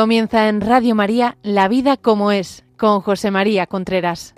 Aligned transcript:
Comienza 0.00 0.48
en 0.48 0.62
Radio 0.62 0.94
María 0.94 1.36
La 1.42 1.68
vida 1.68 1.98
como 1.98 2.32
es, 2.32 2.64
con 2.78 3.02
José 3.02 3.30
María 3.30 3.66
Contreras. 3.66 4.34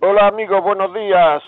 Hola 0.00 0.26
amigos, 0.26 0.60
buenos 0.64 0.92
días. 0.92 1.40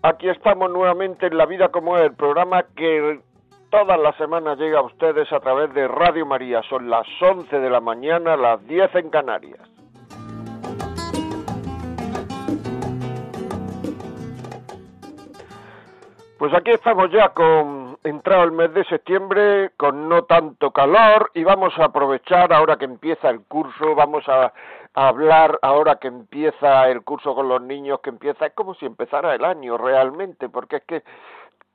Aquí 0.00 0.30
estamos 0.30 0.70
nuevamente 0.70 1.26
en 1.26 1.36
La 1.36 1.44
Vida 1.44 1.68
como 1.68 1.98
es, 1.98 2.10
programa 2.14 2.64
que 2.74 3.20
todas 3.70 3.98
las 3.98 4.16
semanas 4.16 4.58
llega 4.58 4.78
a 4.78 4.82
ustedes 4.82 5.32
a 5.32 5.40
través 5.40 5.72
de 5.74 5.88
Radio 5.88 6.26
María. 6.26 6.62
Son 6.68 6.88
las 6.88 7.06
11 7.20 7.58
de 7.58 7.70
la 7.70 7.80
mañana, 7.80 8.36
las 8.36 8.66
10 8.66 8.94
en 8.94 9.10
Canarias. 9.10 9.60
Pues 16.38 16.52
aquí 16.52 16.70
estamos 16.70 17.10
ya 17.10 17.30
con 17.30 17.98
entrado 18.04 18.44
el 18.44 18.52
mes 18.52 18.72
de 18.74 18.84
septiembre 18.84 19.70
con 19.78 20.06
no 20.08 20.24
tanto 20.24 20.70
calor 20.70 21.30
y 21.32 21.42
vamos 21.44 21.72
a 21.78 21.86
aprovechar 21.86 22.52
ahora 22.52 22.76
que 22.76 22.84
empieza 22.84 23.30
el 23.30 23.40
curso, 23.40 23.94
vamos 23.94 24.28
a, 24.28 24.52
a, 24.94 25.08
hablar 25.08 25.58
ahora 25.62 25.96
que 25.96 26.08
empieza 26.08 26.88
el 26.90 27.02
curso 27.02 27.34
con 27.34 27.48
los 27.48 27.62
niños, 27.62 28.00
que 28.00 28.10
empieza, 28.10 28.46
es 28.46 28.52
como 28.52 28.74
si 28.74 28.84
empezara 28.84 29.34
el 29.34 29.44
año 29.46 29.78
realmente, 29.78 30.50
porque 30.50 30.76
es 30.76 30.84
que 30.84 31.02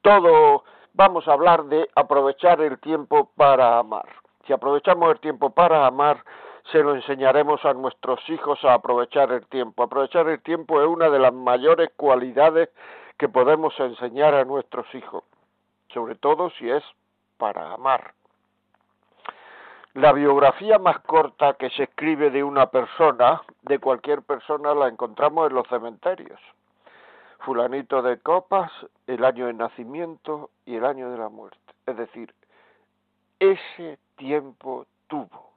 todo 0.03 0.63
vamos 0.94 1.28
a 1.28 1.34
hablar 1.34 1.66
de 1.66 1.89
aprovechar 1.95 2.61
el 2.61 2.80
tiempo 2.80 3.31
para 3.36 3.80
amar. 3.80 4.08
Si 4.45 4.53
aprovechamos 4.53 5.11
el 5.11 5.20
tiempo 5.20 5.52
para 5.52 5.86
amar, 5.86 6.23
se 6.72 6.84
lo 6.84 6.95
enseñaremos 6.95 7.64
a 7.66 7.73
nuestros 7.73 8.20
hijos 8.30 8.64
a 8.64 8.73
aprovechar 8.73 9.31
el 9.31 9.45
tiempo. 9.47 9.84
Aprovechar 9.84 10.28
el 10.30 10.42
tiempo 10.42 10.81
es 10.81 10.88
una 10.88 11.09
de 11.09 11.19
las 11.19 11.34
mayores 11.34 11.89
cualidades 11.95 12.69
que 13.17 13.30
podemos 13.30 13.78
enseñar 13.80 14.34
a 14.34 14.45
nuestros 14.45 14.86
hijos, 14.95 15.23
sobre 15.94 16.16
todo 16.16 16.50
si 16.52 16.69
es 16.69 16.84
para 17.38 17.73
amar. 17.73 18.14
La 19.94 20.14
biografía 20.14 20.80
más 20.80 21.00
corta 21.02 21.56
que 21.56 21.69
se 21.72 21.84
escribe 21.84 22.30
de 22.30 22.44
una 22.44 22.67
persona, 22.67 23.42
de 23.64 23.80
cualquier 23.80 24.22
persona, 24.22 24.73
la 24.73 24.88
encontramos 24.88 25.50
en 25.50 25.56
los 25.56 25.67
cementerios. 25.67 26.39
Fulanito 27.42 28.02
de 28.02 28.20
copas, 28.20 28.72
el 29.08 29.25
año 29.25 29.47
de 29.47 29.53
nacimiento 29.53 30.52
y 30.66 30.75
el 30.75 30.86
año 30.86 31.09
de 31.11 31.17
la 31.17 31.30
muerte. 31.30 31.58
Es 31.86 31.97
decir, 31.97 32.34
ese 33.39 33.97
tiempo 34.16 34.86
tuvo. 35.08 35.52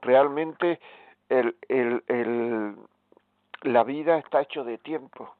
Realmente 0.00 0.80
el, 1.28 1.56
el, 1.68 2.76
la 3.62 3.84
vida 3.84 4.18
está 4.18 4.40
hecho 4.40 4.64
de 4.64 4.78
tiempo 4.78 5.36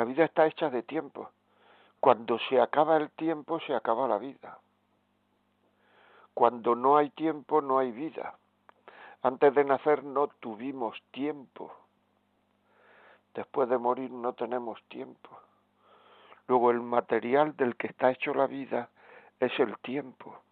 la 0.00 0.04
vida 0.04 0.24
está 0.24 0.46
hecha 0.46 0.70
de 0.70 0.82
tiempo. 0.82 1.30
Cuando 2.00 2.38
se 2.48 2.60
acaba 2.60 2.96
el 2.96 3.10
tiempo, 3.10 3.60
se 3.60 3.74
acaba 3.74 4.08
la 4.08 4.18
vida. 4.18 4.58
Cuando 6.32 6.74
no 6.74 6.96
hay 6.96 7.10
tiempo, 7.10 7.60
no 7.60 7.78
hay 7.78 7.90
vida. 7.90 8.38
Antes 9.22 9.54
de 9.54 9.64
nacer 9.64 10.02
no 10.04 10.28
tuvimos 10.28 10.96
tiempo. 11.10 11.70
Después 13.34 13.68
de 13.68 13.78
morir 13.78 14.10
no 14.10 14.32
tenemos 14.32 14.82
tiempo. 14.88 15.30
Luego 16.48 16.70
el 16.70 16.80
material 16.80 17.56
del 17.56 17.76
que 17.76 17.86
está 17.86 18.10
hecho 18.10 18.34
la 18.34 18.46
vida 18.46 18.90
es 19.38 19.52
el 19.60 19.78
tiempo. 19.78 20.42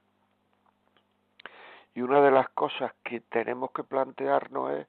Y 1.95 2.03
una 2.03 2.21
de 2.21 2.31
las 2.31 2.49
cosas 2.51 2.93
que 3.03 3.21
tenemos 3.21 3.73
que 3.73 3.83
plantearnos 3.83 4.71
es 4.73 4.87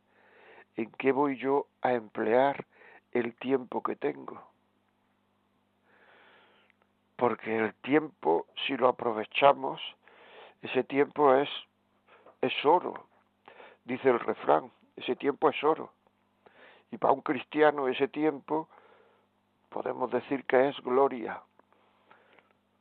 en 0.75 0.91
qué 0.91 1.11
voy 1.11 1.37
yo 1.37 1.65
a 1.81 1.93
emplear 1.93 2.65
el 3.11 3.35
tiempo 3.35 3.81
que 3.81 3.95
tengo. 3.95 4.41
Porque 7.15 7.57
el 7.57 7.73
tiempo, 7.75 8.45
si 8.65 8.77
lo 8.77 8.87
aprovechamos, 8.87 9.81
ese 10.61 10.83
tiempo 10.83 11.33
es, 11.33 11.49
es 12.41 12.53
oro, 12.63 13.07
dice 13.83 14.09
el 14.09 14.19
refrán, 14.19 14.71
ese 14.95 15.15
tiempo 15.15 15.49
es 15.49 15.63
oro. 15.63 15.91
Y 16.91 16.97
para 16.97 17.13
un 17.13 17.21
cristiano 17.21 17.87
ese 17.87 18.07
tiempo 18.07 18.67
podemos 19.69 20.11
decir 20.11 20.45
que 20.45 20.69
es 20.69 20.79
gloria, 20.81 21.41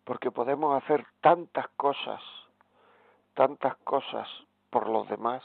porque 0.04 0.30
podemos 0.30 0.82
hacer 0.82 1.06
tantas 1.20 1.68
cosas, 1.76 2.22
tantas 3.34 3.76
cosas 3.78 4.26
por 4.70 4.88
los 4.88 5.08
demás, 5.08 5.42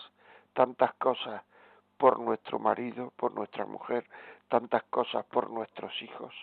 tantas 0.54 0.94
cosas 0.96 1.42
por 1.98 2.20
nuestro 2.20 2.60
marido, 2.60 3.12
por 3.18 3.34
nuestra 3.34 3.66
mujer, 3.66 4.06
tantas 4.48 4.84
cosas 4.84 5.26
por 5.26 5.50
nuestros 5.50 6.02
hijos. 6.02 6.34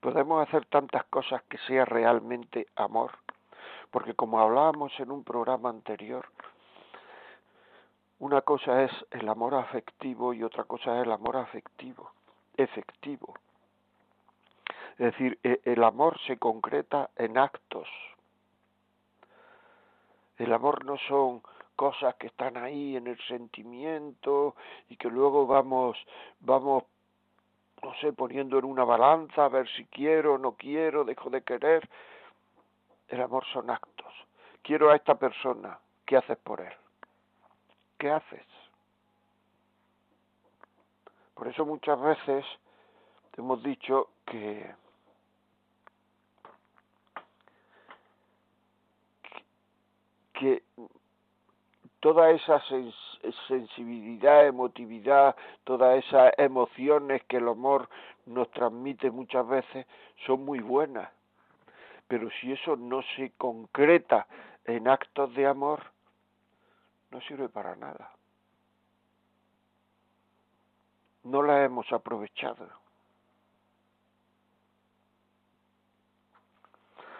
Podemos 0.00 0.46
hacer 0.46 0.64
tantas 0.66 1.04
cosas 1.04 1.42
que 1.44 1.58
sea 1.66 1.84
realmente 1.84 2.66
amor, 2.76 3.12
porque 3.90 4.14
como 4.14 4.40
hablábamos 4.40 4.92
en 5.00 5.10
un 5.10 5.24
programa 5.24 5.70
anterior, 5.70 6.28
una 8.20 8.40
cosa 8.42 8.82
es 8.82 8.92
el 9.10 9.28
amor 9.28 9.54
afectivo 9.54 10.32
y 10.34 10.42
otra 10.42 10.64
cosa 10.64 10.96
es 10.96 11.06
el 11.06 11.12
amor 11.12 11.36
afectivo, 11.36 12.10
efectivo. 12.56 13.34
Es 14.98 15.12
decir, 15.12 15.38
e, 15.44 15.60
el 15.64 15.84
amor 15.84 16.18
se 16.26 16.36
concreta 16.38 17.10
en 17.16 17.38
actos. 17.38 17.88
El 20.36 20.52
amor 20.52 20.84
no 20.84 20.96
son 21.08 21.42
cosas 21.76 22.16
que 22.16 22.26
están 22.26 22.56
ahí 22.56 22.96
en 22.96 23.06
el 23.06 23.18
sentimiento 23.28 24.56
y 24.88 24.96
que 24.96 25.08
luego 25.08 25.46
vamos 25.46 25.96
vamos 26.40 26.82
no 27.80 27.94
sé 28.00 28.12
poniendo 28.12 28.58
en 28.58 28.64
una 28.64 28.82
balanza 28.82 29.44
a 29.44 29.48
ver 29.48 29.68
si 29.76 29.84
quiero 29.84 30.38
no 30.38 30.56
quiero 30.56 31.04
dejo 31.04 31.30
de 31.30 31.42
querer 31.42 31.88
el 33.06 33.22
amor 33.22 33.44
son 33.52 33.70
actos 33.70 34.12
quiero 34.62 34.90
a 34.90 34.96
esta 34.96 35.14
persona 35.14 35.78
qué 36.04 36.16
haces 36.16 36.38
por 36.38 36.60
él 36.60 36.74
qué 37.98 38.10
haces 38.10 38.46
por 41.34 41.48
eso 41.48 41.64
muchas 41.64 42.00
veces 42.00 42.44
hemos 43.36 43.62
dicho 43.62 44.08
que 44.26 44.74
que 50.38 50.62
toda 52.00 52.30
esa 52.30 52.62
sensibilidad, 53.48 54.46
emotividad, 54.46 55.34
todas 55.64 56.04
esas 56.04 56.32
emociones 56.38 57.22
que 57.24 57.38
el 57.38 57.48
amor 57.48 57.88
nos 58.26 58.50
transmite 58.50 59.10
muchas 59.10 59.46
veces 59.48 59.86
son 60.26 60.44
muy 60.44 60.60
buenas. 60.60 61.10
Pero 62.06 62.28
si 62.40 62.52
eso 62.52 62.76
no 62.76 63.02
se 63.16 63.32
concreta 63.36 64.26
en 64.64 64.88
actos 64.88 65.34
de 65.34 65.46
amor, 65.46 65.82
no 67.10 67.20
sirve 67.22 67.48
para 67.48 67.74
nada. 67.76 68.12
No 71.24 71.42
la 71.42 71.64
hemos 71.64 71.90
aprovechado. 71.92 72.68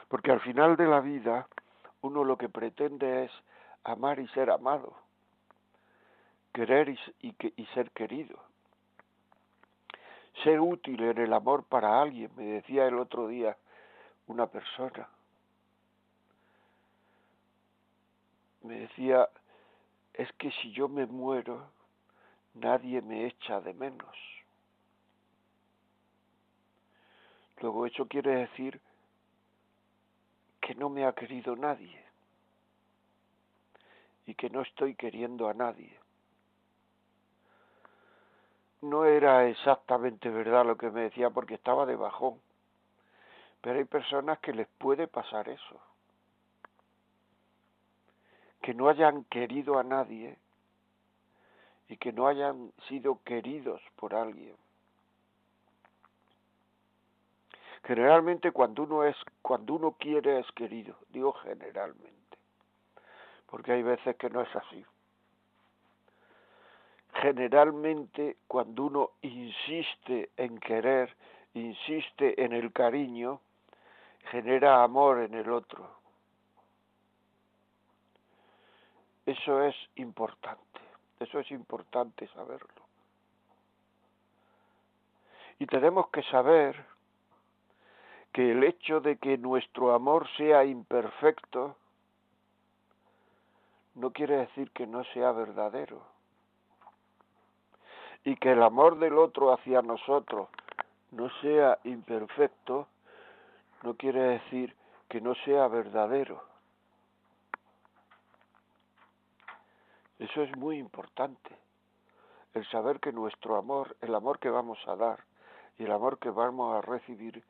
Porque 0.09 0.33
al 0.33 0.41
final 0.41 0.77
de 0.77 0.87
la 0.87 1.01
vida 1.01 1.47
uno 2.01 2.25
lo 2.25 2.39
que 2.39 2.49
pretende 2.49 3.25
es 3.25 3.33
amar 3.85 4.19
y 4.21 4.29
ser 4.29 4.51
amado, 4.51 4.95
querer 6.53 6.89
y, 6.89 6.99
y, 7.21 7.35
y, 7.57 7.67
ser 7.67 7.91
querido, 7.91 8.39
ser 10.43 10.61
útil 10.61 11.03
en 11.03 11.19
el 11.19 11.33
amor 11.33 11.65
para 11.65 12.01
alguien, 12.01 12.31
me 12.37 12.45
decía 12.45 12.87
el 12.87 12.99
otro 12.99 13.29
día 13.29 13.57
una 14.27 14.47
persona. 14.47 15.09
Me 18.63 18.81
decía, 18.81 19.29
es 20.19 20.31
que 20.33 20.51
si 20.51 20.73
yo 20.73 20.89
me 20.89 21.07
muero, 21.07 21.71
nadie 22.55 23.01
me 23.01 23.27
echa 23.27 23.61
de 23.61 23.73
menos. 23.73 24.17
Luego 27.61 27.87
eso 27.87 28.07
quiere 28.07 28.35
decir 28.35 28.81
que 30.61 30.75
no 30.75 30.91
me 30.91 31.07
ha 31.07 31.13
querido 31.13 31.55
nadie 31.55 32.05
y 34.27 34.35
que 34.35 34.51
no 34.51 34.63
estoy 34.63 34.97
queriendo 34.97 35.49
a 35.49 35.55
nadie. 35.55 35.97
No 38.83 39.05
era 39.05 39.49
exactamente 39.49 40.31
verdad 40.31 40.67
lo 40.67 40.77
que 40.77 40.91
me 40.91 41.03
decía 41.03 41.31
porque 41.31 41.55
estaba 41.55 41.87
de 41.87 41.97
bajón, 41.97 42.41
pero 43.61 43.79
hay 43.79 43.85
personas 43.85 44.41
que 44.41 44.53
les 44.53 44.67
puede 44.79 45.07
pasar 45.07 45.49
eso, 45.49 45.81
que 48.69 48.75
no 48.75 48.91
hayan 48.91 49.25
querido 49.25 49.79
a 49.79 49.83
nadie 49.83 50.37
y 51.89 51.97
que 51.97 52.13
no 52.13 52.29
hayan 52.29 52.71
sido 52.87 53.19
queridos 53.25 53.81
por 53.97 54.15
alguien. 54.15 54.55
Generalmente 57.85 58.53
cuando 58.53 58.83
uno 58.83 59.05
es, 59.05 59.17
cuando 59.41 59.73
uno 59.73 59.93
quiere 59.93 60.41
es 60.41 60.53
querido, 60.53 60.99
digo 61.09 61.33
generalmente, 61.33 62.37
porque 63.47 63.73
hay 63.73 63.83
veces 63.83 64.17
que 64.17 64.29
no 64.29 64.43
es 64.43 64.55
así. 64.55 64.85
Generalmente 67.15 68.37
cuando 68.47 68.85
uno 68.85 69.11
insiste 69.23 70.29
en 70.37 70.61
querer, 70.61 71.17
insiste 71.55 72.45
en 72.45 72.53
el 72.53 72.71
cariño, 72.75 73.41
genera 74.31 74.83
amor 74.83 75.21
en 75.21 75.33
el 75.33 75.51
otro. 75.51 75.98
Eso 79.29 79.63
es 79.63 79.77
importante, 79.97 80.81
eso 81.21 81.39
es 81.39 81.51
importante 81.51 82.27
saberlo. 82.29 82.83
Y 85.59 85.67
tenemos 85.67 86.09
que 86.09 86.23
saber 86.23 86.83
que 88.33 88.53
el 88.53 88.65
hecho 88.65 89.01
de 89.03 89.19
que 89.19 89.37
nuestro 89.37 89.93
amor 89.93 90.27
sea 90.39 90.65
imperfecto 90.65 91.77
no 93.97 94.13
quiere 94.13 94.39
decir 94.39 94.71
que 94.71 94.87
no 94.87 95.05
sea 95.13 95.33
verdadero. 95.33 96.01
Y 98.25 98.35
que 98.37 98.53
el 98.53 98.63
amor 98.63 98.99
del 98.99 99.19
otro 99.19 99.53
hacia 99.53 99.83
nosotros 99.83 100.49
no 101.11 101.29
sea 101.43 101.79
imperfecto 101.85 102.89
no 103.83 103.93
quiere 103.95 104.23
decir 104.23 104.75
que 105.11 105.21
no 105.21 105.35
sea 105.45 105.69
verdadero. 105.69 106.48
Eso 110.19 110.43
es 110.43 110.57
muy 110.57 110.79
importante, 110.79 111.57
el 112.55 112.67
saber 112.71 112.99
que 112.99 113.13
nuestro 113.13 113.57
amor, 113.57 113.97
el 114.01 114.15
amor 114.15 114.39
que 114.39 114.51
vamos 114.51 114.79
a 114.87 114.97
dar 114.97 115.25
y 115.79 115.85
el 115.85 115.93
amor 115.93 116.19
que 116.19 116.31
vamos 116.31 116.77
a 116.77 116.81
recibir 116.81 117.45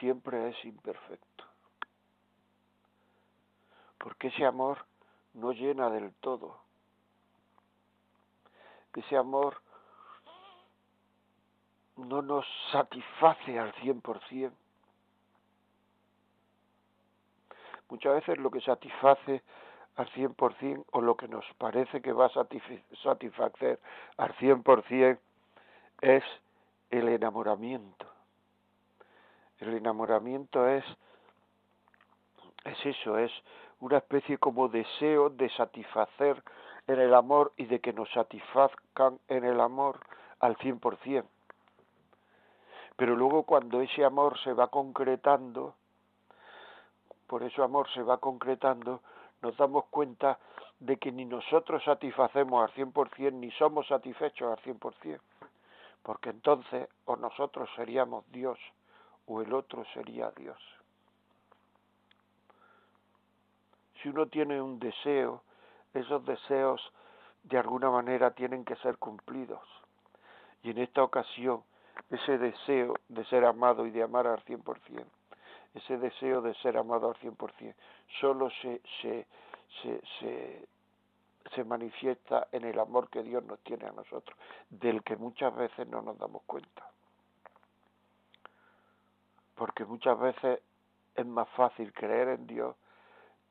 siempre 0.00 0.48
es 0.48 0.64
imperfecto. 0.64 1.44
Porque 3.98 4.28
ese 4.28 4.46
amor 4.46 4.86
no 5.34 5.52
llena 5.52 5.90
del 5.90 6.14
todo. 6.14 6.58
Ese 8.94 9.16
amor 9.16 9.60
no 11.96 12.22
nos 12.22 12.46
satisface 12.72 13.58
al 13.58 13.72
cien 13.74 14.00
por 14.00 14.22
cien. 14.28 14.52
Muchas 17.88 18.14
veces 18.14 18.38
lo 18.38 18.50
que 18.50 18.60
satisface 18.60 19.42
al 19.96 20.08
100% 20.10 20.84
o 20.92 21.00
lo 21.00 21.16
que 21.16 21.28
nos 21.28 21.44
parece 21.58 22.00
que 22.02 22.12
va 22.12 22.26
a 22.26 22.32
satisfacer 23.02 23.78
al 24.16 24.34
100% 24.36 25.18
es 26.00 26.24
el 26.90 27.08
enamoramiento. 27.08 28.06
El 29.58 29.74
enamoramiento 29.74 30.68
es 30.68 30.84
es 32.64 32.86
eso, 32.86 33.18
es 33.18 33.30
una 33.80 33.98
especie 33.98 34.38
como 34.38 34.68
deseo 34.68 35.28
de 35.28 35.50
satisfacer 35.50 36.42
en 36.86 36.98
el 36.98 37.14
amor 37.14 37.52
y 37.56 37.66
de 37.66 37.80
que 37.80 37.92
nos 37.92 38.10
satisfazcan 38.12 39.18
en 39.28 39.44
el 39.44 39.60
amor 39.60 40.00
al 40.40 40.56
100%. 40.56 41.24
Pero 42.96 43.16
luego 43.16 43.42
cuando 43.42 43.80
ese 43.80 44.04
amor 44.04 44.38
se 44.40 44.52
va 44.52 44.68
concretando, 44.68 45.74
por 47.26 47.42
eso 47.42 47.62
amor 47.62 47.88
se 47.92 48.02
va 48.02 48.18
concretando, 48.18 49.02
nos 49.44 49.56
damos 49.58 49.84
cuenta 49.90 50.38
de 50.80 50.96
que 50.96 51.12
ni 51.12 51.26
nosotros 51.26 51.84
satisfacemos 51.84 52.62
al 52.62 52.74
100% 52.74 53.32
ni 53.34 53.50
somos 53.52 53.86
satisfechos 53.86 54.50
al 54.50 54.64
100%, 54.64 55.20
porque 56.02 56.30
entonces 56.30 56.88
o 57.04 57.16
nosotros 57.16 57.68
seríamos 57.76 58.24
Dios 58.32 58.58
o 59.26 59.42
el 59.42 59.52
otro 59.52 59.84
sería 59.92 60.30
Dios. 60.30 60.58
Si 64.00 64.08
uno 64.08 64.26
tiene 64.28 64.62
un 64.62 64.78
deseo, 64.78 65.42
esos 65.92 66.24
deseos 66.24 66.80
de 67.42 67.58
alguna 67.58 67.90
manera 67.90 68.30
tienen 68.30 68.64
que 68.64 68.76
ser 68.76 68.96
cumplidos. 68.96 69.62
Y 70.62 70.70
en 70.70 70.78
esta 70.78 71.02
ocasión, 71.02 71.62
ese 72.08 72.38
deseo 72.38 72.94
de 73.08 73.26
ser 73.26 73.44
amado 73.44 73.86
y 73.86 73.90
de 73.90 74.02
amar 74.02 74.26
al 74.26 74.42
100%, 74.46 75.04
ese 75.74 75.98
deseo 75.98 76.40
de 76.40 76.54
ser 76.54 76.76
amado 76.76 77.08
al 77.08 77.16
100%, 77.16 77.74
solo 78.20 78.48
se, 78.62 78.80
se, 79.02 79.26
se, 79.82 80.00
se, 80.20 80.68
se 81.54 81.64
manifiesta 81.64 82.46
en 82.52 82.64
el 82.64 82.78
amor 82.78 83.08
que 83.10 83.22
Dios 83.22 83.44
nos 83.44 83.58
tiene 83.60 83.86
a 83.86 83.92
nosotros, 83.92 84.38
del 84.70 85.02
que 85.02 85.16
muchas 85.16 85.54
veces 85.54 85.88
no 85.88 86.00
nos 86.02 86.18
damos 86.18 86.42
cuenta. 86.44 86.90
Porque 89.56 89.84
muchas 89.84 90.18
veces 90.18 90.60
es 91.14 91.26
más 91.26 91.48
fácil 91.50 91.92
creer 91.92 92.28
en 92.28 92.46
Dios 92.46 92.76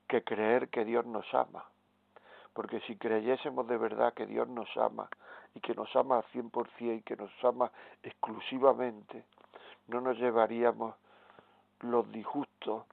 que 0.07 0.23
creer 0.23 0.69
que 0.69 0.85
Dios 0.85 1.05
nos 1.05 1.25
ama. 1.33 1.65
Porque 2.53 2.81
si 2.81 2.97
creyésemos 2.97 3.67
de 3.67 3.77
verdad 3.77 4.13
que 4.13 4.25
Dios 4.25 4.47
nos 4.47 4.69
ama 4.77 5.09
y 5.55 5.59
que 5.59 5.73
nos 5.73 5.93
ama 5.95 6.17
al 6.17 6.23
100% 6.25 6.97
y 6.97 7.01
que 7.01 7.15
nos 7.15 7.31
ama 7.43 7.71
exclusivamente, 8.03 9.25
no 9.87 10.01
nos 10.01 10.17
llevaríamos 10.17 10.95
los 11.83 12.11
disgustos, 12.11 12.85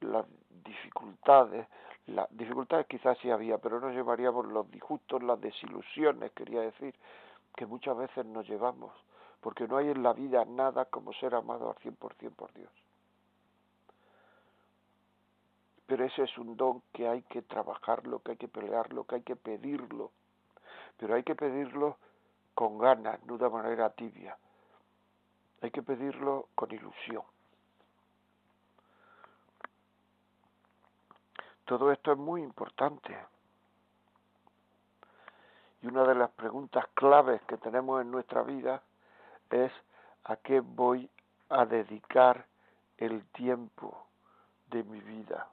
las 0.00 0.26
dificultades, 0.64 1.66
las 2.06 2.28
dificultades 2.36 2.86
quizás 2.86 3.16
sí 3.18 3.30
había, 3.30 3.58
pero 3.58 3.80
no 3.80 3.90
llevaríamos 3.90 4.46
los 4.46 4.70
disgustos, 4.70 5.22
las 5.22 5.40
desilusiones, 5.40 6.32
quería 6.32 6.60
decir, 6.60 6.94
que 7.54 7.66
muchas 7.66 7.96
veces 7.96 8.26
nos 8.26 8.48
llevamos, 8.48 8.92
porque 9.40 9.66
no 9.68 9.76
hay 9.76 9.90
en 9.90 10.02
la 10.02 10.12
vida 10.12 10.44
nada 10.44 10.86
como 10.86 11.12
ser 11.14 11.34
amado 11.34 11.70
al 11.70 11.76
100% 11.76 12.34
por 12.34 12.52
Dios. 12.54 12.70
Pero 15.86 16.04
ese 16.04 16.22
es 16.22 16.38
un 16.38 16.56
don 16.56 16.82
que 16.92 17.06
hay 17.06 17.22
que 17.22 17.42
trabajarlo, 17.42 18.20
que 18.20 18.32
hay 18.32 18.36
que 18.36 18.48
pelearlo, 18.48 19.04
que 19.04 19.16
hay 19.16 19.22
que 19.22 19.36
pedirlo, 19.36 20.10
pero 20.96 21.14
hay 21.14 21.22
que 21.22 21.34
pedirlo 21.34 21.98
con 22.54 22.78
ganas, 22.78 23.22
no 23.24 23.36
de 23.38 23.48
manera 23.48 23.90
tibia. 23.90 24.36
Hay 25.60 25.70
que 25.70 25.82
pedirlo 25.82 26.48
con 26.54 26.72
ilusión. 26.72 27.22
Todo 31.72 31.90
esto 31.90 32.12
es 32.12 32.18
muy 32.18 32.42
importante. 32.42 33.16
Y 35.80 35.86
una 35.86 36.04
de 36.04 36.14
las 36.14 36.28
preguntas 36.32 36.84
claves 36.92 37.40
que 37.48 37.56
tenemos 37.56 38.02
en 38.02 38.10
nuestra 38.10 38.42
vida 38.42 38.82
es 39.48 39.72
a 40.24 40.36
qué 40.36 40.60
voy 40.60 41.08
a 41.48 41.64
dedicar 41.64 42.44
el 42.98 43.24
tiempo 43.28 44.04
de 44.66 44.82
mi 44.82 45.00
vida. 45.00 45.48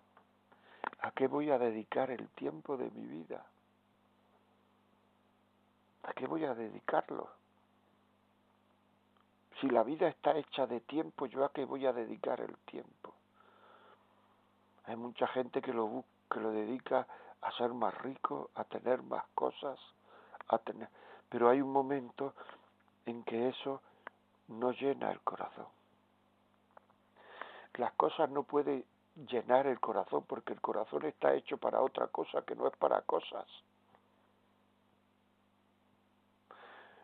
¿A 0.99 1.11
qué 1.11 1.27
voy 1.27 1.51
a 1.51 1.57
dedicar 1.57 2.11
el 2.11 2.27
tiempo 2.31 2.75
de 2.75 2.91
mi 2.91 3.05
vida? 3.07 3.45
¿A 6.03 6.11
qué 6.11 6.27
voy 6.27 6.43
a 6.43 6.53
dedicarlo? 6.53 7.29
Si 9.61 9.69
la 9.69 9.83
vida 9.83 10.09
está 10.09 10.35
hecha 10.35 10.67
de 10.67 10.81
tiempo, 10.81 11.27
¿yo 11.27 11.45
a 11.45 11.53
qué 11.53 11.63
voy 11.63 11.85
a 11.85 11.93
dedicar 11.93 12.41
el 12.41 12.57
tiempo? 12.65 13.13
Hay 14.89 14.96
mucha 14.96 15.27
gente 15.27 15.62
que 15.62 15.72
lo 15.72 16.03
que 16.31 16.39
lo 16.39 16.50
dedica 16.50 17.05
a 17.41 17.51
ser 17.51 17.69
más 17.74 17.96
rico, 18.00 18.50
a 18.55 18.63
tener 18.63 19.03
más 19.03 19.24
cosas, 19.36 19.79
a 20.48 20.58
tener, 20.58 20.89
pero 21.29 21.48
hay 21.48 21.62
un 21.62 21.72
momento 21.72 22.34
en 23.05 23.24
que 23.24 23.50
eso 23.50 23.84
no 24.48 24.72
llena 24.72 25.12
el 25.12 25.19
corazón. 25.19 25.67
Las 27.75 27.93
cosas 27.93 28.31
no 28.31 28.41
pueden 28.41 28.84
llenar 29.29 29.67
el 29.67 29.79
corazón 29.79 30.25
porque 30.27 30.53
el 30.53 30.60
corazón 30.60 31.05
está 31.05 31.36
hecho 31.36 31.58
para 31.58 31.81
otra 31.81 32.08
cosa 32.08 32.41
que 32.41 32.55
no 32.55 32.65
es 32.65 32.75
para 32.77 33.01
cosas. 33.01 33.46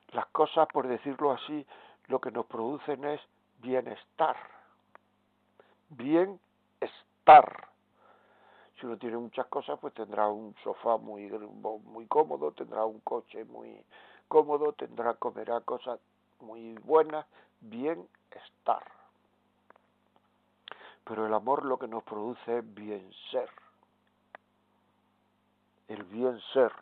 Las 0.07 0.25
cosas, 0.27 0.67
por 0.73 0.87
decirlo 0.87 1.33
así, 1.33 1.67
lo 2.07 2.19
que 2.19 2.31
nos 2.31 2.47
producen 2.47 3.05
es 3.05 3.21
bienestar. 3.59 4.37
Bienestar. 5.89 7.64
Si 8.79 8.85
uno 8.85 8.97
tiene 8.97 9.17
muchas 9.17 9.47
cosas, 9.47 9.79
pues 9.79 9.93
tendrá 9.93 10.27
un 10.27 10.53
sofá 10.63 10.97
muy, 10.97 11.29
muy 11.29 12.05
cómodo, 12.07 12.51
tendrá 12.51 12.85
un 12.85 12.99
coche 12.99 13.45
muy 13.45 13.81
cómodo, 14.27 14.73
tendrá, 14.73 15.13
comerá 15.13 15.61
cosas 15.61 15.99
muy 16.41 16.73
buenas, 16.83 17.25
bien 17.61 18.07
estar. 18.31 18.83
Pero 21.05 21.27
el 21.27 21.33
amor 21.33 21.65
lo 21.65 21.77
que 21.77 21.87
nos 21.87 22.03
produce 22.03 22.57
es 22.57 22.73
bien 22.73 23.11
ser. 23.31 23.49
El 25.87 26.03
bien 26.03 26.39
ser. 26.51 26.73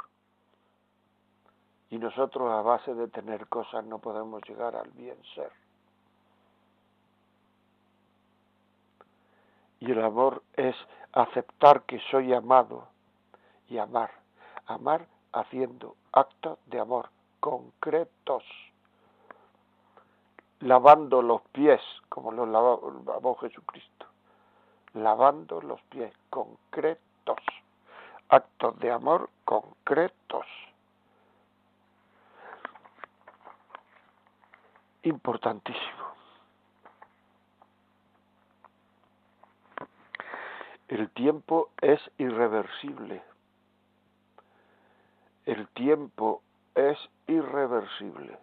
Y 1.90 1.98
nosotros 1.98 2.50
a 2.50 2.62
base 2.62 2.96
de 2.96 3.08
tener 3.10 3.48
cosas 3.48 3.86
no 3.86 4.00
podemos 4.00 4.42
llegar 4.48 4.76
al 4.76 4.90
bien 4.92 5.18
ser. 5.36 5.52
Y 9.84 9.92
el 9.92 10.02
amor 10.02 10.44
es 10.54 10.78
aceptar 11.12 11.82
que 11.82 12.00
soy 12.10 12.34
amado 12.34 12.88
y 13.68 13.80
amar. 13.80 14.12
Amar 14.66 15.08
haciendo 15.34 15.98
actos 16.14 16.58
de 16.68 16.80
amor 16.80 17.10
concretos. 17.42 18.46
lavando 20.62 21.22
los 21.22 21.42
pies, 21.52 21.82
como 22.08 22.32
los 22.32 22.48
lavó 22.48 23.36
Jesucristo, 23.42 24.06
lavando 24.94 25.60
los 25.60 25.82
pies 25.90 26.14
concretos, 26.30 27.40
actos 28.30 28.80
de 28.80 28.90
amor 28.90 29.30
concretos. 29.44 30.46
Importantísimo. 35.02 36.03
El 40.94 41.10
tiempo 41.10 41.72
es 41.82 42.00
irreversible. 42.20 43.24
El 45.44 45.68
tiempo 45.70 46.44
es 46.76 47.00
irreversible. 47.26 48.38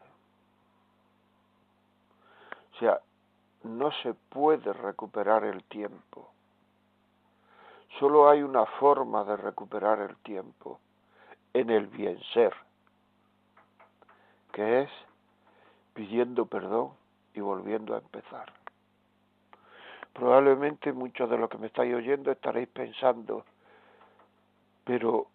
O 2.74 2.78
sea, 2.80 3.00
no 3.62 3.92
se 4.02 4.14
puede 4.14 4.72
recuperar 4.72 5.44
el 5.44 5.62
tiempo. 5.62 6.28
Solo 8.00 8.28
hay 8.28 8.42
una 8.42 8.66
forma 8.66 9.22
de 9.22 9.36
recuperar 9.36 10.00
el 10.00 10.16
tiempo, 10.16 10.80
en 11.54 11.70
el 11.70 11.86
bien 11.86 12.20
ser, 12.34 12.52
que 14.50 14.82
es 14.82 14.90
pidiendo 15.94 16.46
perdón 16.46 16.90
y 17.32 17.38
volviendo 17.42 17.94
a 17.94 17.98
empezar. 17.98 18.59
Probablemente 20.12 20.92
muchos 20.92 21.30
de 21.30 21.38
los 21.38 21.48
que 21.48 21.58
me 21.58 21.68
estáis 21.68 21.94
oyendo 21.94 22.30
estaréis 22.30 22.68
pensando, 22.68 23.44
pero 24.84 25.26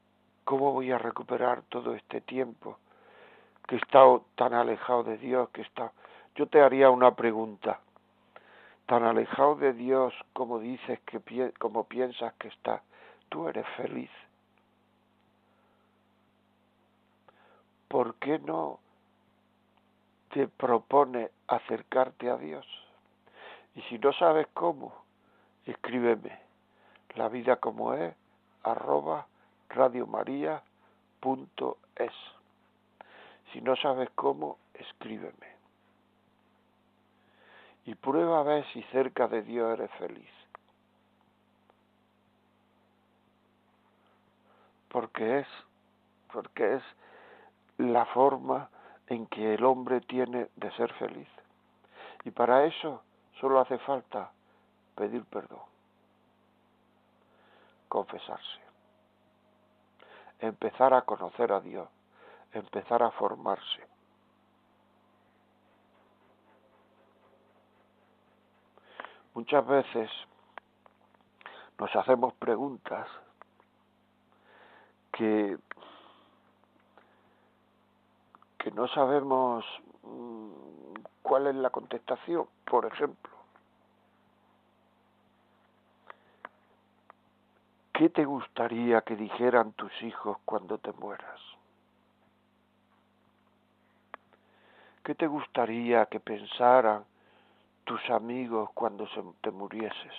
¿cómo 0.44 0.74
voy 0.74 0.92
a 0.92 0.98
recuperar 0.98 1.64
todo 1.70 1.96
este 1.96 2.22
tiempo 2.22 2.78
que 3.68 3.76
he 3.76 3.78
estado 3.80 4.26
tan 4.36 4.54
alejado 4.54 5.04
de 5.04 5.18
Dios, 5.18 5.50
que 5.50 5.62
está 5.62 5.92
yo 6.36 6.48
te 6.48 6.62
haría 6.62 6.90
una 6.90 7.16
pregunta. 7.16 7.80
Tan 8.86 9.04
alejado 9.04 9.56
de 9.56 9.74
Dios 9.74 10.14
como 10.34 10.60
dices 10.60 11.00
que 11.06 11.54
como 11.58 11.86
piensas 11.86 12.34
que 12.34 12.50
está, 12.50 12.84
tú 13.30 13.48
eres 13.48 13.66
feliz. 13.78 14.12
¿Por 17.88 18.16
qué 18.16 18.38
no 18.40 18.80
te 20.34 20.48
propone 20.48 21.32
acercarte 21.48 22.30
a 22.30 22.36
Dios? 22.36 22.66
Y 23.76 23.82
si 23.84 24.00
no 24.00 24.14
sabes 24.14 24.48
cómo, 24.54 24.94
escríbeme 25.66 26.40
la 27.16 27.30
vida 27.30 27.58
como 27.58 27.94
es 27.94 28.16
arroba 28.64 29.28
radiomaria.es. 29.70 30.64
Si 33.52 33.62
no 33.62 33.76
sabes 33.76 34.10
cómo, 34.16 34.58
escríbeme 34.74 35.56
y 37.86 37.94
prueba 37.94 38.40
a 38.40 38.44
ver 38.44 38.66
si 38.74 38.82
cerca 38.84 39.28
de 39.28 39.44
Dios 39.44 39.74
eres 39.74 39.92
feliz. 39.92 40.30
Porque 44.90 45.40
es, 45.40 45.48
porque 46.34 46.76
es 46.76 46.84
la 47.78 48.06
forma 48.08 48.70
en 49.08 49.28
que 49.28 49.54
el 49.54 49.64
hombre 49.66 50.02
tiene 50.02 50.48
de 50.56 50.72
ser 50.72 50.92
feliz. 50.94 51.28
Y 52.24 52.32
para 52.32 52.66
eso 52.66 53.04
solo 53.46 53.60
hace 53.60 53.78
falta 53.78 54.32
pedir 54.96 55.24
perdón, 55.26 55.62
confesarse, 57.88 58.60
empezar 60.40 60.96
a 60.96 61.04
conocer 61.04 61.52
a 61.52 61.62
Dios, 61.62 61.88
empezar 62.54 63.04
a 63.04 63.12
formarse 63.12 63.84
Muchas 69.36 69.68
veces 69.68 70.10
nos 71.78 71.96
hacemos 71.96 72.34
preguntas 72.36 73.08
que, 75.12 75.58
que 78.58 78.72
no 78.72 78.88
sabemos 78.88 79.64
mm, 80.02 81.04
cuál 81.22 81.48
es 81.48 81.56
la 81.56 81.70
contestación. 81.70 82.48
Por 82.64 82.86
ejemplo, 82.86 83.35
¿qué 87.98 88.10
te 88.10 88.26
gustaría 88.26 89.02
que 89.02 89.16
dijeran 89.16 89.72
tus 89.72 89.92
hijos 90.02 90.38
cuando 90.44 90.78
te 90.78 90.92
mueras? 90.94 91.40
¿Qué 95.04 95.16
te 95.16 95.28
gustaría 95.28 96.06
que 96.08 96.20
pensaran 96.20 97.06
tus 97.86 98.02
amigos 98.10 98.70
cuando 98.74 99.08
te 99.42 99.52
murieses? 99.52 100.14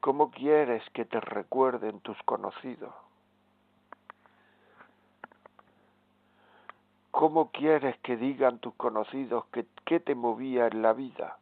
¿Cómo 0.00 0.30
quieres 0.30 0.82
que 0.90 1.04
te 1.04 1.20
recuerden 1.20 2.00
tus 2.00 2.20
conocidos? 2.24 2.94
¿Cómo 7.12 7.50
quieres 7.52 7.96
que 7.98 8.16
digan 8.16 8.58
tus 8.58 8.74
conocidos 8.74 9.46
que 9.46 9.66
qué 9.84 10.00
te 10.00 10.14
movía 10.16 10.66
en 10.66 10.82
la 10.82 10.92
vida? 10.92 11.38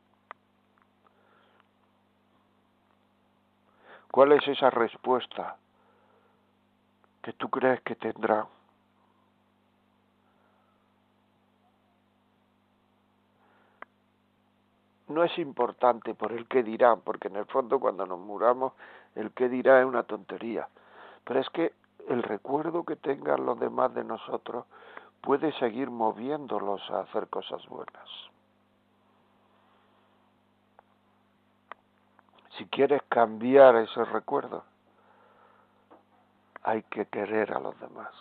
¿Cuál 4.15 4.31
es 4.31 4.47
esa 4.47 4.71
respuesta 4.71 5.57
que 7.21 7.33
tú 7.33 7.51
crees 7.51 7.81
que 7.81 7.97
tendrán? 7.97 8.47
no 15.09 15.25
es 15.25 15.37
importante 15.39 16.15
por 16.15 16.31
el 16.31 16.47
que 16.47 16.63
dirán, 16.63 17.01
porque 17.01 17.27
en 17.27 17.35
el 17.35 17.47
fondo 17.47 17.81
cuando 17.81 18.07
nos 18.07 18.21
muramos 18.21 18.75
el 19.17 19.33
que 19.33 19.49
dirá 19.49 19.81
es 19.81 19.87
una 19.87 20.05
tontería. 20.05 20.69
Pero 21.25 21.41
es 21.41 21.51
que 21.51 21.73
el 22.09 22.23
recuerdo 22.23 22.85
que 22.85 22.95
tengan 22.95 23.45
los 23.45 23.59
demás 23.59 23.93
de 23.95 24.05
nosotros 24.05 24.65
puede 25.23 25.51
seguir 25.59 25.91
moviéndolos 25.91 26.89
a 26.91 27.01
hacer 27.01 27.27
cosas 27.27 27.67
buenas. 27.67 28.34
Si 32.57 32.67
quieres 32.67 33.03
cambiar 33.09 33.77
ese 33.77 34.05
recuerdo, 34.05 34.65
hay 36.63 36.83
que 36.85 37.07
querer 37.07 37.53
a 37.53 37.59
los 37.59 37.79
demás, 37.81 38.13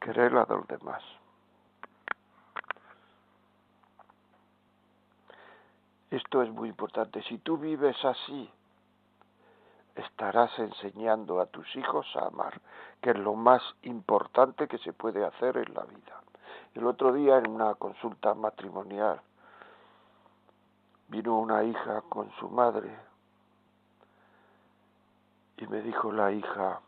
querer 0.00 0.36
a 0.36 0.46
los 0.48 0.66
demás. 0.68 1.02
Esto 6.10 6.42
es 6.42 6.50
muy 6.50 6.68
importante. 6.68 7.22
Si 7.24 7.38
tú 7.38 7.58
vives 7.58 7.96
así, 8.04 8.50
estarás 9.96 10.56
enseñando 10.58 11.40
a 11.40 11.46
tus 11.46 11.74
hijos 11.74 12.06
a 12.14 12.26
amar, 12.26 12.60
que 13.02 13.10
es 13.10 13.18
lo 13.18 13.34
más 13.34 13.62
importante 13.82 14.68
que 14.68 14.78
se 14.78 14.92
puede 14.92 15.24
hacer 15.24 15.56
en 15.56 15.74
la 15.74 15.82
vida. 15.82 16.22
El 16.74 16.86
otro 16.86 17.12
día 17.12 17.38
en 17.38 17.50
una 17.50 17.74
consulta 17.74 18.34
matrimonial 18.34 19.20
vino 21.08 21.38
una 21.38 21.64
hija 21.64 22.02
con 22.08 22.30
su 22.38 22.48
madre 22.48 22.90
y 25.56 25.66
me 25.66 25.80
dijo 25.82 26.12
la 26.12 26.32
hija, 26.32 26.80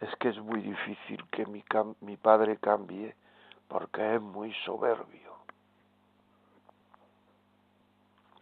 es 0.00 0.14
que 0.16 0.28
es 0.28 0.38
muy 0.38 0.60
difícil 0.60 1.24
que 1.30 1.46
mi, 1.46 1.64
mi 2.00 2.16
padre 2.16 2.56
cambie 2.58 3.14
porque 3.68 4.14
es 4.14 4.20
muy 4.20 4.52
soberbio. 4.64 5.30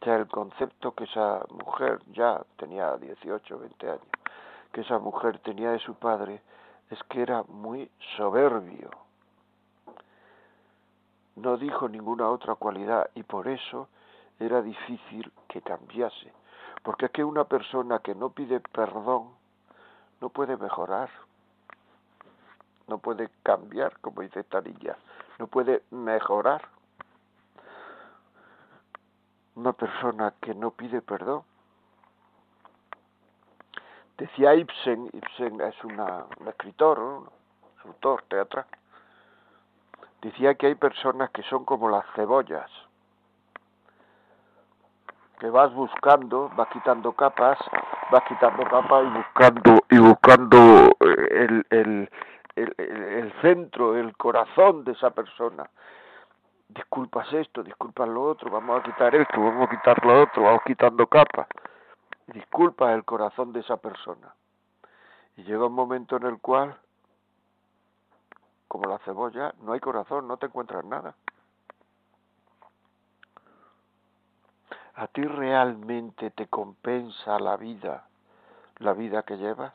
sea, 0.08 0.16
el 0.16 0.28
concepto 0.28 0.92
que 0.92 1.04
esa 1.04 1.44
mujer 1.50 2.00
ya 2.12 2.42
tenía 2.56 2.96
18, 2.96 3.58
20 3.58 3.90
años, 3.90 4.02
que 4.72 4.80
esa 4.80 4.98
mujer 4.98 5.38
tenía 5.40 5.72
de 5.72 5.78
su 5.80 5.94
padre, 5.94 6.40
es 6.90 7.02
que 7.04 7.22
era 7.22 7.42
muy 7.44 7.90
soberbio. 8.16 8.90
No 11.38 11.56
dijo 11.56 11.88
ninguna 11.88 12.28
otra 12.28 12.56
cualidad 12.56 13.10
y 13.14 13.22
por 13.22 13.46
eso 13.46 13.88
era 14.40 14.60
difícil 14.60 15.32
que 15.48 15.62
cambiase. 15.62 16.32
Porque 16.82 17.06
es 17.06 17.12
que 17.12 17.22
una 17.22 17.44
persona 17.44 18.00
que 18.00 18.14
no 18.14 18.30
pide 18.30 18.60
perdón 18.60 19.30
no 20.20 20.30
puede 20.30 20.56
mejorar, 20.56 21.10
no 22.88 22.98
puede 22.98 23.30
cambiar, 23.44 23.98
como 24.00 24.22
dice 24.22 24.40
esta 24.40 24.60
no 25.38 25.46
puede 25.46 25.84
mejorar 25.92 26.62
una 29.54 29.72
persona 29.72 30.34
que 30.40 30.54
no 30.54 30.72
pide 30.72 31.02
perdón. 31.02 31.42
Decía 34.16 34.56
Ibsen, 34.56 35.10
Ibsen 35.12 35.60
es 35.60 35.84
una, 35.84 36.26
un 36.40 36.48
escritor, 36.48 36.98
un 36.98 37.28
autor 37.84 38.22
teatral, 38.28 38.66
decía 40.22 40.54
que 40.54 40.66
hay 40.66 40.74
personas 40.74 41.30
que 41.30 41.42
son 41.44 41.64
como 41.64 41.88
las 41.88 42.04
cebollas, 42.14 42.70
que 45.38 45.48
vas 45.50 45.72
buscando, 45.72 46.50
vas 46.56 46.68
quitando 46.68 47.12
capas, 47.12 47.58
vas 48.10 48.22
quitando 48.24 48.64
capas 48.64 49.04
y 49.04 49.16
buscando 49.16 49.78
y 49.90 49.98
buscando 49.98 50.56
eh, 51.00 51.28
el, 51.30 51.66
el, 51.70 52.10
el, 52.56 53.32
centro, 53.40 53.96
el 53.96 54.16
corazón 54.16 54.84
de 54.84 54.92
esa 54.92 55.10
persona. 55.10 55.68
Disculpas 56.68 57.32
esto, 57.32 57.62
disculpas 57.62 58.08
lo 58.08 58.24
otro, 58.24 58.50
vamos 58.50 58.80
a 58.80 58.82
quitar 58.82 59.14
esto, 59.14 59.40
vamos 59.40 59.68
a 59.68 59.70
quitar 59.70 60.04
lo 60.04 60.22
otro, 60.22 60.42
vamos 60.42 60.62
quitando 60.66 61.06
capas. 61.06 61.46
Disculpas 62.26 62.94
el 62.94 63.04
corazón 63.04 63.52
de 63.52 63.60
esa 63.60 63.76
persona. 63.78 64.34
Y 65.36 65.44
llega 65.44 65.66
un 65.66 65.72
momento 65.72 66.16
en 66.16 66.24
el 66.24 66.38
cual, 66.40 66.76
como 68.68 68.88
la 68.88 68.98
cebolla, 68.98 69.54
no 69.62 69.72
hay 69.72 69.80
corazón, 69.80 70.28
no 70.28 70.36
te 70.36 70.46
encuentras 70.46 70.84
nada. 70.84 71.14
¿A 74.94 75.06
ti 75.06 75.22
realmente 75.22 76.30
te 76.30 76.48
compensa 76.48 77.38
la 77.38 77.56
vida, 77.56 78.08
la 78.78 78.92
vida 78.92 79.22
que 79.22 79.36
llevas? 79.36 79.74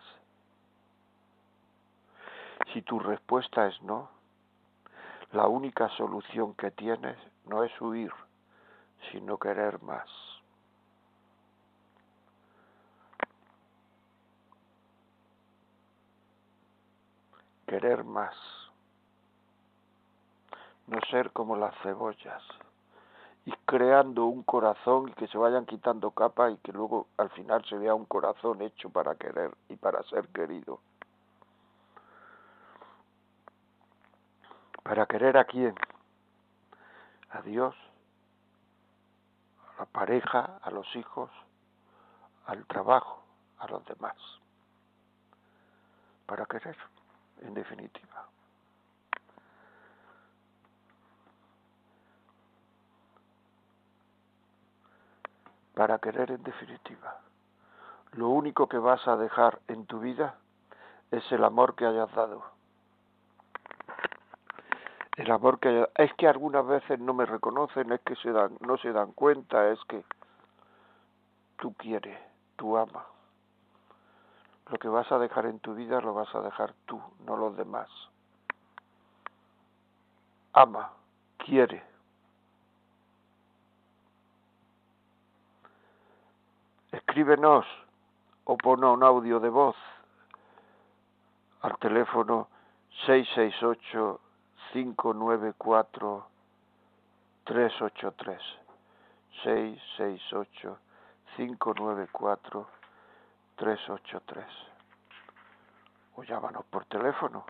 Si 2.74 2.82
tu 2.82 3.00
respuesta 3.00 3.68
es 3.68 3.82
no, 3.82 4.10
la 5.32 5.48
única 5.48 5.90
solución 5.98 6.54
que 6.54 6.72
tienes 6.72 7.18
no 7.46 7.64
es 7.64 7.82
huir, 7.82 8.12
sino 9.12 9.38
querer 9.38 9.82
más. 9.82 10.10
Querer 17.66 18.04
más. 18.04 18.63
No 20.94 21.00
ser 21.10 21.32
como 21.32 21.56
las 21.56 21.74
cebollas 21.82 22.44
y 23.46 23.52
creando 23.66 24.26
un 24.26 24.44
corazón 24.44 25.10
y 25.10 25.14
que 25.14 25.28
se 25.28 25.40
vayan 25.40 25.66
quitando 25.66 26.12
capas 26.12 26.54
y 26.54 26.58
que 26.58 26.72
luego 26.72 27.08
al 27.18 27.32
final 27.32 27.66
se 27.66 27.80
vea 27.80 27.96
un 27.96 28.06
corazón 28.06 28.62
hecho 28.62 28.92
para 28.92 29.16
querer 29.16 29.50
y 29.70 29.76
para 29.76 30.04
ser 30.04 30.28
querido. 30.28 30.82
¿Para 34.84 35.08
querer 35.08 35.36
a 35.38 35.46
quién? 35.46 35.74
A 37.32 37.42
Dios, 37.42 37.74
a 39.76 39.80
la 39.80 39.86
pareja, 39.88 40.60
a 40.62 40.70
los 40.70 40.96
hijos, 40.96 41.32
al 42.46 42.68
trabajo, 42.68 43.24
a 43.58 43.68
los 43.68 43.84
demás. 43.86 44.18
Para 46.28 46.46
querer, 46.46 46.78
en 47.42 47.56
definitiva. 47.56 48.28
Para 55.74 56.00
querer 56.00 56.32
en 56.32 56.44
definitiva. 56.44 57.20
Lo 58.14 58.30
único 58.30 58.68
que 58.68 58.78
vas 58.78 59.08
a 59.08 59.18
dejar 59.18 59.60
en 59.68 59.86
tu 59.86 60.00
vida 60.00 60.36
es 61.12 61.32
el 61.32 61.44
amor 61.44 61.76
que 61.76 61.86
hayas 61.86 62.12
dado. 62.14 62.44
El 65.18 65.32
amor 65.32 65.60
que 65.60 65.88
es 65.96 66.14
que 66.16 66.28
algunas 66.28 66.66
veces 66.66 67.00
no 67.00 67.14
me 67.14 67.26
reconocen, 67.26 67.92
es 67.92 68.02
que 68.02 68.16
se 68.16 68.32
dan, 68.32 68.58
no 68.62 68.78
se 68.78 68.92
dan 68.92 69.12
cuenta, 69.12 69.70
es 69.70 69.80
que 69.88 70.04
tú 71.58 71.74
quieres, 71.74 72.20
tú 72.56 72.78
amas. 72.78 73.06
Lo 74.70 74.78
que 74.80 74.88
vas 74.88 75.12
a 75.12 75.20
dejar 75.20 75.46
en 75.46 75.60
tu 75.60 75.76
vida 75.76 76.02
lo 76.02 76.14
vas 76.14 76.34
a 76.34 76.42
dejar 76.42 76.74
tú, 76.86 77.00
no 77.26 77.38
los 77.38 77.56
demás. 77.56 77.90
Ama, 80.54 80.94
quiere, 81.38 81.84
escríbenos 86.94 87.66
o 88.46 88.56
pon 88.56 88.84
un 88.86 89.04
audio 89.04 89.40
de 89.40 89.50
voz 89.50 89.76
al 91.62 91.78
teléfono 91.80 92.48
668 93.06 94.20
594 94.72 96.26
383 97.46 98.42
668 99.44 100.78
594 101.36 102.68
383 103.56 104.46
o 106.16 106.24
llámanos 106.24 106.64
por 106.66 106.86
teléfono. 106.86 107.46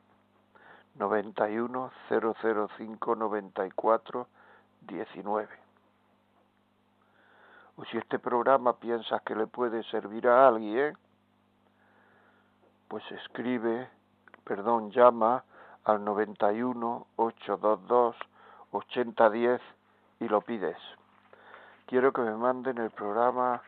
91 0.96 1.92
005 2.08 3.16
94 3.16 4.28
19 4.82 5.63
o 7.76 7.86
si 7.86 7.98
este 7.98 8.20
programa 8.20 8.74
piensas 8.74 9.22
que 9.24 9.36
le 9.36 9.48
puede 9.48 9.84
servir 9.84 10.28
a 10.28 10.48
alguien, 10.48 10.98
pues 12.88 13.04
escribe, 13.12 13.90
perdón, 14.44 14.92
llama 14.92 15.44
al 15.84 16.04
91 16.04 17.08
822 17.16 18.16
8010 18.72 19.62
y 20.20 20.28
lo 20.28 20.42
pides. 20.42 20.78
Quiero 21.88 22.14
que 22.14 22.22
me 22.22 22.36
manden 22.36 22.78
el 22.78 22.92
programa 22.92 23.62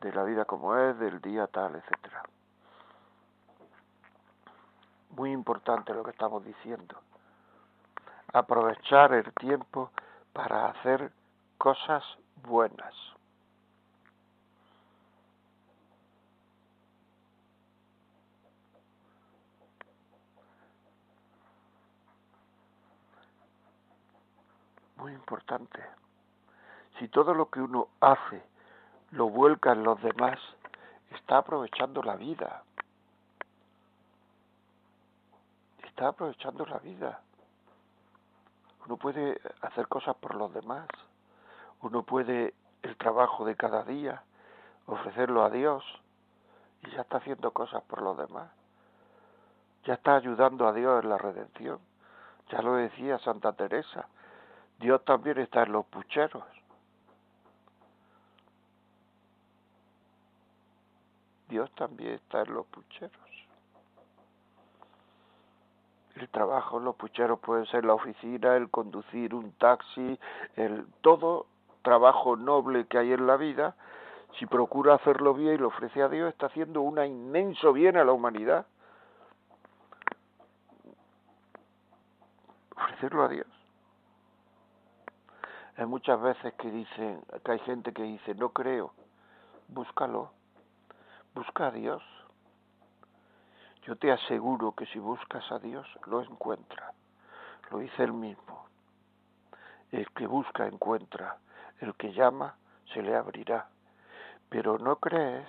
de 0.00 0.12
la 0.12 0.24
vida 0.24 0.44
como 0.44 0.76
es, 0.76 0.98
del 0.98 1.20
día 1.20 1.46
tal, 1.46 1.76
etcétera. 1.76 2.22
Muy 5.10 5.30
importante 5.30 5.94
lo 5.94 6.02
que 6.02 6.10
estamos 6.10 6.44
diciendo. 6.44 6.96
Aprovechar 8.32 9.12
el 9.12 9.32
tiempo 9.34 9.90
para 10.32 10.66
hacer 10.66 11.12
cosas 11.58 12.02
buenas. 12.42 12.94
Muy 25.02 25.12
importante. 25.12 25.82
Si 26.98 27.08
todo 27.08 27.34
lo 27.34 27.50
que 27.50 27.60
uno 27.60 27.88
hace 28.00 28.42
lo 29.10 29.28
vuelca 29.28 29.72
en 29.72 29.82
los 29.82 30.00
demás, 30.00 30.38
está 31.10 31.38
aprovechando 31.38 32.02
la 32.02 32.14
vida. 32.14 32.62
Está 35.82 36.08
aprovechando 36.08 36.64
la 36.66 36.78
vida. 36.78 37.20
Uno 38.86 38.96
puede 38.96 39.40
hacer 39.62 39.88
cosas 39.88 40.14
por 40.16 40.36
los 40.36 40.52
demás. 40.54 40.86
Uno 41.80 42.04
puede 42.04 42.54
el 42.82 42.96
trabajo 42.96 43.44
de 43.44 43.56
cada 43.56 43.82
día, 43.82 44.22
ofrecerlo 44.86 45.44
a 45.44 45.50
Dios 45.50 45.84
y 46.82 46.90
ya 46.90 47.02
está 47.02 47.18
haciendo 47.18 47.50
cosas 47.52 47.82
por 47.84 48.02
los 48.02 48.16
demás. 48.16 48.50
Ya 49.84 49.94
está 49.94 50.14
ayudando 50.14 50.68
a 50.68 50.72
Dios 50.72 51.02
en 51.02 51.10
la 51.10 51.18
redención. 51.18 51.80
Ya 52.50 52.62
lo 52.62 52.74
decía 52.74 53.18
Santa 53.18 53.52
Teresa, 53.52 54.06
Dios 54.82 55.04
también 55.04 55.38
está 55.38 55.62
en 55.62 55.70
los 55.70 55.86
pucheros. 55.86 56.42
Dios 61.48 61.70
también 61.76 62.14
está 62.14 62.42
en 62.42 62.52
los 62.52 62.66
pucheros. 62.66 63.12
El 66.16 66.28
trabajo 66.30 66.78
en 66.78 66.84
los 66.84 66.96
pucheros 66.96 67.38
puede 67.38 67.64
ser 67.66 67.84
la 67.84 67.94
oficina, 67.94 68.56
el 68.56 68.70
conducir 68.70 69.36
un 69.36 69.52
taxi, 69.52 70.18
el 70.56 70.84
todo 71.00 71.46
trabajo 71.82 72.34
noble 72.34 72.86
que 72.88 72.98
hay 72.98 73.12
en 73.12 73.28
la 73.28 73.36
vida, 73.36 73.76
si 74.36 74.46
procura 74.46 74.94
hacerlo 74.94 75.32
bien 75.32 75.54
y 75.54 75.58
lo 75.58 75.68
ofrece 75.68 76.02
a 76.02 76.08
Dios, 76.08 76.28
está 76.28 76.46
haciendo 76.46 76.80
un 76.80 76.98
inmenso 77.04 77.72
bien 77.72 77.96
a 77.96 78.04
la 78.04 78.12
humanidad. 78.12 78.66
Ofrecerlo 82.74 83.22
a 83.22 83.28
Dios. 83.28 83.61
Hay 85.76 85.86
muchas 85.86 86.20
veces 86.20 86.52
que 86.54 86.70
dicen, 86.70 87.22
que 87.44 87.52
hay 87.52 87.58
gente 87.60 87.92
que 87.92 88.02
dice, 88.02 88.34
no 88.34 88.50
creo, 88.50 88.92
búscalo, 89.68 90.32
busca 91.34 91.68
a 91.68 91.70
Dios. 91.70 92.02
Yo 93.86 93.96
te 93.96 94.12
aseguro 94.12 94.72
que 94.72 94.86
si 94.86 94.98
buscas 94.98 95.50
a 95.50 95.58
Dios, 95.58 95.86
lo 96.06 96.22
encuentra. 96.22 96.92
Lo 97.70 97.78
dice 97.78 98.04
él 98.04 98.12
mismo. 98.12 98.66
El 99.90 100.08
que 100.10 100.26
busca, 100.26 100.66
encuentra. 100.66 101.38
El 101.80 101.94
que 101.94 102.12
llama, 102.12 102.54
se 102.92 103.02
le 103.02 103.16
abrirá. 103.16 103.68
Pero 104.50 104.78
no 104.78 104.96
crees. 104.96 105.48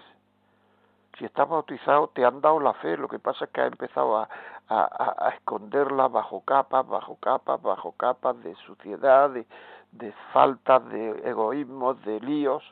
Si 1.18 1.26
estás 1.26 1.48
bautizado, 1.48 2.08
te 2.08 2.26
han 2.26 2.42
dado 2.42 2.60
la 2.60 2.74
fe. 2.74 2.98
Lo 2.98 3.08
que 3.08 3.20
pasa 3.20 3.46
es 3.46 3.52
que 3.52 3.62
has 3.62 3.72
empezado 3.72 4.18
a, 4.18 4.30
a, 4.70 5.28
a 5.28 5.30
esconderla 5.30 6.08
bajo 6.08 6.42
capas, 6.42 6.88
bajo 6.88 7.18
capas, 7.18 7.62
bajo 7.62 7.92
capas 7.94 8.42
de 8.44 8.56
suciedad, 8.56 9.30
de, 9.30 9.46
de 9.92 10.12
falta 10.32 10.80
de 10.80 11.30
egoísmos, 11.30 12.02
de 12.04 12.20
líos, 12.20 12.64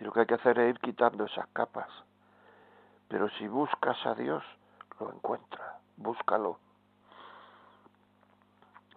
y 0.00 0.04
lo 0.04 0.12
que 0.12 0.20
hay 0.20 0.26
que 0.26 0.34
hacer 0.34 0.58
es 0.58 0.70
ir 0.70 0.80
quitando 0.80 1.24
esas 1.24 1.46
capas. 1.48 1.88
Pero 3.08 3.28
si 3.30 3.46
buscas 3.48 3.96
a 4.06 4.14
Dios, 4.14 4.42
lo 5.00 5.12
encuentras, 5.12 5.76
búscalo. 5.96 6.58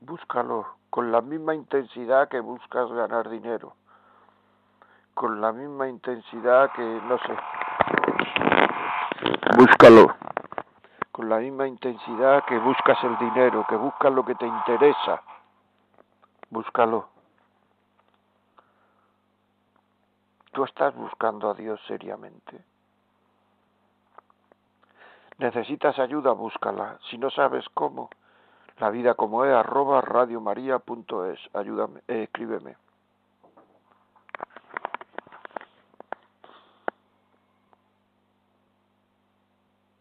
Búscalo 0.02 0.68
con 0.90 1.12
la 1.12 1.22
misma 1.22 1.56
intensidad 1.56 2.30
que 2.30 2.40
buscas 2.40 2.92
ganar 2.92 3.30
dinero, 3.30 3.76
con 5.14 5.42
la 5.42 5.52
misma 5.52 5.88
intensidad 5.88 6.72
que, 6.74 6.82
no 6.82 7.18
sé, 7.20 7.38
búscalo 9.58 10.16
con 11.18 11.30
la 11.30 11.40
misma 11.40 11.66
intensidad 11.66 12.46
que 12.46 12.60
buscas 12.60 13.04
el 13.04 13.18
dinero, 13.18 13.66
que 13.68 13.76
buscas 13.76 14.14
lo 14.14 14.24
que 14.24 14.36
te 14.36 14.46
interesa. 14.46 15.24
Búscalo. 16.52 17.10
Tú 20.52 20.64
estás 20.64 20.94
buscando 20.94 21.50
a 21.50 21.56
Dios 21.56 21.82
seriamente. 21.88 22.64
Necesitas 25.40 25.98
ayuda, 25.98 26.34
búscala. 26.34 27.00
Si 27.10 27.18
no 27.18 27.32
sabes 27.32 27.66
cómo, 27.74 28.12
la 28.78 28.92
vida 28.92 29.16
como 29.16 29.44
es, 29.44 29.56
arroba 29.56 30.02
radiomaria.es. 30.02 31.40
Ayúdame, 31.56 32.02
eh, 32.08 32.24
escríbeme. 32.26 32.78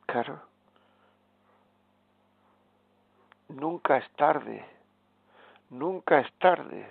Claro. 0.05 0.56
Nunca 3.49 3.97
es 3.97 4.11
tarde. 4.13 4.65
Nunca 5.71 6.21
es 6.21 6.33
tarde. 6.35 6.89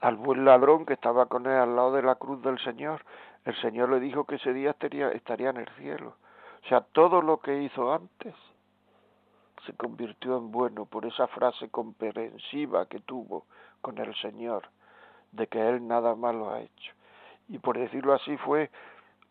Al 0.00 0.16
buen 0.16 0.44
ladrón 0.44 0.84
que 0.84 0.94
estaba 0.94 1.26
con 1.26 1.46
él 1.46 1.52
al 1.52 1.76
lado 1.76 1.92
de 1.92 2.02
la 2.02 2.16
cruz 2.16 2.42
del 2.42 2.58
Señor, 2.58 3.04
el 3.44 3.54
Señor 3.60 3.90
le 3.90 4.00
dijo 4.00 4.24
que 4.24 4.36
ese 4.36 4.52
día 4.52 4.70
estaría, 4.70 5.50
en 5.50 5.56
el 5.56 5.68
cielo. 5.76 6.16
O 6.64 6.68
sea, 6.68 6.80
todo 6.80 7.22
lo 7.22 7.40
que 7.40 7.62
hizo 7.62 7.92
antes 7.92 8.34
se 9.66 9.74
convirtió 9.74 10.36
en 10.38 10.50
bueno 10.50 10.86
por 10.86 11.06
esa 11.06 11.28
frase 11.28 11.68
comprensiva 11.70 12.86
que 12.86 13.00
tuvo 13.00 13.46
con 13.80 13.98
el 13.98 14.14
Señor, 14.16 14.68
de 15.30 15.46
que 15.46 15.68
Él 15.68 15.86
nada 15.86 16.14
malo 16.14 16.50
ha 16.50 16.60
hecho. 16.60 16.94
Y 17.48 17.58
por 17.58 17.78
decirlo 17.78 18.12
así 18.12 18.36
fue 18.38 18.70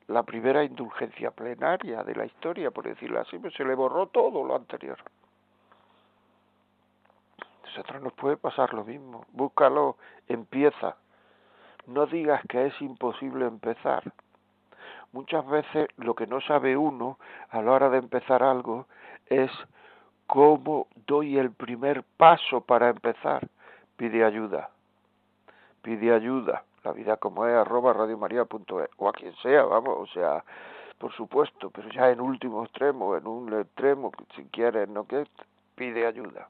la 0.08 0.24
primera 0.24 0.64
indulgencia 0.64 1.32
plenaria 1.32 2.04
de 2.04 2.16
la 2.16 2.26
historia, 2.26 2.72
por 2.72 2.86
decirlo 2.86 3.20
así, 3.20 3.38
pues 3.40 3.54
se 3.54 3.64
le 3.64 3.76
borró 3.76 4.08
todo 4.08 4.44
lo 4.44 4.56
anterior. 4.56 4.98
Nosotros 7.66 8.02
nos 8.02 8.14
puede 8.14 8.38
pasar 8.38 8.74
lo 8.74 8.84
mismo. 8.84 9.26
Búscalo, 9.32 9.98
empieza. 10.28 10.98
No 11.88 12.06
digas 12.06 12.42
que 12.50 12.68
es 12.68 12.82
imposible 12.82 13.46
empezar. 13.46 14.04
Muchas 15.14 15.46
veces 15.48 15.88
lo 15.98 16.14
que 16.16 16.28
no 16.28 16.42
sabe 16.42 16.76
uno 16.76 17.18
a 17.50 17.62
la 17.62 17.72
hora 17.72 17.90
de 17.90 17.98
empezar 17.98 18.44
algo 18.44 18.88
es 19.28 19.52
cómo 20.28 20.88
doy 21.08 21.38
el 21.38 21.52
primer 21.52 22.04
paso 22.18 22.62
para 22.62 22.90
empezar. 22.90 23.48
Pide 23.96 24.24
ayuda. 24.24 24.70
Pide 25.82 26.14
ayuda. 26.14 26.64
La 26.84 26.92
vida 26.94 27.18
como 27.18 27.46
es 27.46 27.54
arroba 27.54 27.94
radiomaria.es 27.94 28.90
o 28.98 29.08
a 29.08 29.14
quien 29.14 29.36
sea, 29.38 29.64
vamos, 29.64 29.98
o 30.00 30.08
sea, 30.08 30.44
por 30.98 31.14
supuesto, 31.14 31.70
pero 31.70 31.90
ya 31.90 32.10
en 32.10 32.22
último 32.22 32.64
extremo, 32.64 33.16
en 33.16 33.28
un 33.28 33.54
extremo, 33.54 34.12
si 34.36 34.46
quieres, 34.46 34.90
no 34.90 35.06
que 35.06 35.28
pide 35.76 36.06
ayuda. 36.06 36.48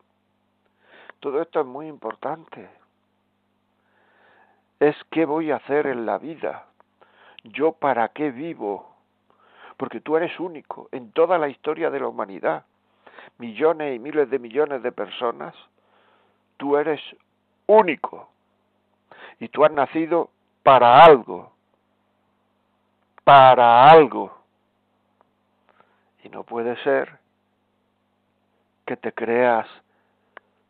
Todo 1.20 1.42
esto 1.42 1.62
es 1.62 1.66
muy 1.66 1.88
importante. 1.88 2.70
Es 4.80 4.96
qué 5.12 5.26
voy 5.26 5.52
a 5.52 5.58
hacer 5.58 5.86
en 5.88 6.06
la 6.06 6.18
vida, 6.18 6.66
yo 7.44 7.74
para 7.74 8.10
qué 8.10 8.32
vivo, 8.32 8.90
porque 9.78 10.02
tú 10.02 10.18
eres 10.18 10.40
único 10.40 10.90
en 10.92 11.12
toda 11.12 11.38
la 11.38 11.50
historia 11.50 11.90
de 11.90 12.00
la 12.00 12.08
humanidad, 12.08 12.66
millones 13.38 13.96
y 13.96 14.00
miles 14.00 14.30
de 14.30 14.40
millones 14.40 14.82
de 14.82 14.92
personas, 14.92 15.54
tú 16.58 16.78
eres 16.78 17.02
único 17.68 18.30
y 19.42 19.50
tú 19.50 19.66
has 19.66 19.72
nacido 19.72 20.30
para 20.62 21.04
algo, 21.04 21.52
para 23.24 23.90
algo. 23.90 24.32
Y 26.24 26.30
no 26.30 26.44
puede 26.44 26.78
ser 26.84 27.20
que 28.86 28.96
te 28.98 29.12
creas 29.14 29.68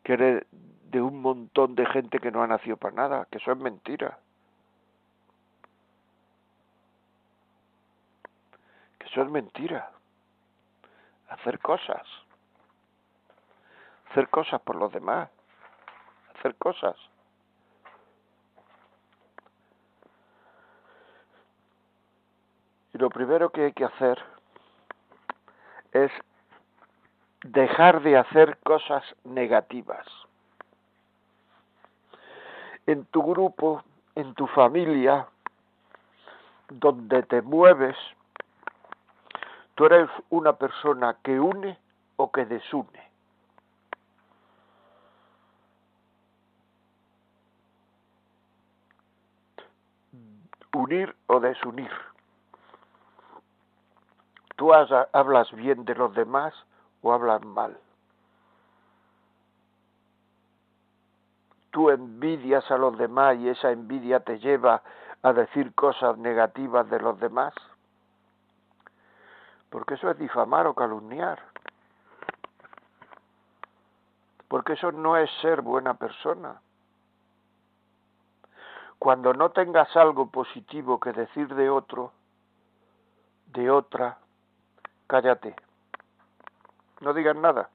que 0.02 0.14
eres 0.14 0.46
de 0.50 1.02
un 1.02 1.20
montón 1.20 1.74
de 1.74 1.84
gente 1.84 2.18
que 2.18 2.30
no 2.30 2.42
ha 2.42 2.46
nacido 2.46 2.78
para 2.78 2.94
nada, 2.94 3.28
que 3.30 3.36
eso 3.36 3.52
es 3.52 3.58
mentira. 3.58 4.18
Que 8.98 9.06
eso 9.06 9.20
es 9.20 9.28
mentira. 9.28 9.90
Hacer 11.28 11.58
cosas. 11.58 12.06
Hacer 14.10 14.30
cosas 14.30 14.62
por 14.62 14.76
los 14.76 14.90
demás. 14.90 15.28
Hacer 16.38 16.54
cosas. 16.54 16.96
Y 22.94 22.98
lo 22.98 23.10
primero 23.10 23.50
que 23.50 23.66
hay 23.66 23.72
que 23.72 23.84
hacer 23.84 24.18
es 25.92 26.10
dejar 27.44 28.02
de 28.02 28.16
hacer 28.16 28.58
cosas 28.64 29.02
negativas 29.24 30.06
en 32.86 33.04
tu 33.06 33.22
grupo, 33.22 33.82
en 34.14 34.34
tu 34.34 34.46
familia, 34.48 35.26
donde 36.68 37.22
te 37.24 37.42
mueves, 37.42 37.96
tú 39.74 39.86
eres 39.86 40.08
una 40.30 40.54
persona 40.54 41.16
que 41.22 41.38
une 41.38 41.78
o 42.16 42.30
que 42.30 42.44
desune. 42.44 43.10
Unir 50.74 51.14
o 51.26 51.38
desunir. 51.38 52.11
Tú 54.62 54.72
hablas 54.72 55.50
bien 55.50 55.84
de 55.84 55.96
los 55.96 56.14
demás 56.14 56.54
o 57.02 57.12
hablas 57.12 57.44
mal. 57.44 57.76
tú 61.72 61.90
envidias 61.90 62.70
a 62.70 62.78
los 62.78 62.96
demás 62.96 63.36
y 63.38 63.48
esa 63.48 63.72
envidia 63.72 64.20
te 64.20 64.38
lleva 64.38 64.82
a 65.22 65.32
decir 65.32 65.74
cosas 65.74 66.16
negativas 66.16 66.88
de 66.90 67.00
los 67.00 67.18
demás? 67.18 67.52
Porque 69.68 69.94
eso 69.94 70.10
es 70.10 70.18
difamar 70.18 70.68
o 70.68 70.74
calumniar. 70.74 71.42
Porque 74.46 74.74
eso 74.74 74.92
no 74.92 75.16
es 75.16 75.28
ser 75.40 75.62
buena 75.62 75.94
persona. 75.94 76.60
Cuando 79.00 79.34
no 79.34 79.50
tengas 79.50 79.96
algo 79.96 80.30
positivo 80.30 81.00
que 81.00 81.12
decir 81.12 81.52
de 81.52 81.68
otro, 81.68 82.12
de 83.46 83.68
otra, 83.68 84.18
cállate. 85.12 85.54
No 87.00 87.12
digas 87.12 87.36
nada. 87.36 87.68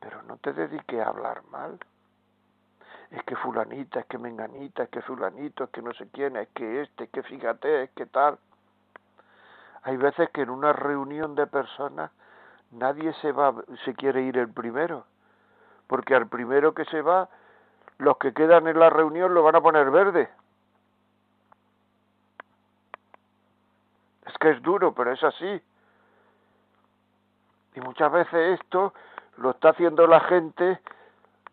Pero 0.00 0.22
no 0.24 0.36
te 0.36 0.52
dediques 0.52 1.00
a 1.00 1.08
hablar 1.08 1.42
mal 1.50 1.78
es 3.10 3.22
que 3.24 3.36
fulanita, 3.36 4.00
es 4.00 4.06
que 4.06 4.18
menganita, 4.18 4.82
es 4.82 4.88
que 4.90 5.00
fulanito, 5.00 5.64
es 5.64 5.70
que 5.70 5.80
no 5.80 5.94
sé 5.94 6.08
quién, 6.12 6.36
es 6.36 6.48
que 6.48 6.82
este, 6.82 7.04
es 7.04 7.10
que 7.10 7.22
fíjate, 7.22 7.84
es 7.84 7.90
que 7.90 8.06
tal. 8.06 8.38
Hay 9.84 9.96
veces 9.96 10.28
que 10.30 10.42
en 10.42 10.50
una 10.50 10.72
reunión 10.72 11.36
de 11.36 11.46
personas 11.46 12.10
nadie 12.72 13.12
se 13.22 13.30
va, 13.30 13.54
se 13.84 13.94
quiere 13.94 14.22
ir 14.22 14.36
el 14.36 14.48
primero, 14.48 15.06
porque 15.86 16.16
al 16.16 16.26
primero 16.26 16.74
que 16.74 16.84
se 16.86 17.02
va, 17.02 17.28
los 17.98 18.16
que 18.18 18.34
quedan 18.34 18.66
en 18.66 18.80
la 18.80 18.90
reunión 18.90 19.32
lo 19.32 19.44
van 19.44 19.54
a 19.54 19.60
poner 19.60 19.90
verde. 19.92 20.28
Es 24.26 24.36
que 24.38 24.50
es 24.50 24.62
duro, 24.62 24.92
pero 24.92 25.12
es 25.12 25.22
así. 25.22 25.62
Y 27.74 27.80
muchas 27.80 28.10
veces 28.12 28.60
esto 28.60 28.94
lo 29.36 29.50
está 29.50 29.70
haciendo 29.70 30.06
la 30.06 30.20
gente 30.20 30.80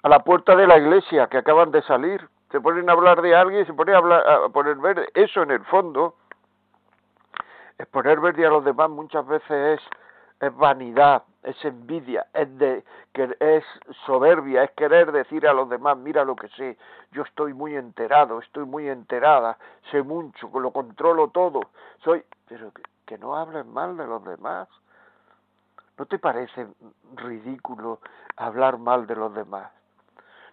a 0.03 0.09
la 0.09 0.19
puerta 0.19 0.55
de 0.55 0.67
la 0.67 0.77
iglesia 0.77 1.27
que 1.27 1.37
acaban 1.37 1.71
de 1.71 1.81
salir. 1.83 2.27
Se 2.51 2.59
ponen 2.59 2.89
a 2.89 2.93
hablar 2.93 3.21
de 3.21 3.35
alguien 3.35 3.65
se 3.65 3.73
ponen 3.73 3.95
a, 3.95 3.97
hablar, 3.99 4.51
poner 4.51 4.75
verde. 4.77 5.07
Eso 5.13 5.43
en 5.43 5.51
el 5.51 5.63
fondo, 5.65 6.15
es 7.77 7.87
poner 7.87 8.19
verde 8.19 8.45
a 8.45 8.49
los 8.49 8.63
demás 8.63 8.89
muchas 8.89 9.25
veces 9.25 9.79
es, 9.79 9.81
es 10.39 10.55
vanidad, 10.55 11.23
es 11.43 11.65
envidia, 11.65 12.27
es, 12.33 12.57
de, 12.57 12.83
que 13.13 13.35
es 13.39 13.63
soberbia, 14.05 14.63
es 14.63 14.71
querer 14.71 15.11
decir 15.11 15.47
a 15.47 15.53
los 15.53 15.69
demás, 15.69 15.97
mira 15.97 16.23
lo 16.23 16.35
que 16.35 16.47
sé, 16.49 16.77
yo 17.11 17.23
estoy 17.23 17.53
muy 17.53 17.75
enterado, 17.75 18.39
estoy 18.39 18.65
muy 18.65 18.87
enterada, 18.87 19.57
sé 19.89 20.03
mucho, 20.03 20.49
lo 20.59 20.71
controlo 20.71 21.29
todo, 21.29 21.61
soy, 22.03 22.23
pero 22.47 22.71
que 23.05 23.17
no 23.17 23.35
hablen 23.35 23.71
mal 23.73 23.97
de 23.97 24.05
los 24.05 24.23
demás. 24.23 24.67
¿No 26.01 26.07
te 26.07 26.17
parece 26.17 26.67
ridículo 27.13 27.99
hablar 28.35 28.79
mal 28.79 29.05
de 29.05 29.15
los 29.15 29.31
demás? 29.35 29.71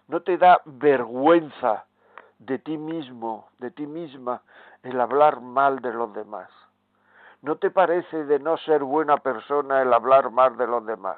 ¿No 0.07 0.21
te 0.21 0.37
da 0.37 0.61
vergüenza 0.63 1.85
de 2.37 2.59
ti 2.59 2.77
mismo, 2.77 3.49
de 3.57 3.71
ti 3.71 3.87
misma, 3.87 4.43
el 4.83 5.01
hablar 5.01 5.41
mal 5.41 5.79
de 5.79 5.91
los 5.91 6.13
demás? 6.13 6.51
¿No 7.41 7.55
te 7.55 7.71
parece 7.71 8.25
de 8.25 8.37
no 8.37 8.57
ser 8.57 8.83
buena 8.83 9.17
persona 9.17 9.81
el 9.81 9.91
hablar 9.91 10.29
mal 10.29 10.55
de 10.55 10.67
los 10.67 10.85
demás? 10.85 11.17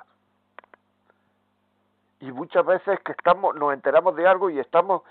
Y 2.22 2.32
muchas 2.32 2.66
veces 2.66 3.02
que 3.02 3.12
estamos, 3.12 3.54
nos 3.56 3.74
enteramos 3.74 4.16
de 4.16 4.30
algo 4.30 4.50
y 4.50 4.60
estamos 4.60 5.02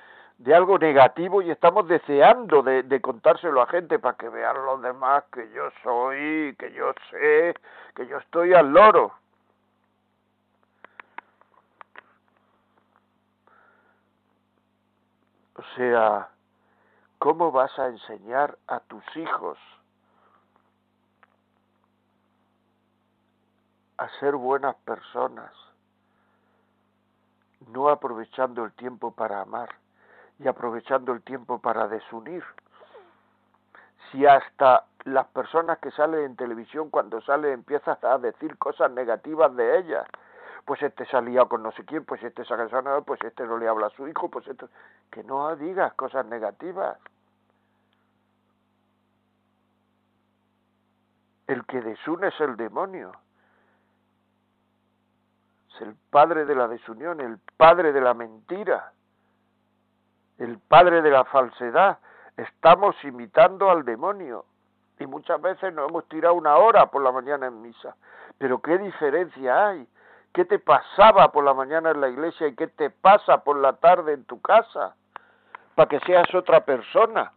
de 0.41 0.55
algo 0.55 0.79
negativo 0.79 1.43
y 1.43 1.51
estamos 1.51 1.87
deseando 1.87 2.63
de, 2.63 3.01
contárselo 3.03 3.61
a 3.61 3.67
gente 3.67 3.99
para 3.99 4.17
que 4.17 4.31
vean 4.31 4.65
los 4.65 4.81
demás 4.81 5.25
que 5.31 5.51
yo 5.53 5.69
soy, 5.83 6.57
que 6.59 6.73
yo 6.73 6.95
sé, 7.11 7.55
que 7.95 8.07
yo 8.07 8.17
estoy 8.17 8.55
al 8.55 8.73
loro. 8.73 9.13
O 15.57 15.63
sea, 15.77 16.31
¿cómo 17.19 17.53
vas 17.53 17.79
a 17.79 17.89
enseñar 17.89 18.57
a 18.67 18.81
tus 18.81 19.05
hijos 19.17 19.59
a 23.99 24.09
ser 24.21 24.37
buenas 24.37 24.75
personas, 24.77 25.53
no 27.67 27.91
aprovechando 27.91 28.65
el 28.65 28.73
tiempo 28.73 29.11
para 29.11 29.43
amar 29.43 29.69
y 30.41 30.49
aprovechando 30.49 31.13
el 31.13 31.23
tiempo 31.23 31.61
para 31.61 31.87
desunir? 31.87 32.43
Si 34.11 34.27
hasta 34.27 34.87
las 35.05 35.27
personas 35.29 35.79
que 35.79 35.91
salen 35.93 36.25
en 36.25 36.37
televisión 36.37 36.91
cuando 36.91 37.21
salen 37.21 37.53
empiezas 37.53 38.03
a 38.03 38.19
decir 38.19 38.59
cosas 38.59 38.91
negativas 38.91 39.55
de 39.55 39.79
ellas, 39.79 40.07
pues 40.65 40.83
este 40.83 41.05
se 41.07 41.17
ha 41.17 41.21
liado 41.21 41.49
con 41.49 41.63
no 41.63 41.73
sé 41.73 41.85
quién, 41.85 42.05
pues 42.05 42.23
este 42.23 42.45
se 42.45 42.55
ha 42.55 42.57
casado, 42.57 43.03
pues 43.03 43.21
este 43.23 43.45
no 43.45 43.59
le 43.59 43.69
habla 43.69 43.87
a 43.87 43.91
su 43.91 44.09
hijo, 44.09 44.29
pues 44.29 44.47
esto, 44.49 44.69
que 45.11 45.23
no 45.25 45.55
digas 45.57 45.93
cosas 45.95 46.27
negativas. 46.27 46.99
El 51.47 51.65
que 51.67 51.81
desune 51.81 52.29
es 52.29 52.41
el 52.41 52.57
demonio. 52.57 53.13
Es 55.75 55.81
el 55.83 55.95
padre 56.11 56.45
de 56.45 56.55
la 56.55 56.69
desunión, 56.69 57.21
el 57.21 57.39
padre 57.57 57.93
de 57.93 58.01
la 58.01 58.15
mentira, 58.15 58.93
el 60.41 60.59
padre 60.59 61.01
de 61.03 61.11
la 61.11 61.25
falsedad. 61.25 61.99
Estamos 62.37 62.97
imitando 63.05 63.71
al 63.71 63.85
demonio 63.85 64.45
y 64.99 65.07
muchas 65.07 65.41
veces 65.41 65.73
nos 65.73 65.89
hemos 65.89 66.09
tirado 66.09 66.35
una 66.35 66.57
hora 66.57 66.91
por 66.91 67.03
la 67.03 67.13
mañana 67.13 67.47
en 67.47 67.63
misa. 67.63 67.95
Pero 68.39 68.61
qué 68.61 68.77
diferencia 68.79 69.69
hay 69.69 69.87
qué 70.33 70.45
te 70.45 70.59
pasaba 70.59 71.33
por 71.33 71.45
la 71.45 71.55
mañana 71.55 71.91
en 71.91 72.01
la 72.01 72.09
iglesia 72.09 72.49
y 72.49 72.55
qué 72.55 72.69
te 72.69 72.91
pasa 72.91 73.43
por 73.43 73.57
la 73.57 73.75
tarde 73.75 74.13
en 74.13 74.25
tu 74.25 74.41
casa, 74.41 74.95
para 75.75 75.89
que 75.89 76.01
seas 76.01 76.33
otra 76.35 76.65
persona. 76.65 77.33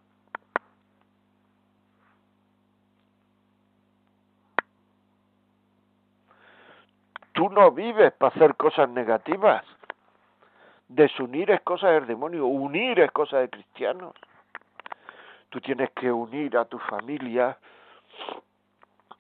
Tú 7.34 7.50
no 7.50 7.72
vives 7.72 8.14
para 8.14 8.34
hacer 8.36 8.56
cosas 8.56 8.90
negativas. 8.90 9.66
Desunir 10.94 11.50
es 11.50 11.62
cosa 11.62 11.90
del 11.90 12.06
demonio, 12.06 12.46
unir 12.46 13.00
es 13.00 13.12
cosa 13.12 13.40
de 13.40 13.50
cristianos. 13.50 14.14
Tú 15.50 15.60
tienes 15.60 15.90
que 15.92 16.12
unir 16.12 16.56
a 16.56 16.66
tu 16.66 16.78
familia, 16.78 17.58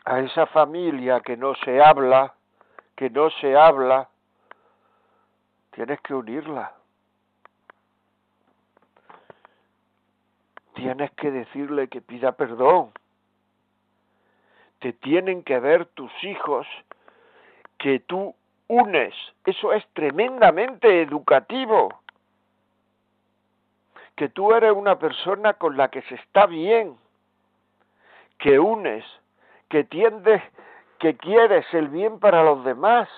a 0.06 0.20
esa 0.20 0.46
familia 0.46 1.22
que 1.22 1.36
no 1.36 1.56
se 1.56 1.82
habla, 1.82 2.36
que 2.96 3.10
no 3.10 3.32
se 3.32 3.58
habla, 3.58 4.08
tienes 5.72 6.00
que 6.02 6.14
unirla. 6.14 6.76
Tienes 10.76 11.10
que 11.14 11.32
decirle 11.32 11.88
que 11.88 12.02
pida 12.02 12.34
perdón. 12.34 12.92
Te 14.78 14.94
tienen 14.94 15.42
que 15.42 15.58
ver 15.58 15.88
tus 15.88 16.12
hijos 16.24 16.68
que 17.80 18.00
tú 18.00 18.36
unes. 18.68 19.14
Eso 19.46 19.74
es 19.74 19.86
tremendamente 19.94 21.02
educativo. 21.02 22.02
Que 24.16 24.30
tú 24.30 24.54
eres 24.54 24.72
una 24.72 25.00
persona 25.00 25.54
con 25.54 25.76
la 25.76 25.90
que 25.90 26.02
se 26.04 26.16
está 26.16 26.46
bien, 26.46 26.98
que 28.38 28.60
unes, 28.60 29.04
que 29.70 29.84
tiendes 29.84 30.42
que 31.04 31.18
quieres 31.18 31.66
el 31.74 31.90
bien 31.90 32.18
para 32.22 32.44
los 32.44 32.64
demás, 32.64 33.10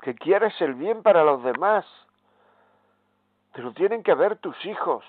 que 0.00 0.14
quieres 0.14 0.58
el 0.62 0.72
bien 0.72 1.02
para 1.02 1.24
los 1.24 1.44
demás. 1.44 1.84
Te 3.52 3.60
lo 3.60 3.72
tienen 3.72 4.02
que 4.02 4.14
ver 4.14 4.36
tus 4.36 4.56
hijos, 4.64 5.04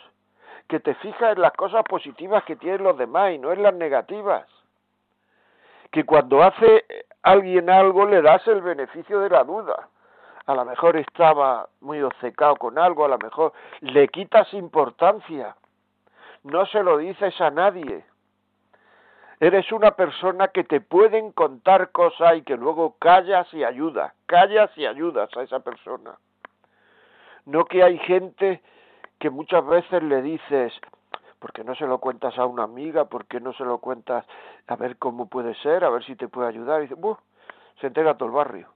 que 0.67 0.81
te 0.81 0.95
fijas 0.95 1.37
en 1.37 1.41
las 1.41 1.53
cosas 1.53 1.85
positivas 1.85 2.43
que 2.43 2.57
tienen 2.57 2.83
los 2.83 2.97
demás 2.97 3.31
y 3.31 3.37
no 3.37 3.53
en 3.53 3.63
las 3.63 3.73
negativas. 3.73 4.45
Que 5.91 6.03
cuando 6.03 6.43
hace 6.43 6.83
alguien 7.23 7.69
algo 7.69 8.05
le 8.05 8.21
das 8.21 8.45
el 8.47 8.61
beneficio 8.61 9.19
de 9.19 9.29
la 9.29 9.43
duda. 9.43 9.89
A 10.45 10.55
lo 10.55 10.65
mejor 10.65 10.97
estaba 10.97 11.69
muy 11.81 12.01
obcecado 12.01 12.55
con 12.55 12.77
algo, 12.77 13.05
a 13.05 13.09
lo 13.09 13.17
mejor 13.17 13.53
le 13.81 14.07
quitas 14.07 14.53
importancia. 14.53 15.55
No 16.43 16.65
se 16.65 16.81
lo 16.81 16.97
dices 16.97 17.39
a 17.39 17.51
nadie 17.51 18.03
Eres 19.41 19.71
una 19.71 19.89
persona 19.95 20.49
que 20.49 20.63
te 20.63 20.81
pueden 20.81 21.31
contar 21.31 21.89
cosas 21.89 22.35
y 22.35 22.43
que 22.43 22.55
luego 22.55 22.97
callas 22.99 23.51
y 23.55 23.63
ayudas, 23.63 24.13
callas 24.27 24.69
y 24.77 24.85
ayudas 24.85 25.35
a 25.35 25.41
esa 25.41 25.61
persona. 25.61 26.15
No 27.47 27.65
que 27.65 27.81
hay 27.81 27.97
gente 27.97 28.61
que 29.19 29.31
muchas 29.31 29.65
veces 29.65 30.03
le 30.03 30.21
dices, 30.21 30.71
¿por 31.41 31.51
qué 31.51 31.65
no 31.65 31.75
se 31.75 31.85
lo 31.85 31.97
cuentas 31.97 32.37
a 32.37 32.45
una 32.45 32.63
amiga? 32.63 33.03
¿Por 33.03 33.25
qué 33.25 33.41
no 33.41 33.51
se 33.51 33.65
lo 33.65 33.79
cuentas 33.79 34.25
a 34.67 34.75
ver 34.77 34.95
cómo 34.95 35.27
puede 35.27 35.53
ser? 35.55 35.83
A 35.83 35.89
ver 35.89 36.05
si 36.05 36.15
te 36.15 36.29
puede 36.29 36.47
ayudar. 36.47 36.79
Y 36.79 36.83
dice, 36.83 36.95
Buh, 36.95 37.17
se 37.81 37.87
entera 37.87 38.15
todo 38.15 38.29
el 38.29 38.35
barrio. 38.35 38.73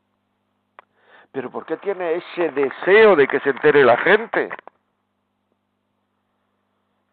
Pero 1.31 1.49
¿por 1.49 1.65
qué 1.65 1.77
tiene 1.77 2.15
ese 2.15 2.51
deseo 2.51 3.15
de 3.15 3.27
que 3.27 3.39
se 3.39 3.51
entere 3.51 3.85
la 3.85 3.95
gente? 3.97 4.49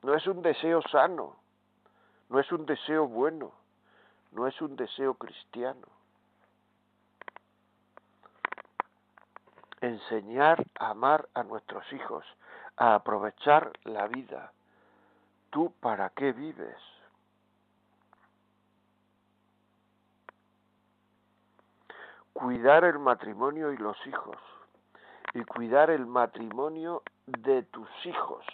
No 0.02 0.14
es 0.14 0.26
un 0.26 0.42
deseo 0.42 0.82
sano 0.90 1.42
no 2.32 2.40
es 2.40 2.50
un 2.50 2.64
deseo 2.64 3.06
bueno, 3.06 3.52
no 4.32 4.46
es 4.46 4.58
un 4.62 4.74
deseo 4.74 5.14
cristiano. 5.14 5.86
Enseñar 9.82 10.64
a 10.78 10.90
amar 10.90 11.28
a 11.34 11.42
nuestros 11.42 11.84
hijos, 11.92 12.24
a 12.78 12.94
aprovechar 12.94 13.70
la 13.84 14.06
vida. 14.06 14.50
¿Tú 15.52 15.70
para 15.80 16.08
qué 16.08 16.32
vives? 16.32 16.78
Cuidar 22.32 22.84
el 22.84 22.98
matrimonio 22.98 23.70
y 23.70 23.76
los 23.76 23.98
hijos. 24.06 24.38
Y 25.34 25.44
cuidar 25.44 25.90
el 25.90 26.06
matrimonio 26.06 27.02
de 27.26 27.64
tus 27.64 27.88
hijos. 28.06 28.46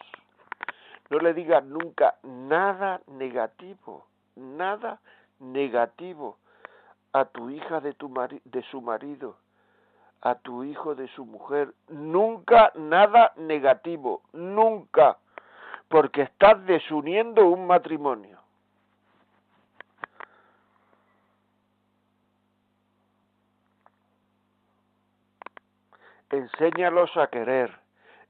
No 1.09 1.19
le 1.21 1.35
digas 1.35 1.65
nunca 1.65 2.17
nada 2.25 3.01
negativo, 3.07 4.05
nada 4.35 5.01
negativo 5.39 6.39
a 7.13 7.27
tu 7.27 7.49
hija 7.49 7.81
de, 7.81 7.93
tu 7.95 8.13
de 8.45 8.63
su 8.73 8.81
marido, 8.81 9.37
a 10.21 10.35
tu 10.35 10.65
hijo 10.65 10.97
de 10.97 11.07
su 11.15 11.25
mujer. 11.25 11.73
Nunca 11.89 12.73
nada 12.75 13.33
negativo, 13.37 14.23
nunca, 14.33 15.17
porque 15.89 16.23
estás 16.23 16.65
desuniendo 16.67 17.47
un 17.47 17.67
matrimonio. 17.67 18.39
Enséñalos 26.31 27.17
a 27.17 27.29
querer, 27.29 27.75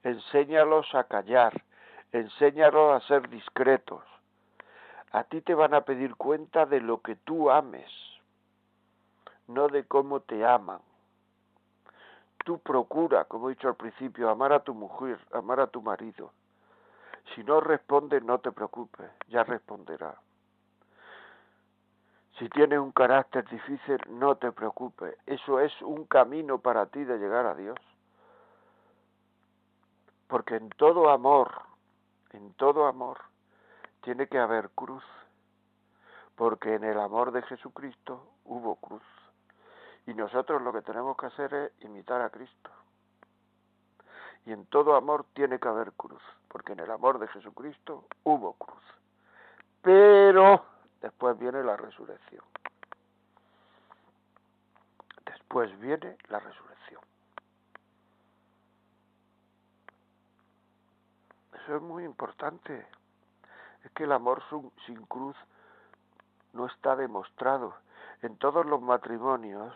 enséñalos 0.05 0.94
a 0.94 1.05
callar, 1.05 1.64
enséñalos 2.12 3.03
a 3.03 3.07
ser 3.09 3.29
discretos. 3.29 4.05
A 5.11 5.25
ti 5.25 5.40
te 5.40 5.55
van 5.55 5.75
a 5.75 5.81
pedir 5.81 6.14
cuenta 6.14 6.64
de 6.64 6.81
lo 6.81 7.01
que 7.03 7.16
tú 7.16 7.51
ames, 7.51 7.90
no 9.49 9.66
de 9.66 9.85
cómo 9.85 10.21
te 10.21 10.47
aman. 10.47 10.81
Tú 12.44 12.61
procura, 12.61 13.25
como 13.25 13.49
he 13.49 13.55
dicho 13.55 13.68
al 13.68 13.75
principio, 13.75 14.31
amar 14.31 14.53
a 14.53 14.61
tu 14.61 14.75
mujer, 14.75 15.18
amar 15.33 15.59
a 15.59 15.66
tu 15.66 15.83
marido. 15.83 16.31
Si 17.35 17.43
no 17.45 17.61
responde, 17.61 18.21
no 18.21 18.38
te 18.38 18.53
preocupes, 18.53 19.11
ya 19.29 19.45
responderá. 19.45 20.19
Si 22.38 22.49
tienes 22.51 22.79
un 22.79 22.93
carácter 22.93 23.49
difícil, 23.49 23.99
no 24.11 24.37
te 24.37 24.53
preocupes. 24.53 25.17
Eso 25.27 25.59
es 25.59 25.73
un 25.83 26.05
camino 26.05 26.59
para 26.59 26.87
ti 26.87 27.03
de 27.03 27.19
llegar 27.19 27.47
a 27.47 27.55
Dios. 27.55 27.79
Porque 30.29 30.55
en 30.55 30.69
todo 30.71 31.11
amor, 31.11 31.51
en 32.33 32.53
todo 32.55 32.87
amor 32.87 33.19
tiene 34.03 34.29
que 34.29 34.38
haber 34.38 34.71
cruz, 34.71 35.05
porque 36.37 36.75
en 36.75 36.85
el 36.85 37.01
amor 37.01 37.33
de 37.33 37.43
Jesucristo 37.43 38.29
hubo 38.45 38.77
cruz. 38.77 39.03
Y 40.07 40.14
nosotros 40.14 40.62
lo 40.62 40.73
que 40.73 40.83
tenemos 40.83 41.17
que 41.17 41.27
hacer 41.27 41.53
es 41.53 41.83
imitar 41.83 42.23
a 42.23 42.31
Cristo. 42.31 42.71
Y 44.47 44.53
en 44.53 44.64
todo 44.67 44.95
amor 44.95 45.27
tiene 45.35 45.59
que 45.59 45.69
haber 45.69 45.93
cruz, 45.93 46.23
porque 46.48 46.72
en 46.72 46.80
el 46.80 46.90
amor 46.90 47.18
de 47.18 47.28
Jesucristo 47.28 48.04
hubo 48.24 48.54
cruz. 48.54 48.82
Pero 49.82 50.64
después 51.00 51.38
viene 51.38 51.62
la 51.62 51.76
resurrección. 51.76 52.44
Después 55.24 55.78
viene 55.80 56.16
la 56.28 56.40
resurrección. 56.40 57.00
Eso 61.54 61.76
es 61.76 61.82
muy 61.82 62.04
importante. 62.04 62.87
Es 63.84 63.90
que 63.92 64.04
el 64.04 64.12
amor 64.12 64.42
sin 64.87 65.04
cruz 65.06 65.37
no 66.52 66.66
está 66.66 66.96
demostrado. 66.96 67.76
En 68.22 68.37
todos 68.37 68.66
los 68.66 68.80
matrimonios 68.80 69.74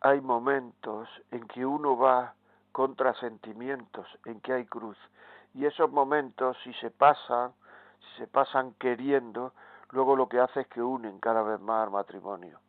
hay 0.00 0.20
momentos 0.20 1.08
en 1.30 1.46
que 1.48 1.66
uno 1.66 1.96
va 1.96 2.34
contra 2.72 3.14
sentimientos, 3.14 4.06
en 4.24 4.40
que 4.40 4.52
hay 4.52 4.64
cruz. 4.66 4.98
Y 5.54 5.66
esos 5.66 5.90
momentos, 5.90 6.56
si 6.62 6.72
se 6.74 6.90
pasan, 6.90 7.52
si 8.00 8.22
se 8.22 8.26
pasan 8.26 8.74
queriendo, 8.74 9.52
luego 9.90 10.16
lo 10.16 10.28
que 10.28 10.40
hace 10.40 10.60
es 10.60 10.66
que 10.68 10.82
unen 10.82 11.18
cada 11.20 11.42
vez 11.42 11.60
más 11.60 11.84
al 11.84 11.90
matrimonio. 11.90 12.60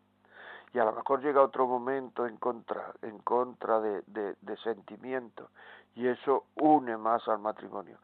Y 0.74 0.80
a 0.80 0.86
lo 0.86 0.94
mejor 0.94 1.22
llega 1.22 1.42
otro 1.42 1.68
momento 1.68 2.26
en 2.26 2.38
contra, 2.38 2.94
en 3.02 3.20
contra 3.20 3.82
de, 3.82 4.04
de, 4.08 4.36
de 4.42 4.58
sentimientos, 4.58 5.50
y 5.96 6.08
eso 6.08 6.46
une 6.56 6.96
más 6.98 7.28
al 7.28 7.40
matrimonio. 7.40 7.98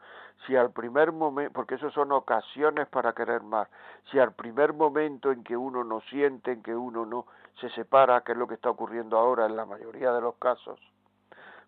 Si 0.46 0.54
al 0.54 0.70
primer 0.70 1.10
momento, 1.12 1.52
porque 1.54 1.76
eso 1.76 1.90
son 1.90 2.12
ocasiones 2.12 2.86
para 2.88 3.14
querer 3.14 3.42
más, 3.42 3.68
si 4.10 4.18
al 4.18 4.32
primer 4.32 4.74
momento 4.74 5.32
en 5.32 5.42
que 5.42 5.56
uno 5.56 5.82
no 5.82 6.00
siente, 6.02 6.52
en 6.52 6.62
que 6.62 6.74
uno 6.74 7.06
no 7.06 7.26
se 7.60 7.70
separa, 7.70 8.20
que 8.20 8.32
es 8.32 8.38
lo 8.38 8.46
que 8.46 8.54
está 8.54 8.70
ocurriendo 8.70 9.18
ahora 9.18 9.46
en 9.46 9.56
la 9.56 9.64
mayoría 9.64 10.12
de 10.12 10.20
los 10.20 10.36
casos, 10.36 10.78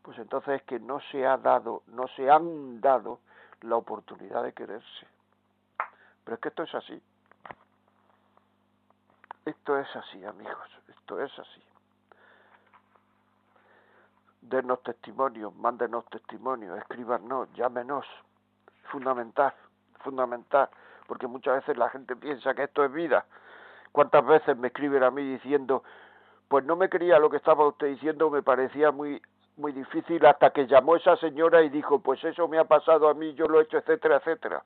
pues 0.02 0.18
entonces 0.18 0.60
es 0.60 0.62
que 0.62 0.78
no 0.78 1.00
se 1.10 1.26
ha 1.26 1.36
dado, 1.36 1.82
no 1.88 2.08
se 2.08 2.30
han 2.30 2.80
dado 2.80 3.20
la 3.62 3.76
oportunidad 3.76 4.42
de 4.42 4.52
quererse. 4.52 5.06
Pero 6.24 6.34
es 6.34 6.40
que 6.40 6.48
esto 6.48 6.62
es 6.62 6.74
así. 6.74 7.02
Esto 9.44 9.78
es 9.78 9.96
así, 9.96 10.24
amigos, 10.24 10.68
esto 10.88 11.20
es 11.20 11.38
así. 11.38 11.62
Denos 14.42 14.82
testimonio, 14.82 15.50
mándenos 15.50 16.06
testimonio, 16.06 16.76
escríbanos, 16.76 17.52
llámenos. 17.54 18.06
Fundamental, 18.84 19.54
fundamental, 20.02 20.68
porque 21.06 21.26
muchas 21.26 21.56
veces 21.56 21.76
la 21.76 21.88
gente 21.90 22.16
piensa 22.16 22.54
que 22.54 22.64
esto 22.64 22.84
es 22.84 22.92
vida. 22.92 23.24
¿Cuántas 23.92 24.24
veces 24.24 24.56
me 24.56 24.68
escriben 24.68 25.02
a 25.02 25.10
mí 25.10 25.22
diciendo, 25.22 25.84
pues 26.48 26.64
no 26.64 26.74
me 26.74 26.88
creía 26.88 27.18
lo 27.18 27.30
que 27.30 27.36
estaba 27.36 27.66
usted 27.66 27.88
diciendo, 27.88 28.30
me 28.30 28.42
parecía 28.42 28.90
muy 28.90 29.22
muy 29.60 29.72
difícil 29.72 30.24
hasta 30.26 30.50
que 30.50 30.66
llamó 30.66 30.96
esa 30.96 31.16
señora 31.16 31.62
y 31.62 31.68
dijo, 31.68 32.00
pues 32.00 32.24
eso 32.24 32.48
me 32.48 32.58
ha 32.58 32.64
pasado 32.64 33.08
a 33.08 33.14
mí, 33.14 33.34
yo 33.34 33.46
lo 33.46 33.60
he 33.60 33.62
hecho, 33.64 33.78
etcétera, 33.78 34.16
etcétera. 34.16 34.64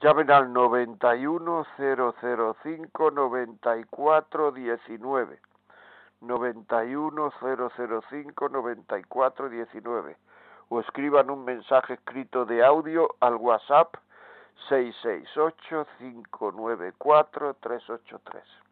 Llamen 0.00 0.30
al 0.30 0.52
91005 0.52 3.10
9419. 3.10 5.40
91005 6.20 8.48
9419 8.48 10.16
o 10.68 10.80
escriban 10.80 11.30
un 11.30 11.44
mensaje 11.44 11.94
escrito 11.94 12.44
de 12.44 12.62
audio 12.64 13.14
al 13.20 13.36
WhatsApp 13.36 13.94
668 14.68 15.86
594 15.98 17.56
383 17.60 18.69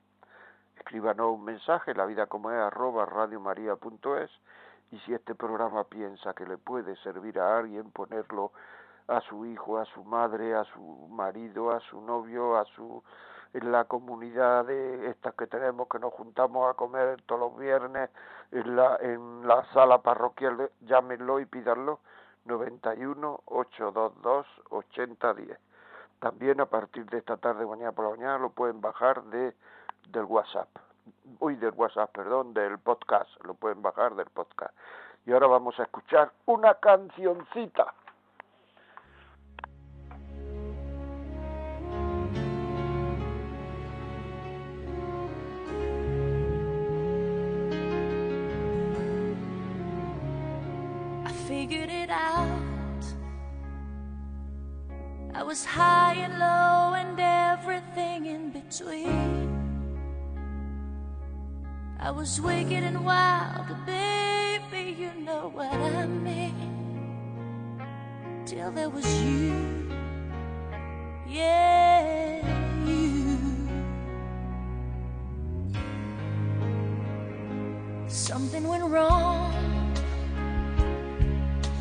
escríbanos 0.89 1.35
un 1.35 1.45
mensaje, 1.45 1.93
la 1.93 2.07
vida 2.07 2.25
como 2.29 2.51
es, 2.51 2.57
arroba 2.57 3.05
radiomaria.es, 3.05 4.31
y 4.91 4.99
si 5.01 5.13
este 5.13 5.35
programa 5.35 5.85
piensa 5.85 6.33
que 6.33 6.47
le 6.47 6.57
puede 6.57 6.97
servir 7.03 7.39
a 7.39 7.59
alguien, 7.59 7.91
ponerlo 7.91 8.53
a 9.07 9.21
su 9.21 9.45
hijo, 9.45 9.77
a 9.77 9.85
su 9.85 10.03
madre, 10.05 10.55
a 10.55 10.65
su 10.65 10.81
marido, 11.11 11.73
a 11.73 11.81
su 11.81 12.01
novio, 12.01 12.57
a 12.57 12.65
su 12.65 13.05
en 13.53 13.71
la 13.71 13.85
comunidad 13.85 14.65
de 14.65 15.11
estas 15.11 15.35
que 15.35 15.47
tenemos 15.47 15.89
que 15.89 15.99
nos 15.99 16.15
juntamos 16.15 16.71
a 16.71 16.75
comer 16.75 17.21
todos 17.27 17.41
los 17.53 17.59
viernes 17.59 18.09
en 18.51 18.77
la 18.77 18.97
en 19.01 19.47
la 19.47 19.65
sala 19.73 20.03
parroquial 20.03 20.71
llámenlo 20.81 21.41
y 21.41 21.47
pídanlo 21.47 22.01
91 22.45 23.41
822 23.47 24.47
8010 24.69 25.59
también 26.21 26.61
a 26.61 26.67
partir 26.67 27.07
de 27.07 27.19
esta 27.19 27.39
tarde 27.39 27.65
mañana 27.65 27.93
por 27.93 28.05
la 28.05 28.11
mañana 28.11 28.39
lo 28.39 28.51
pueden 28.51 28.83
bajar 28.83 29.23
de 29.25 29.55
del 30.13 30.25
WhatsApp. 30.25 30.69
Uy, 31.41 31.57
del 31.57 31.73
WhatsApp, 31.77 32.11
perdón, 32.13 32.55
del 32.55 32.79
podcast. 32.79 33.31
Lo 33.45 33.55
pueden 33.55 33.83
bajar 33.83 34.15
del 34.15 34.27
podcast. 34.27 34.75
Y 35.27 35.33
ahora 35.33 35.47
vamos 35.47 35.79
a 35.79 35.83
escuchar 35.83 36.33
una 36.47 36.75
cancioncita. 36.75 37.93
I 51.25 51.33
figured 51.47 51.91
it 51.91 52.11
out. 52.11 52.49
I 55.35 55.43
was 55.43 55.65
high 55.65 56.15
and 56.15 56.39
low 56.39 56.95
and 56.95 57.21
everything 57.21 58.27
in 58.27 58.51
between. 58.51 59.58
I 62.01 62.13
was 62.13 62.41
wicked 62.41 62.85
and 62.85 63.05
wild, 63.05 63.67
baby, 63.85 64.95
you 64.99 65.11
know 65.25 65.51
what 65.53 65.73
I 65.73 66.07
mean. 66.07 66.55
Till 68.47 68.71
there 68.71 68.89
was 68.89 69.05
you, 69.23 69.91
yeah, 71.29 72.41
you. 72.87 73.37
Something 78.07 78.69
went 78.69 78.85
wrong. 78.85 79.53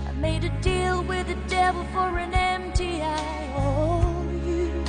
I 0.08 0.12
made 0.13 0.43
a 0.43 0.49
deal 0.62 1.03
with 1.03 1.27
the 1.27 1.38
devil 1.47 1.84
for 1.93 2.17
an 2.17 2.34
empty 2.34 3.01
eye. 3.03 3.53
Oh, 3.56 4.25
you 4.45 4.84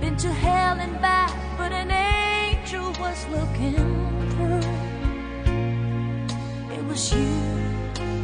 been 0.00 0.16
to 0.18 0.28
hell 0.28 0.78
and 0.78 1.00
back, 1.00 1.32
was 3.14 3.26
looking 3.28 3.76
through. 4.30 4.60
It 6.74 6.84
was 6.84 7.12
you, 7.14 8.23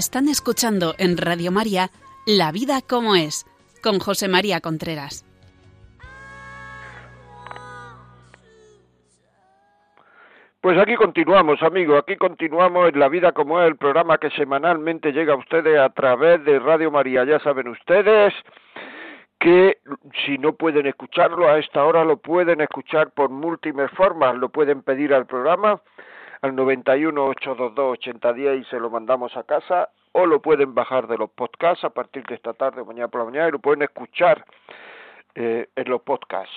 Están 0.00 0.28
escuchando 0.28 0.94
en 0.96 1.18
Radio 1.18 1.52
María 1.52 1.90
La 2.26 2.52
vida 2.52 2.80
como 2.80 3.16
es, 3.16 3.44
con 3.82 3.98
José 3.98 4.28
María 4.28 4.62
Contreras. 4.62 5.26
Pues 10.62 10.78
aquí 10.78 10.94
continuamos, 10.96 11.62
amigos, 11.62 11.98
aquí 11.98 12.16
continuamos 12.16 12.88
en 12.88 12.98
La 12.98 13.10
Vida 13.10 13.32
como 13.32 13.60
es, 13.60 13.68
el 13.68 13.76
programa 13.76 14.16
que 14.16 14.30
semanalmente 14.30 15.12
llega 15.12 15.34
a 15.34 15.36
ustedes 15.36 15.78
a 15.78 15.90
través 15.90 16.42
de 16.46 16.58
Radio 16.58 16.90
María. 16.90 17.26
Ya 17.26 17.38
saben 17.40 17.68
ustedes 17.68 18.32
que 19.38 19.80
si 20.24 20.38
no 20.38 20.54
pueden 20.54 20.86
escucharlo 20.86 21.46
a 21.46 21.58
esta 21.58 21.84
hora 21.84 22.06
lo 22.06 22.16
pueden 22.16 22.62
escuchar 22.62 23.10
por 23.10 23.28
múltiples 23.28 23.90
formas, 23.90 24.34
lo 24.36 24.48
pueden 24.48 24.80
pedir 24.80 25.12
al 25.12 25.26
programa 25.26 25.82
al 26.42 26.56
91 26.56 27.26
822 27.26 27.98
8010 27.98 28.60
y 28.60 28.64
se 28.64 28.78
lo 28.78 28.90
mandamos 28.90 29.36
a 29.36 29.42
casa 29.42 29.90
o 30.12 30.26
lo 30.26 30.40
pueden 30.40 30.74
bajar 30.74 31.06
de 31.06 31.18
los 31.18 31.30
podcasts 31.30 31.84
a 31.84 31.90
partir 31.90 32.24
de 32.26 32.34
esta 32.34 32.54
tarde 32.54 32.82
mañana 32.84 33.08
por 33.08 33.20
la 33.20 33.26
mañana 33.26 33.48
y 33.48 33.52
lo 33.52 33.58
pueden 33.58 33.82
escuchar 33.82 34.46
eh, 35.34 35.68
en 35.76 35.88
los 35.88 36.00
podcasts. 36.02 36.54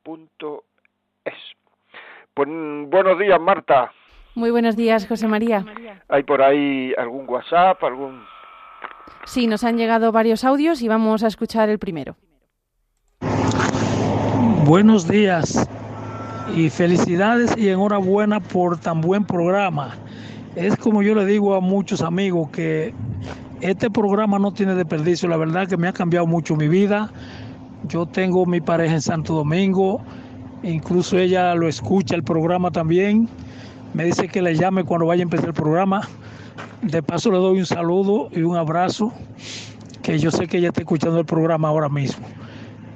Pues, 2.36 2.50
buenos 2.90 3.18
días, 3.18 3.40
Marta. 3.40 3.92
Muy 4.36 4.52
buenos 4.52 4.76
días, 4.76 5.08
José 5.08 5.26
María. 5.26 5.64
¿Hay 6.10 6.24
por 6.24 6.42
ahí 6.42 6.94
algún 6.98 7.26
WhatsApp, 7.30 7.82
algún...? 7.82 8.20
Sí, 9.24 9.48
nos 9.48 9.64
han 9.64 9.78
llegado 9.78 10.12
varios 10.12 10.44
audios 10.44 10.82
y 10.82 10.90
vamos 10.90 11.24
a 11.24 11.28
escuchar 11.28 11.70
el 11.70 11.80
primero. 11.80 12.18
Buenos 14.66 15.08
días 15.08 15.66
y 16.54 16.70
felicidades 16.70 17.56
y 17.58 17.70
enhorabuena 17.70 18.42
por 18.42 18.80
tan 18.82 19.00
buen 19.00 19.24
programa. 19.24 19.96
Es 20.58 20.76
como 20.76 21.04
yo 21.04 21.16
le 21.16 21.26
digo 21.26 21.56
a 21.56 21.62
muchos 21.62 22.02
amigos 22.02 22.50
que 22.52 22.94
este 23.62 23.90
programa 23.90 24.40
no 24.40 24.52
tiene 24.52 24.76
desperdicio. 24.76 25.30
La 25.30 25.38
verdad 25.38 25.70
que 25.70 25.78
me 25.78 25.88
ha 25.88 25.94
cambiado 25.94 26.28
mucho 26.28 26.58
mi 26.58 26.68
vida. 26.68 27.10
Yo 27.88 28.06
tengo 28.06 28.46
mi 28.46 28.60
pareja 28.60 28.96
en 28.96 29.02
Santo 29.02 29.36
Domingo. 29.36 30.02
Incluso 30.64 31.18
ella 31.18 31.54
lo 31.56 31.68
escucha 31.68 32.16
el 32.16 32.24
programa 32.24 32.72
también. 32.72 33.30
Me 33.94 34.06
dice 34.06 34.28
que 34.28 34.42
le 34.42 34.56
llame 34.56 34.84
cuando 34.84 35.06
vaya 35.06 35.22
a 35.22 35.24
empezar 35.24 35.48
el 35.48 35.54
programa. 35.54 36.02
De 36.82 37.02
paso 37.02 37.32
le 37.32 37.38
doy 37.38 37.60
un 37.60 37.66
saludo 37.66 38.30
y 38.32 38.42
un 38.42 38.58
abrazo, 38.58 39.14
que 40.02 40.20
yo 40.20 40.32
sé 40.32 40.48
que 40.48 40.58
ella 40.58 40.70
está 40.70 40.82
escuchando 40.82 41.20
el 41.20 41.26
programa 41.26 41.68
ahora 41.68 41.90
mismo. 41.90 42.28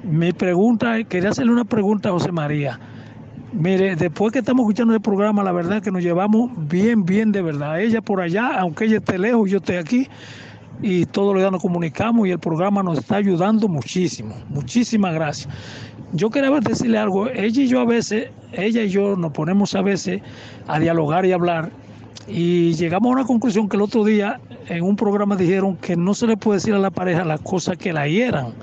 Mi 0.04 0.32
pregunta, 0.32 1.04
quería 1.04 1.30
hacerle 1.30 1.52
una 1.52 1.66
pregunta 1.66 2.10
a 2.10 2.12
José 2.12 2.32
María. 2.32 2.80
Mire, 3.52 3.96
después 3.96 4.32
que 4.32 4.40
estamos 4.40 4.64
escuchando 4.64 4.94
el 4.94 5.02
programa, 5.02 5.44
la 5.44 5.52
verdad 5.52 5.82
que 5.82 5.92
nos 5.92 6.04
llevamos 6.04 6.52
bien, 6.70 7.04
bien 7.04 7.32
de 7.32 7.42
verdad. 7.42 7.82
Ella 7.82 8.02
por 8.02 8.22
allá, 8.22 8.60
aunque 8.60 8.86
ella 8.86 8.98
esté 8.98 9.18
lejos, 9.18 9.50
yo 9.50 9.58
estoy 9.58 9.78
aquí 9.78 10.08
y 10.82 11.06
todos 11.06 11.34
los 11.34 11.42
días 11.42 11.52
nos 11.52 11.62
comunicamos 11.62 12.28
y 12.28 12.32
el 12.32 12.40
programa 12.40 12.84
nos 12.84 13.00
está 13.00 13.18
ayudando 13.18 13.68
muchísimo. 13.68 14.36
Muchísimas 14.50 15.14
gracias. 15.14 15.50
Yo 16.14 16.30
quería 16.30 16.52
decirle 16.60 16.98
algo. 16.98 17.30
Ella 17.30 17.62
y 17.62 17.68
yo 17.68 17.80
a 17.82 17.86
veces, 17.86 18.30
ella 18.54 18.84
y 18.84 18.90
yo 18.90 19.16
nos 19.16 19.32
ponemos 19.32 19.76
a 19.76 19.82
veces 19.82 20.22
a 20.68 20.80
dialogar 20.80 21.26
y 21.26 21.32
hablar 21.32 21.72
y 22.28 22.74
llegamos 22.74 23.10
a 23.10 23.14
una 23.16 23.26
conclusión 23.26 23.68
que 23.68 23.76
el 23.76 23.82
otro 23.82 24.04
día 24.04 24.40
en 24.68 24.84
un 24.84 24.96
programa 24.96 25.36
dijeron 25.36 25.76
que 25.78 25.96
no 25.96 26.14
se 26.14 26.28
le 26.28 26.38
puede 26.38 26.58
decir 26.58 26.74
a 26.76 26.80
la 26.80 26.92
pareja 26.92 27.24
las 27.26 27.42
cosas 27.42 27.78
que 27.78 27.92
la 27.92 28.08
hieran. 28.08 28.54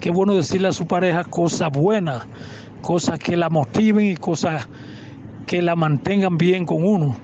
Qué 0.00 0.10
bueno 0.10 0.34
decirle 0.34 0.68
a 0.68 0.72
su 0.72 0.86
pareja 0.86 1.24
cosas 1.24 1.70
buenas 1.72 2.26
cosas 2.80 3.18
que 3.18 3.36
la 3.36 3.50
motiven 3.50 4.06
y 4.06 4.16
cosas 4.16 4.68
que 5.46 5.62
la 5.62 5.76
mantengan 5.76 6.38
bien 6.38 6.64
con 6.64 6.84
uno. 6.84 7.16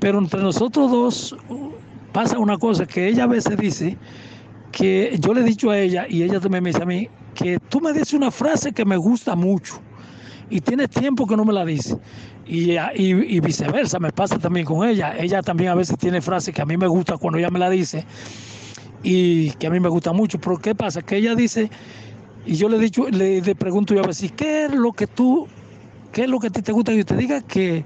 Pero 0.00 0.18
entre 0.18 0.42
nosotros 0.42 0.90
dos 0.90 1.36
pasa 2.12 2.38
una 2.38 2.58
cosa 2.58 2.86
que 2.86 3.08
ella 3.08 3.24
a 3.24 3.26
veces 3.26 3.56
dice 3.56 3.96
que 4.72 5.16
yo 5.18 5.34
le 5.34 5.40
he 5.40 5.44
dicho 5.44 5.70
a 5.70 5.78
ella 5.78 6.06
y 6.08 6.22
ella 6.22 6.40
también 6.40 6.62
me 6.62 6.70
dice 6.70 6.82
a 6.82 6.86
mí 6.86 7.08
que 7.38 7.60
tú 7.68 7.80
me 7.80 7.92
dices 7.92 8.14
una 8.14 8.32
frase 8.32 8.72
que 8.72 8.84
me 8.84 8.96
gusta 8.96 9.36
mucho 9.36 9.80
y 10.50 10.60
tienes 10.60 10.90
tiempo 10.90 11.24
que 11.24 11.36
no 11.36 11.44
me 11.44 11.52
la 11.52 11.64
dice. 11.64 11.96
Y, 12.46 12.72
y, 12.96 13.40
viceversa, 13.40 14.00
me 14.00 14.10
pasa 14.10 14.38
también 14.38 14.66
con 14.66 14.88
ella. 14.88 15.14
Ella 15.16 15.40
también 15.40 15.70
a 15.70 15.74
veces 15.76 15.96
tiene 15.98 16.20
frases 16.20 16.52
que 16.52 16.62
a 16.62 16.66
mí 16.66 16.76
me 16.76 16.88
gusta 16.88 17.16
cuando 17.16 17.38
ella 17.38 17.50
me 17.50 17.60
la 17.60 17.70
dice 17.70 18.04
y 19.04 19.52
que 19.52 19.68
a 19.68 19.70
mí 19.70 19.78
me 19.78 19.88
gusta 19.88 20.12
mucho. 20.12 20.40
Pero 20.40 20.58
¿qué 20.58 20.74
pasa? 20.74 21.00
Que 21.02 21.18
ella 21.18 21.36
dice 21.36 21.70
y 22.44 22.56
yo 22.56 22.68
le 22.68 22.78
dicho, 22.78 23.08
le, 23.08 23.54
pregunto 23.54 23.94
yo 23.94 24.02
a 24.02 24.06
veces, 24.08 24.32
¿qué 24.32 24.64
es 24.64 24.74
lo 24.74 24.92
que 24.92 25.06
tú, 25.06 25.46
qué 26.10 26.22
es 26.22 26.28
lo 26.28 26.40
que 26.40 26.48
a 26.48 26.50
ti 26.50 26.62
te 26.62 26.72
gusta 26.72 26.90
que 26.90 26.98
yo 26.98 27.04
te 27.04 27.16
diga 27.16 27.40
que, 27.42 27.84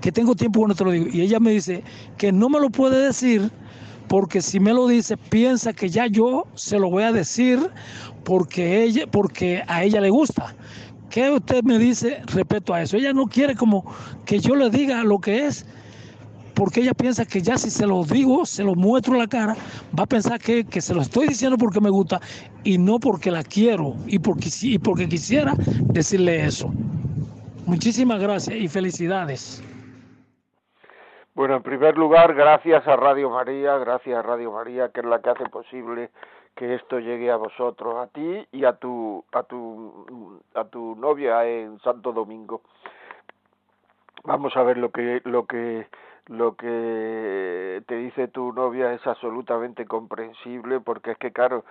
que 0.00 0.10
tengo 0.10 0.34
tiempo 0.34 0.60
cuando 0.60 0.74
te 0.74 0.84
lo 0.84 0.92
digo? 0.92 1.06
Y 1.12 1.20
ella 1.20 1.38
me 1.38 1.50
dice 1.50 1.82
que 2.16 2.32
no 2.32 2.48
me 2.48 2.60
lo 2.60 2.70
puede 2.70 3.08
decir 3.08 3.50
porque 4.08 4.40
si 4.40 4.60
me 4.60 4.72
lo 4.72 4.86
dice 4.86 5.16
piensa 5.16 5.72
que 5.72 5.88
ya 5.88 6.06
yo 6.06 6.46
se 6.54 6.78
lo 6.78 6.90
voy 6.90 7.04
a 7.04 7.12
decir 7.12 7.70
porque 8.24 8.82
ella, 8.82 9.06
porque 9.06 9.62
a 9.66 9.84
ella 9.84 10.00
le 10.00 10.10
gusta. 10.10 10.54
¿Qué 11.10 11.30
usted 11.30 11.62
me 11.62 11.78
dice 11.78 12.20
respecto 12.26 12.74
a 12.74 12.82
eso? 12.82 12.96
Ella 12.96 13.12
no 13.12 13.26
quiere 13.26 13.54
como 13.54 13.84
que 14.24 14.40
yo 14.40 14.56
le 14.56 14.68
diga 14.70 15.04
lo 15.04 15.18
que 15.18 15.46
es 15.46 15.64
porque 16.56 16.80
ella 16.80 16.94
piensa 16.94 17.26
que 17.26 17.42
ya 17.42 17.58
si 17.58 17.70
se 17.70 17.86
lo 17.86 18.02
digo, 18.04 18.46
se 18.46 18.64
lo 18.64 18.74
muestro 18.74 19.14
la 19.14 19.26
cara, 19.26 19.54
va 19.96 20.04
a 20.04 20.06
pensar 20.06 20.40
que, 20.40 20.64
se 20.80 20.94
lo 20.94 21.02
estoy 21.02 21.28
diciendo 21.28 21.58
porque 21.58 21.82
me 21.82 21.90
gusta 21.90 22.18
y 22.64 22.78
no 22.78 22.98
porque 22.98 23.30
la 23.30 23.44
quiero 23.44 23.94
y 24.06 24.18
porque, 24.18 24.48
y 24.62 24.78
porque 24.78 25.06
quisiera 25.06 25.54
decirle 25.92 26.46
eso. 26.46 26.72
Muchísimas 27.66 28.20
gracias 28.20 28.56
y 28.56 28.68
felicidades. 28.68 29.62
Bueno, 31.36 31.56
en 31.56 31.62
primer 31.62 31.98
lugar, 31.98 32.32
gracias 32.32 32.88
a 32.88 32.96
Radio 32.96 33.28
María, 33.28 33.76
gracias 33.76 34.18
a 34.18 34.22
Radio 34.22 34.52
María, 34.52 34.88
que 34.88 35.00
es 35.00 35.06
la 35.06 35.20
que 35.20 35.28
hace 35.28 35.46
posible 35.50 36.08
que 36.54 36.74
esto 36.74 36.98
llegue 36.98 37.30
a 37.30 37.36
vosotros, 37.36 37.94
a 37.98 38.06
ti 38.06 38.48
y 38.52 38.64
a 38.64 38.72
tu 38.72 39.22
a 39.32 39.42
tu 39.42 40.40
a 40.54 40.64
tu 40.64 40.96
novia 40.96 41.44
en 41.44 41.78
Santo 41.80 42.12
Domingo. 42.12 42.62
Vamos 44.24 44.56
a 44.56 44.62
ver 44.62 44.78
lo 44.78 44.90
que 44.90 45.20
lo 45.24 45.44
que 45.44 45.86
lo 46.28 46.56
que 46.56 47.82
te 47.86 47.96
dice 47.96 48.28
tu 48.28 48.54
novia 48.54 48.94
es 48.94 49.06
absolutamente 49.06 49.84
comprensible 49.84 50.80
porque 50.80 51.10
es 51.10 51.18
que 51.18 51.32
claro 51.32 51.66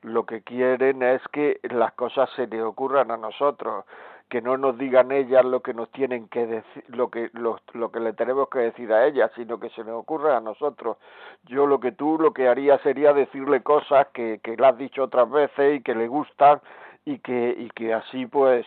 lo 0.00 0.24
que 0.24 0.40
quieren 0.40 1.02
es 1.02 1.20
que 1.30 1.60
las 1.64 1.92
cosas 1.92 2.30
se 2.36 2.46
le 2.46 2.62
ocurran 2.62 3.10
a 3.10 3.18
nosotros 3.18 3.84
que 4.30 4.40
no 4.40 4.56
nos 4.56 4.78
digan 4.78 5.12
ellas 5.12 5.44
lo 5.44 5.60
que 5.60 5.74
nos 5.74 5.90
tienen 5.90 6.28
que 6.28 6.46
decir 6.46 6.84
lo 6.88 7.10
que 7.10 7.28
lo, 7.34 7.60
lo 7.74 7.92
que 7.92 8.00
le 8.00 8.14
tenemos 8.14 8.48
que 8.48 8.60
decir 8.60 8.90
a 8.92 9.06
ellas 9.06 9.30
sino 9.36 9.60
que 9.60 9.68
se 9.70 9.84
les 9.84 9.92
ocurra 9.92 10.38
a 10.38 10.40
nosotros 10.40 10.96
yo 11.44 11.66
lo 11.66 11.80
que 11.80 11.92
tú 11.92 12.16
lo 12.18 12.32
que 12.32 12.48
haría 12.48 12.78
sería 12.78 13.12
decirle 13.12 13.62
cosas 13.62 14.06
que 14.14 14.40
que 14.42 14.56
le 14.56 14.66
has 14.66 14.78
dicho 14.78 15.02
otras 15.02 15.28
veces 15.30 15.78
y 15.78 15.82
que 15.82 15.94
le 15.94 16.08
gustan 16.08 16.60
y 17.04 17.18
que 17.18 17.54
y 17.58 17.68
que 17.70 17.92
así 17.92 18.24
pues 18.26 18.64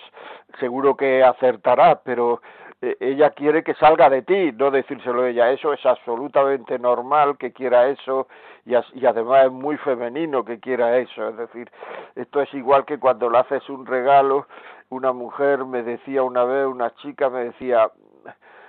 seguro 0.60 0.96
que 0.96 1.24
acertará 1.24 2.02
pero 2.04 2.42
eh, 2.84 2.98
ella 3.00 3.30
quiere 3.30 3.64
que 3.64 3.76
salga 3.76 4.10
de 4.10 4.24
ti, 4.24 4.52
no 4.52 4.70
decírselo 4.70 5.22
a 5.22 5.30
ella. 5.30 5.50
Eso 5.52 5.72
es 5.72 5.86
absolutamente 5.86 6.78
normal 6.78 7.38
que 7.38 7.54
quiera 7.54 7.88
eso 7.88 8.28
y, 8.66 8.74
y, 8.74 9.06
además 9.06 9.46
es 9.46 9.52
muy 9.54 9.78
femenino 9.78 10.44
que 10.44 10.60
quiera 10.60 10.98
eso. 10.98 11.30
Es 11.30 11.38
decir, 11.38 11.72
esto 12.16 12.42
es 12.42 12.54
igual 12.54 12.84
que 12.84 13.00
cuando 13.00 13.30
le 13.30 13.38
haces 13.38 13.70
un 13.70 13.86
regalo, 13.86 14.48
una 14.90 15.14
mujer 15.14 15.66
me 15.66 15.84
decía 15.84 16.24
una 16.24 16.44
vez, 16.44 16.66
una 16.66 16.94
chica 16.96 17.30
me 17.30 17.46
decía, 17.46 17.92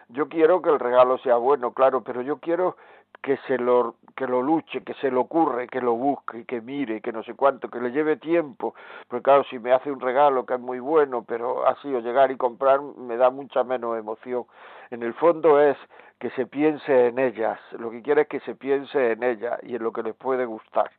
yo 0.09 0.29
quiero 0.29 0.63
que 0.63 0.71
el 0.71 0.79
regalo 0.79 1.19
sea 1.19 1.37
bueno, 1.37 1.73
claro, 1.73 2.03
pero 2.03 2.23
yo 2.23 2.39
quiero 2.39 2.77
que 3.23 3.39
se 3.47 3.57
lo 3.57 3.95
que 4.17 4.27
lo 4.27 4.43
luche, 4.43 4.83
que 4.83 4.95
se 4.95 5.11
lo 5.11 5.23
ocurre, 5.23 5.67
que 5.67 5.81
lo 5.81 5.95
busque, 5.95 6.45
que 6.45 6.61
mire, 6.61 7.01
que 7.01 7.11
no 7.11 7.23
sé 7.25 7.35
cuánto, 7.35 7.69
que 7.69 7.81
le 7.81 7.91
lleve 7.91 8.17
tiempo, 8.17 8.75
porque 9.09 9.23
claro, 9.23 9.45
si 9.45 9.59
me 9.59 9.73
hace 9.73 9.91
un 9.91 9.99
regalo 9.99 10.47
que 10.47 10.55
es 10.55 10.61
muy 10.61 10.79
bueno, 10.79 11.25
pero 11.27 11.67
así 11.67 11.93
o 11.93 12.01
llegar 12.01 12.31
y 12.31 12.37
comprar 12.37 12.81
me 12.81 13.17
da 13.17 13.31
mucha 13.31 13.65
menos 13.65 13.99
emoción. 13.99 14.45
En 14.91 15.03
el 15.03 15.15
fondo 15.15 15.61
es 15.61 15.77
que 16.21 16.31
se 16.31 16.47
piense 16.47 17.09
en 17.09 17.19
ellas, 17.19 17.59
lo 17.73 17.91
que 17.91 18.03
quiere 18.03 18.23
es 18.23 18.29
que 18.29 18.41
se 18.41 18.55
piense 18.55 19.13
en 19.13 19.23
ellas 19.23 19.59
y 19.63 19.75
en 19.75 19.83
lo 19.83 19.93
que 19.93 20.03
les 20.03 20.15
puede 20.15 20.45
gustar. 20.45 20.91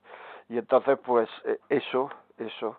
Y 0.50 0.58
entonces 0.58 0.98
pues 1.06 1.30
eh, 1.46 1.60
eso, 1.70 2.10
eso 2.38 2.78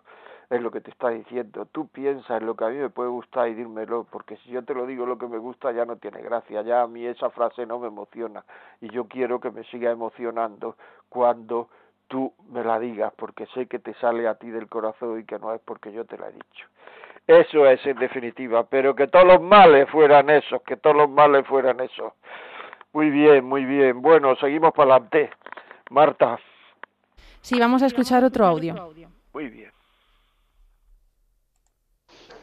es 0.49 0.61
lo 0.61 0.71
que 0.71 0.81
te 0.81 0.91
está 0.91 1.09
diciendo. 1.09 1.65
Tú 1.71 1.87
piensas 1.87 2.41
en 2.41 2.45
lo 2.45 2.55
que 2.55 2.65
a 2.65 2.69
mí 2.69 2.77
me 2.77 2.89
puede 2.89 3.09
gustar 3.09 3.49
y 3.49 3.53
dímelo, 3.53 4.05
porque 4.09 4.37
si 4.37 4.49
yo 4.51 4.63
te 4.63 4.73
lo 4.73 4.85
digo 4.85 5.05
lo 5.05 5.17
que 5.17 5.27
me 5.27 5.37
gusta 5.37 5.71
ya 5.71 5.85
no 5.85 5.97
tiene 5.97 6.21
gracia, 6.21 6.61
ya 6.61 6.81
a 6.81 6.87
mí 6.87 7.05
esa 7.05 7.29
frase 7.29 7.65
no 7.65 7.79
me 7.79 7.87
emociona 7.87 8.43
y 8.81 8.89
yo 8.89 9.05
quiero 9.05 9.39
que 9.39 9.51
me 9.51 9.63
siga 9.65 9.91
emocionando 9.91 10.75
cuando 11.09 11.69
tú 12.07 12.33
me 12.49 12.63
la 12.63 12.79
digas, 12.79 13.13
porque 13.17 13.45
sé 13.47 13.67
que 13.67 13.79
te 13.79 13.93
sale 13.95 14.27
a 14.27 14.35
ti 14.35 14.49
del 14.49 14.67
corazón 14.67 15.19
y 15.19 15.25
que 15.25 15.39
no 15.39 15.53
es 15.53 15.61
porque 15.61 15.91
yo 15.91 16.05
te 16.05 16.17
la 16.17 16.29
he 16.29 16.31
dicho. 16.31 16.67
Eso 17.27 17.67
es 17.67 17.85
en 17.85 17.97
definitiva, 17.97 18.63
pero 18.63 18.95
que 18.95 19.07
todos 19.07 19.25
los 19.25 19.41
males 19.41 19.89
fueran 19.89 20.29
esos, 20.29 20.61
que 20.61 20.77
todos 20.77 20.95
los 20.95 21.09
males 21.09 21.45
fueran 21.45 21.81
esos. 21.81 22.13
Muy 22.93 23.09
bien, 23.09 23.43
muy 23.43 23.65
bien. 23.65 24.01
Bueno, 24.01 24.35
seguimos 24.37 24.71
para 24.73 24.95
adelante. 24.95 25.29
Marta. 25.89 26.39
Sí, 27.41 27.59
vamos 27.59 27.83
a 27.83 27.87
escuchar 27.87 28.23
otro 28.23 28.45
audio. 28.45 28.73
Muy 29.33 29.49
bien. 29.49 29.76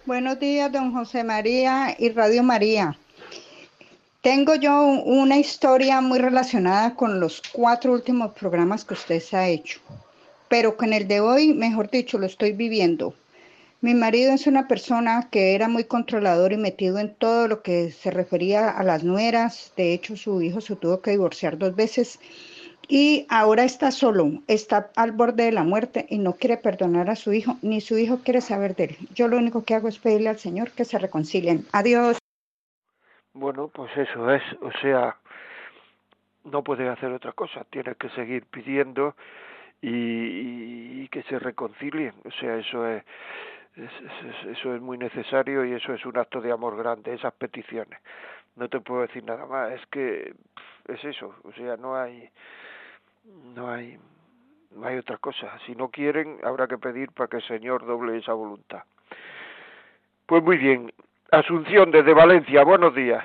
Buenos 0.07 0.39
días, 0.39 0.71
don 0.71 0.93
José 0.93 1.25
María 1.25 1.97
y 1.99 2.11
Radio 2.11 2.43
María. 2.43 2.99
Tengo 4.21 4.55
yo 4.55 4.83
una 4.83 5.39
historia 5.39 6.03
muy 6.03 6.19
relacionada 6.19 6.95
con 6.95 7.21
los 7.21 7.41
cuatro 7.55 7.95
últimos 7.95 8.33
programas 8.33 8.85
que 8.85 8.93
usted 8.93 9.23
ha 9.33 9.49
hecho, 9.49 9.81
pero 10.51 10.77
con 10.77 10.93
el 10.93 11.09
de 11.09 11.21
hoy, 11.21 11.55
mejor 11.55 11.89
dicho, 11.91 12.19
lo 12.19 12.27
estoy 12.27 12.53
viviendo. 12.53 13.15
Mi 13.81 13.95
marido 13.95 14.35
es 14.35 14.47
una 14.47 14.69
persona 14.69 15.29
que 15.31 15.55
era 15.55 15.69
muy 15.69 15.85
controlador 15.85 16.53
y 16.53 16.59
metido 16.59 16.99
en 16.99 17.15
todo 17.15 17.49
lo 17.49 17.63
que 17.63 17.91
se 17.91 18.11
refería 18.11 18.69
a 18.69 18.85
las 18.85 19.05
nueras. 19.05 19.73
De 19.75 19.95
hecho, 19.95 20.19
su 20.19 20.43
hijo 20.43 20.61
se 20.61 20.77
tuvo 20.77 21.01
que 21.01 21.13
divorciar 21.13 21.57
dos 21.57 21.75
veces 21.75 22.19
y 22.89 23.27
ahora 23.29 23.65
está 23.65 23.91
solo, 23.91 24.31
está 24.47 24.91
al 24.97 25.13
borde 25.13 25.45
de 25.45 25.53
la 25.53 25.65
muerte 25.65 26.07
y 26.09 26.19
no 26.19 26.35
quiere 26.35 26.57
perdonar 26.57 27.11
a 27.11 27.17
su 27.17 27.33
hijo, 27.33 27.57
ni 27.63 27.81
su 27.81 27.99
hijo 27.99 28.21
quiere 28.25 28.41
saber 28.41 28.75
de 28.77 28.85
él. 28.85 28.97
Yo 29.15 29.29
lo 29.29 29.37
único 29.37 29.65
que 29.65 29.75
hago 29.75 29.89
es 29.89 29.99
pedirle 29.99 30.29
al 30.29 30.39
Señor 30.39 30.73
que 30.73 30.85
se 30.85 30.99
reconcilien. 30.99 31.65
Adiós. 31.73 32.19
Bueno, 33.33 33.69
pues 33.69 33.91
eso 33.97 34.31
es, 34.33 34.43
o 34.61 34.71
sea, 34.81 35.17
no 36.45 36.63
puede 36.63 36.89
hacer 36.89 37.11
otra 37.11 37.33
cosa, 37.33 37.65
tiene 37.71 37.95
que 37.97 38.09
seguir 38.11 38.45
pidiendo 38.47 39.17
y, 39.81 41.03
y 41.03 41.09
que 41.09 41.23
se 41.25 41.39
reconcilien, 41.39 42.15
o 42.25 42.31
sea, 42.31 42.57
eso 42.57 42.87
es, 42.89 43.03
eso 43.77 44.75
es 44.75 44.81
muy 44.81 44.99
necesario 44.99 45.65
y 45.65 45.73
eso 45.73 45.93
es 45.93 46.07
un 46.07 46.17
acto 46.17 46.41
de 46.41 46.53
amor 46.53 46.77
grande, 46.77 47.15
esas 47.15 47.35
peticiones. 47.35 47.99
No 48.57 48.69
te 48.69 48.81
puedo 48.81 49.03
decir 49.03 49.25
nada 49.25 49.47
más, 49.47 49.73
es 49.73 49.87
que 49.89 50.35
es 50.87 51.05
eso, 51.05 51.35
o 51.43 51.53
sea, 51.53 51.77
no 51.77 51.97
hay, 51.97 52.31
no 53.55 53.71
hay, 53.71 53.99
no 54.71 54.87
hay 54.87 54.99
otra 54.99 55.19
cosa. 55.19 55.59
Si 55.67 55.75
no 55.75 55.89
quieren, 55.89 56.39
habrá 56.45 56.67
que 56.67 56.79
pedir 56.79 57.13
para 57.13 57.29
que 57.29 57.37
el 57.39 57.43
Señor 57.45 57.87
doble 57.87 58.19
esa 58.19 58.33
voluntad. 58.33 58.83
Pues 60.27 60.43
muy 60.43 60.57
bien, 60.57 60.91
Asunción 61.35 61.91
desde 61.91 62.15
Valencia, 62.15 62.63
buenos 62.63 62.95
días. 62.95 63.25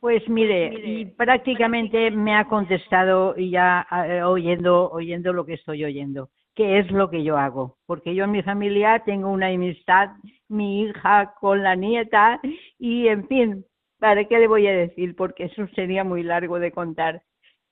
Pues 0.00 0.28
mire, 0.28 0.74
y 0.84 1.06
prácticamente 1.06 2.10
me 2.10 2.34
ha 2.34 2.44
contestado 2.44 3.34
ya 3.36 3.86
eh, 4.06 4.22
oyendo, 4.22 4.90
oyendo 4.90 5.32
lo 5.32 5.46
que 5.46 5.54
estoy 5.54 5.82
oyendo, 5.84 6.28
que 6.54 6.78
es 6.78 6.90
lo 6.90 7.08
que 7.08 7.24
yo 7.24 7.38
hago, 7.38 7.76
porque 7.86 8.14
yo 8.14 8.24
en 8.24 8.32
mi 8.32 8.42
familia 8.42 9.02
tengo 9.06 9.30
una 9.30 9.48
amistad, 9.48 10.10
mi 10.48 10.82
hija 10.82 11.32
con 11.40 11.62
la 11.62 11.76
nieta 11.76 12.40
y 12.78 13.08
en 13.08 13.26
fin, 13.26 13.64
¿para 13.98 14.26
qué 14.26 14.38
le 14.38 14.48
voy 14.48 14.66
a 14.66 14.72
decir? 14.72 15.16
Porque 15.16 15.44
eso 15.44 15.66
sería 15.74 16.04
muy 16.04 16.22
largo 16.22 16.58
de 16.58 16.72
contar. 16.72 17.22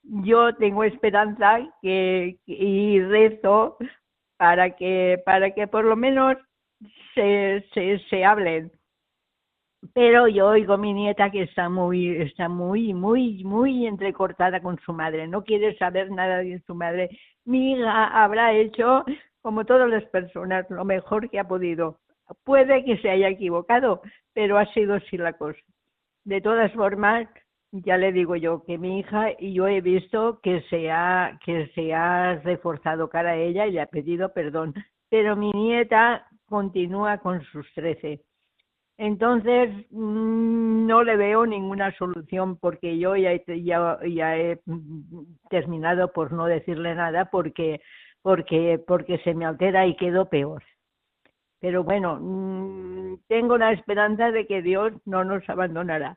Yo 0.05 0.55
tengo 0.57 0.85
esperanza 0.85 1.61
que, 1.83 2.39
y 2.47 3.01
rezo 3.01 3.77
para 4.37 4.71
que, 4.77 5.23
para 5.25 5.51
que 5.53 5.67
por 5.67 5.85
lo 5.85 5.97
menos 5.97 6.37
se, 7.15 7.65
se, 7.73 7.99
se 8.11 8.25
hablen 8.25 8.71
pero 9.93 10.29
yo 10.29 10.49
oigo 10.49 10.75
a 10.75 10.79
mi 10.79 10.95
nieta 10.95 11.31
que 11.31 11.43
está 11.43 11.69
muy, 11.69 12.17
está 12.23 12.49
muy, 12.49 12.95
muy, 12.95 13.45
muy 13.45 13.87
entrecortada 13.87 14.61
con 14.61 14.79
su 14.81 14.93
madre, 14.93 15.29
no 15.29 15.45
quiere 15.45 15.77
saber 15.77 16.11
nada 16.11 16.39
de 16.39 16.61
su 16.67 16.75
madre. 16.75 17.11
Mi 17.45 17.73
hija 17.73 18.07
habrá 18.23 18.53
hecho, 18.55 19.05
como 19.43 19.65
todas 19.65 19.91
las 19.91 20.05
personas, 20.05 20.69
lo 20.71 20.85
mejor 20.85 21.29
que 21.29 21.39
ha 21.39 21.45
podido. 21.45 21.99
Puede 22.45 22.85
que 22.85 22.97
se 22.99 23.11
haya 23.11 23.29
equivocado, 23.29 24.01
pero 24.33 24.57
ha 24.57 24.65
sido 24.73 24.95
así 24.95 25.19
la 25.19 25.35
cosa. 25.35 25.61
De 26.25 26.41
todas 26.41 26.73
formas, 26.73 27.29
ya 27.85 27.97
le 27.99 28.13
digo 28.13 28.37
yo 28.37 28.63
que 28.65 28.79
mi 28.79 29.01
hija 29.01 29.33
y 29.39 29.53
yo 29.55 29.67
he 29.67 29.81
visto 29.81 30.41
que 30.43 30.63
se 30.71 30.91
ha, 30.91 31.39
que 31.45 31.67
se 31.75 31.93
ha 31.95 32.37
reforzado 32.45 33.09
cara 33.09 33.31
a 33.31 33.37
ella 33.37 33.67
y 33.67 33.73
le 33.73 33.81
ha 33.81 33.87
pedido 33.87 34.33
perdón, 34.33 34.75
pero 35.11 35.37
mi 35.37 35.51
nieta 35.53 36.27
continúa 36.47 37.19
con 37.19 37.43
sus 37.45 37.67
trece 37.75 38.23
entonces, 38.97 39.71
mm, 39.91 40.87
no 40.87 41.03
le 41.03 41.17
veo 41.17 41.47
ninguna 41.47 41.97
solución 41.97 42.57
porque 42.59 42.99
yo 42.99 43.17
ya, 43.17 43.33
ya, 43.47 43.99
ya 44.07 44.37
he 44.37 44.61
terminado 45.51 46.13
por 46.13 46.33
no 46.33 46.47
decirle 46.47 46.95
nada 46.95 47.27
porque, 47.31 47.81
porque, 48.23 48.81
porque 48.87 49.19
se 49.19 49.35
me 49.35 49.47
altera 49.47 49.87
y 49.87 49.97
quedo 49.97 50.29
peor. 50.29 50.63
Pero 51.61 51.83
bueno, 51.83 52.19
mm, 52.21 53.17
tengo 53.27 53.59
la 53.59 53.73
esperanza 53.73 54.31
de 54.31 54.47
que 54.47 54.63
Dios 54.63 54.93
no 55.07 55.25
nos 55.25 55.49
abandonará. 55.49 56.15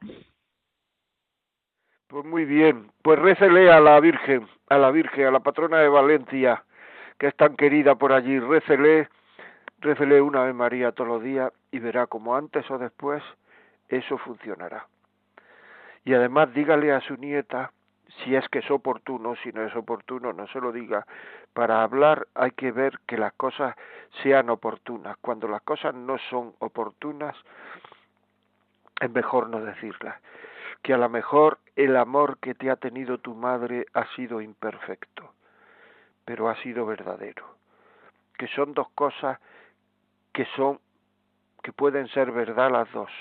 Pues 2.08 2.26
muy 2.26 2.45
bien, 2.45 2.91
pues 3.01 3.20
récele 3.20 3.72
a 3.72 3.82
la 3.82 3.99
Virgen, 3.99 4.47
a 4.70 4.78
la 4.78 4.91
Virgen, 4.91 5.28
a 5.28 5.32
la 5.32 5.41
patrona 5.41 5.80
de 5.80 5.89
Valencia, 5.89 6.64
que 7.18 7.28
es 7.28 7.36
tan 7.36 7.55
querida 7.58 7.95
por 7.95 8.14
allí, 8.14 8.39
récele 8.39 9.10
Récele 9.80 10.22
una 10.22 10.43
vez 10.43 10.55
María 10.55 10.91
todos 10.91 11.08
los 11.08 11.24
días 11.24 11.53
y 11.72 11.80
verá 11.80 12.08
como 12.08 12.36
antes 12.36 12.70
o 12.72 12.80
después 12.80 13.22
eso 13.89 14.18
funcionará. 14.18 14.88
Y 16.03 16.14
además 16.14 16.51
dígale 16.53 16.91
a 16.91 17.01
su 17.01 17.16
nieta, 17.16 17.72
si 18.24 18.36
es 18.36 18.47
que 18.49 18.60
es 18.60 18.72
oportuno, 18.72 19.36
si 19.43 19.51
no 19.51 19.64
es 19.64 19.76
oportuno, 19.76 20.34
no 20.34 20.47
se 20.47 20.60
lo 20.60 20.72
diga. 20.72 21.05
Para 21.53 21.84
hablar 21.84 22.28
hay 22.34 22.51
que 22.51 22.72
ver 22.72 22.99
que 23.05 23.18
las 23.18 23.34
cosas 23.34 23.76
sean 24.24 24.49
oportunas. 24.49 25.16
Cuando 25.22 25.47
las 25.47 25.62
cosas 25.62 25.93
no 25.93 26.18
son 26.30 26.53
oportunas, 26.60 27.36
es 28.99 29.12
mejor 29.12 29.49
no 29.49 29.60
decirlas. 29.60 30.16
Que 30.88 30.94
a 30.94 30.98
lo 30.98 31.10
mejor 31.10 31.60
el 31.76 31.98
amor 31.98 32.38
que 32.40 32.56
te 32.56 32.72
ha 32.72 32.78
tenido 32.78 33.18
tu 33.18 33.36
madre 33.36 33.88
ha 33.92 34.06
sido 34.16 34.40
imperfecto, 34.40 35.34
pero 36.24 36.48
ha 36.48 36.56
sido 36.62 36.86
verdadero. 36.86 37.44
Que 38.38 38.48
son 38.48 38.74
dos 38.74 38.88
cosas 38.92 39.38
que 40.32 40.46
son 40.56 40.80
que 41.62 41.74
pueden 41.74 42.08
ser 42.08 42.32
verdad 42.32 42.72
las 42.72 42.90
dos. 42.94 43.12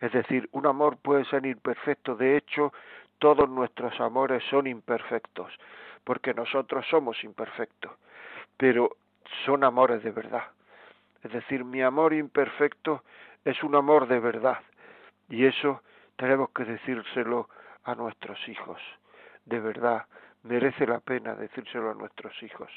Es 0.00 0.10
decir, 0.12 0.48
un 0.52 0.64
amor 0.64 0.96
puede 0.96 1.26
ser 1.26 1.44
imperfecto, 1.44 2.14
de 2.14 2.38
hecho, 2.38 2.72
todos 3.18 3.46
nuestros 3.50 4.00
amores 4.00 4.42
son 4.48 4.66
imperfectos, 4.66 5.52
porque 6.02 6.32
nosotros 6.32 6.86
somos 6.88 7.22
imperfectos, 7.24 7.92
pero 8.56 8.96
son 9.44 9.64
amores 9.64 10.02
de 10.02 10.12
verdad. 10.12 10.44
Es 11.22 11.30
decir, 11.30 11.62
mi 11.62 11.82
amor 11.82 12.14
imperfecto 12.14 13.04
es 13.44 13.62
un 13.62 13.74
amor 13.74 14.08
de 14.08 14.18
verdad, 14.18 14.60
y 15.28 15.44
eso 15.44 15.82
tenemos 16.18 16.50
que 16.50 16.64
decírselo 16.64 17.48
a 17.84 17.94
nuestros 17.94 18.38
hijos. 18.48 18.78
De 19.46 19.58
verdad, 19.58 20.04
merece 20.42 20.86
la 20.86 21.00
pena 21.00 21.34
decírselo 21.34 21.90
a 21.90 21.94
nuestros 21.94 22.42
hijos 22.42 22.70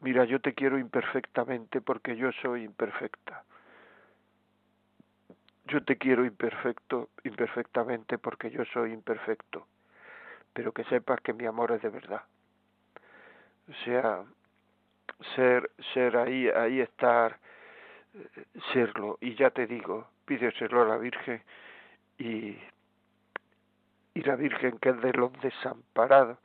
mira, 0.00 0.24
yo 0.24 0.40
te 0.40 0.54
quiero 0.54 0.78
imperfectamente 0.78 1.80
porque 1.80 2.16
yo 2.16 2.32
soy 2.42 2.64
imperfecta. 2.64 3.44
Yo 5.66 5.84
te 5.84 5.96
quiero 5.96 6.24
imperfecto, 6.24 7.10
imperfectamente 7.22 8.18
porque 8.18 8.50
yo 8.50 8.64
soy 8.66 8.92
imperfecto. 8.92 9.66
Pero 10.52 10.72
que 10.72 10.84
sepas 10.84 11.20
que 11.20 11.32
mi 11.32 11.46
amor 11.46 11.72
es 11.72 11.82
de 11.82 11.90
verdad. 11.90 12.22
O 13.68 13.74
sea, 13.84 14.24
ser, 15.36 15.70
ser 15.94 16.16
ahí, 16.16 16.48
ahí 16.48 16.80
estar, 16.80 17.38
eh, 18.14 18.44
serlo. 18.72 19.16
Y 19.20 19.36
ya 19.36 19.50
te 19.50 19.66
digo, 19.66 20.08
pídeselo 20.24 20.82
a 20.82 20.86
la 20.86 20.96
Virgen 20.96 21.40
y, 22.20 22.56
y 24.14 24.22
la 24.22 24.36
Virgen 24.36 24.78
que 24.78 24.90
es 24.90 25.00
de 25.00 25.12
los 25.12 25.32
desamparados 25.40 26.38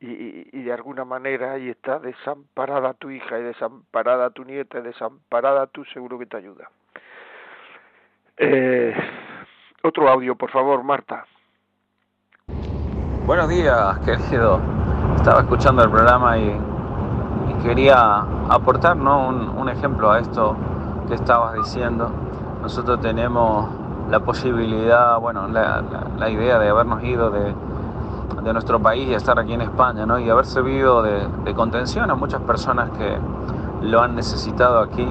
y, 0.00 0.62
de 0.62 0.72
alguna 0.72 1.04
manera 1.04 1.52
ahí 1.52 1.68
está 1.68 2.00
desamparada 2.00 2.92
tu 2.94 3.10
hija 3.10 3.38
y 3.38 3.42
desamparada 3.44 4.30
tu 4.30 4.44
nieta 4.44 4.80
y 4.80 4.82
desamparada 4.82 5.68
tú 5.68 5.84
seguro 5.84 6.18
que 6.18 6.26
te 6.26 6.36
ayuda. 6.36 6.68
Eh, 8.36 8.94
otro 9.82 10.08
audio, 10.08 10.34
por 10.34 10.50
favor, 10.50 10.82
Marta. 10.82 11.24
Buenos 13.26 13.48
días, 13.48 13.98
querido. 14.00 14.60
Estaba 15.14 15.42
escuchando 15.42 15.84
el 15.84 15.90
programa 15.90 16.36
y, 16.38 16.72
quería 17.62 18.22
aportar 18.50 18.96
¿no? 18.96 19.28
un, 19.28 19.68
ejemplo 19.68 20.10
a 20.10 20.18
esto 20.18 20.56
que 21.06 21.14
estabas 21.14 21.54
diciendo. 21.54 22.10
Nosotros 22.60 23.00
tenemos 23.00 23.81
la 24.12 24.20
posibilidad, 24.20 25.18
bueno, 25.18 25.48
la 25.48 26.30
idea 26.30 26.60
de 26.60 26.68
habernos 26.68 27.02
ido 27.02 27.30
de, 27.30 27.52
de 28.42 28.52
nuestro 28.52 28.80
país 28.80 29.08
y 29.08 29.14
estar 29.14 29.38
aquí 29.38 29.52
en 29.52 29.60
España, 29.60 30.04
¿no? 30.04 30.18
Y 30.18 30.28
haber 30.28 30.46
servido 30.46 31.02
de, 31.02 31.54
contención 31.54 32.10
a 32.10 32.14
muchas 32.14 32.40
personas 32.42 32.90
que 32.90 33.18
lo 33.82 34.00
han 34.00 34.14
necesitado 34.14 34.80
aquí, 34.80 35.06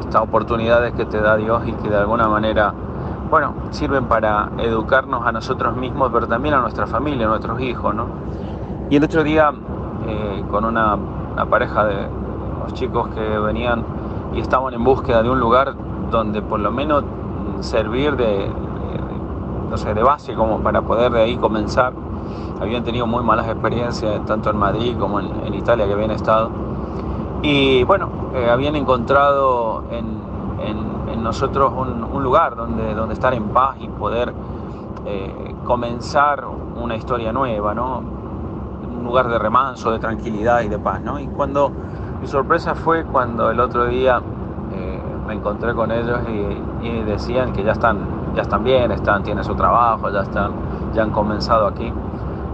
estas 0.00 0.22
oportunidades 0.22 0.92
que 0.94 1.04
te 1.04 1.20
da 1.20 1.36
Dios 1.36 1.62
y 1.66 1.72
que 1.72 1.88
de 1.88 1.96
alguna 1.96 2.28
manera, 2.28 2.72
bueno, 3.30 3.54
sirven 3.70 4.06
para 4.06 4.50
educarnos 4.58 5.26
a 5.26 5.32
nosotros 5.32 5.76
mismos, 5.76 6.10
pero 6.12 6.28
también 6.28 6.54
a 6.54 6.60
nuestra 6.60 6.86
familia, 6.86 7.26
a 7.26 7.30
nuestros 7.30 7.60
hijos, 7.60 7.94
¿no? 7.94 8.06
Y 8.88 8.96
el 8.96 9.04
otro 9.04 9.24
día, 9.24 9.52
eh, 10.06 10.44
con 10.50 10.64
una, 10.64 10.96
pareja 11.48 11.86
de 11.86 12.06
los 12.62 12.74
chicos 12.74 13.08
que 13.14 13.38
venían 13.38 13.82
y 14.34 14.40
estaban 14.40 14.74
en 14.74 14.84
búsqueda 14.84 15.22
de 15.22 15.30
un 15.30 15.40
lugar 15.40 15.72
donde 16.10 16.42
por 16.42 16.60
lo 16.60 16.70
menos 16.70 17.02
servir 17.60 18.16
de, 18.16 18.50
no 19.68 19.76
sé, 19.76 19.94
de 19.94 20.02
base 20.02 20.34
como 20.34 20.60
para 20.60 20.82
poder 20.82 21.12
de 21.12 21.22
ahí 21.22 21.36
comenzar 21.36 21.92
habían 22.60 22.84
tenido 22.84 23.06
muy 23.06 23.24
malas 23.24 23.48
experiencias, 23.48 24.24
tanto 24.26 24.50
en 24.50 24.56
Madrid 24.56 24.96
como 24.98 25.18
en, 25.18 25.54
Italia 25.54 25.86
que 25.86 25.94
habían 25.94 26.10
estado. 26.10 26.50
Y 27.42 27.82
bueno, 27.84 28.10
eh, 28.34 28.50
habían 28.50 28.76
encontrado 28.76 29.84
en, 29.90 30.20
nosotros 31.22 31.72
un, 31.76 32.22
lugar 32.22 32.56
donde, 32.56 32.94
donde 32.94 33.12
estar 33.12 33.34
en 33.34 33.50
paz 33.50 33.76
y 33.78 33.86
poder 33.88 34.32
eh, 35.04 35.54
comenzar 35.64 36.44
una 36.76 36.96
historia 36.96 37.30
nueva, 37.30 37.74
¿no? 37.74 37.98
Un 37.98 39.04
lugar 39.04 39.28
de 39.28 39.38
remanso, 39.38 39.92
de 39.92 39.98
tranquilidad 39.98 40.62
y 40.62 40.68
de 40.68 40.78
paz, 40.78 41.02
¿no? 41.02 41.20
Y 41.20 41.26
cuando 41.28 41.70
mi 42.20 42.26
sorpresa 42.26 42.74
fue 42.74 43.04
cuando 43.04 43.50
el 43.50 43.60
otro 43.60 43.84
día 43.84 44.20
me 45.30 45.36
encontré 45.36 45.74
con 45.74 45.92
ellos 45.92 46.18
y, 46.82 47.02
decían 47.06 47.52
que 47.52 47.62
ya 47.62 47.72
están, 47.72 47.98
ya 48.34 48.42
están 48.42 48.64
bien, 48.64 48.90
están, 48.90 49.22
tienen 49.22 49.44
su 49.44 49.54
trabajo, 49.54 50.10
ya 50.10 50.22
están, 50.22 50.50
ya 50.92 51.04
han 51.04 51.10
comenzado 51.10 51.68
aquí, 51.68 51.92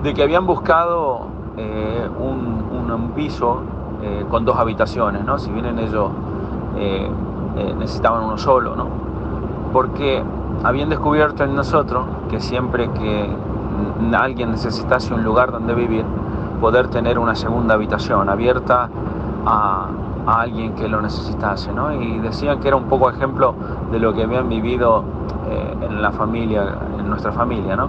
de 0.03 0.13
que 0.13 0.23
habían 0.23 0.47
buscado 0.47 1.27
eh, 1.57 2.09
un, 2.19 2.47
piso 3.15 3.63
con 4.31 4.45
dos 4.45 4.57
habitaciones, 4.57 5.25
¿no? 5.25 5.39
Si 5.39 5.51
vienen 5.51 5.79
ellos 5.79 6.11
necesitaban 7.79 8.25
uno 8.25 8.37
solo, 8.39 8.77
¿no? 8.77 8.87
Porque 9.73 10.23
habían 10.63 10.91
descubierto 10.91 11.45
en 11.45 11.55
nosotros 11.55 12.05
que 12.29 12.41
siempre 12.41 12.91
que 12.91 13.29
alguien 14.17 14.51
necesitase 14.51 15.15
un 15.15 15.25
lugar 15.25 15.51
donde 15.51 15.75
vivir, 15.75 16.05
poder 16.61 16.89
tener 16.89 17.19
una 17.19 17.35
segunda 17.35 17.75
habitación 17.75 18.29
abierta 18.29 18.89
a, 19.47 19.89
alguien 20.27 20.75
que 20.75 20.89
lo 20.89 21.01
necesitase, 21.01 21.73
¿no? 21.73 21.93
Y 21.93 22.19
decían 22.19 22.61
que 22.61 22.69
era 22.69 22.77
un 22.77 22.85
poco 22.85 23.11
ejemplo 23.11 23.55
de 23.91 23.99
lo 23.99 24.15
que 24.15 24.25
habían 24.25 24.49
vivido 24.49 25.05
eh, 25.49 25.77
en 25.83 26.03
la 26.03 26.13
familia, 26.13 26.77
en 26.99 27.09
nuestra 27.09 27.33
familia, 27.33 27.77
¿no? 27.77 27.89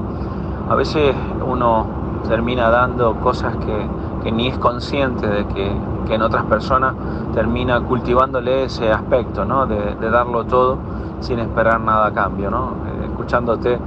A 0.70 0.76
veces 0.76 1.16
uno 1.46 1.88
termina 2.28 2.70
dando 2.70 3.16
cosas 3.16 3.56
que, 3.58 4.32
ni 4.32 4.48
es 4.48 4.58
consciente 4.58 5.26
de 5.26 5.46
que, 5.48 5.72
en 6.08 6.22
otras 6.22 6.46
personas 6.46 6.94
termina 7.34 7.82
cultivándole 7.82 8.64
ese 8.64 8.92
aspecto, 8.92 9.44
¿no? 9.44 9.66
De, 9.66 9.96
de 9.96 10.10
darlo 10.10 10.46
todo 10.46 10.78
sin 11.20 11.40
esperar 11.40 11.82
nada 11.82 12.08
a 12.08 12.14
cambio, 12.14 12.50
¿no? 12.50 12.76
Eh, 12.88 13.06
escuchándote 13.08 13.78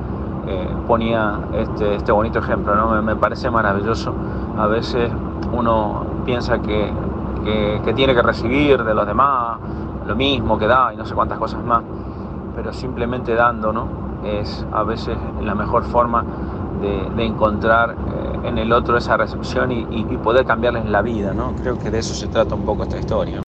eh, 0.46 0.68
ponía 0.88 1.38
este, 1.52 1.94
este 1.94 2.12
bonito 2.12 2.38
ejemplo, 2.38 2.74
¿no? 2.74 3.00
Me, 3.02 3.14
parece 3.14 3.50
maravilloso. 3.50 4.12
A 4.58 4.66
veces 4.66 5.10
uno 5.52 6.04
piensa 6.24 6.60
que, 6.60 6.92
que, 7.44 7.92
tiene 7.94 8.14
que 8.14 8.22
recibir 8.22 8.82
de 8.82 8.94
los 8.94 9.06
demás 9.06 9.58
lo 10.06 10.14
mismo 10.16 10.58
que 10.58 10.66
da 10.66 10.92
y 10.92 10.96
no 10.96 11.04
sé 11.04 11.14
cuántas 11.14 11.38
cosas 11.38 11.62
más, 11.62 11.82
pero 12.54 12.72
simplemente 12.72 13.34
dando, 13.34 13.72
¿no? 13.72 14.20
Es 14.24 14.66
a 14.72 14.82
veces 14.82 15.16
la 15.40 15.54
mejor 15.54 15.84
forma 15.84 16.24
de, 16.80 17.24
encontrar 17.24 17.90
eh, 17.90 18.48
en 18.48 18.58
el 18.58 18.72
otro 18.72 18.96
esa 18.96 19.16
recepción 19.16 19.70
y, 19.70 19.86
y, 19.90 20.16
poder 20.18 20.46
cambiarles 20.46 20.86
la 20.86 21.02
vida, 21.02 21.32
¿no? 21.34 21.54
Creo 21.62 21.78
que 21.78 21.90
de 21.90 21.98
eso 21.98 22.14
se 22.14 22.28
trata 22.28 22.54
un 22.54 22.64
poco 22.64 22.84
esta 22.84 22.98
historia. 22.98 23.42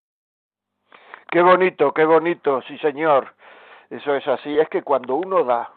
Qué 1.31 1.43
bonito, 1.43 1.93
qué 1.93 2.05
bonito, 2.05 2.61
sí 2.69 2.77
señor. 2.79 3.35
Eso 3.89 4.15
es 4.15 4.27
así. 4.29 4.59
Es 4.59 4.69
que 4.69 4.83
cuando 4.83 5.17
uno 5.17 5.45
da, 5.45 5.71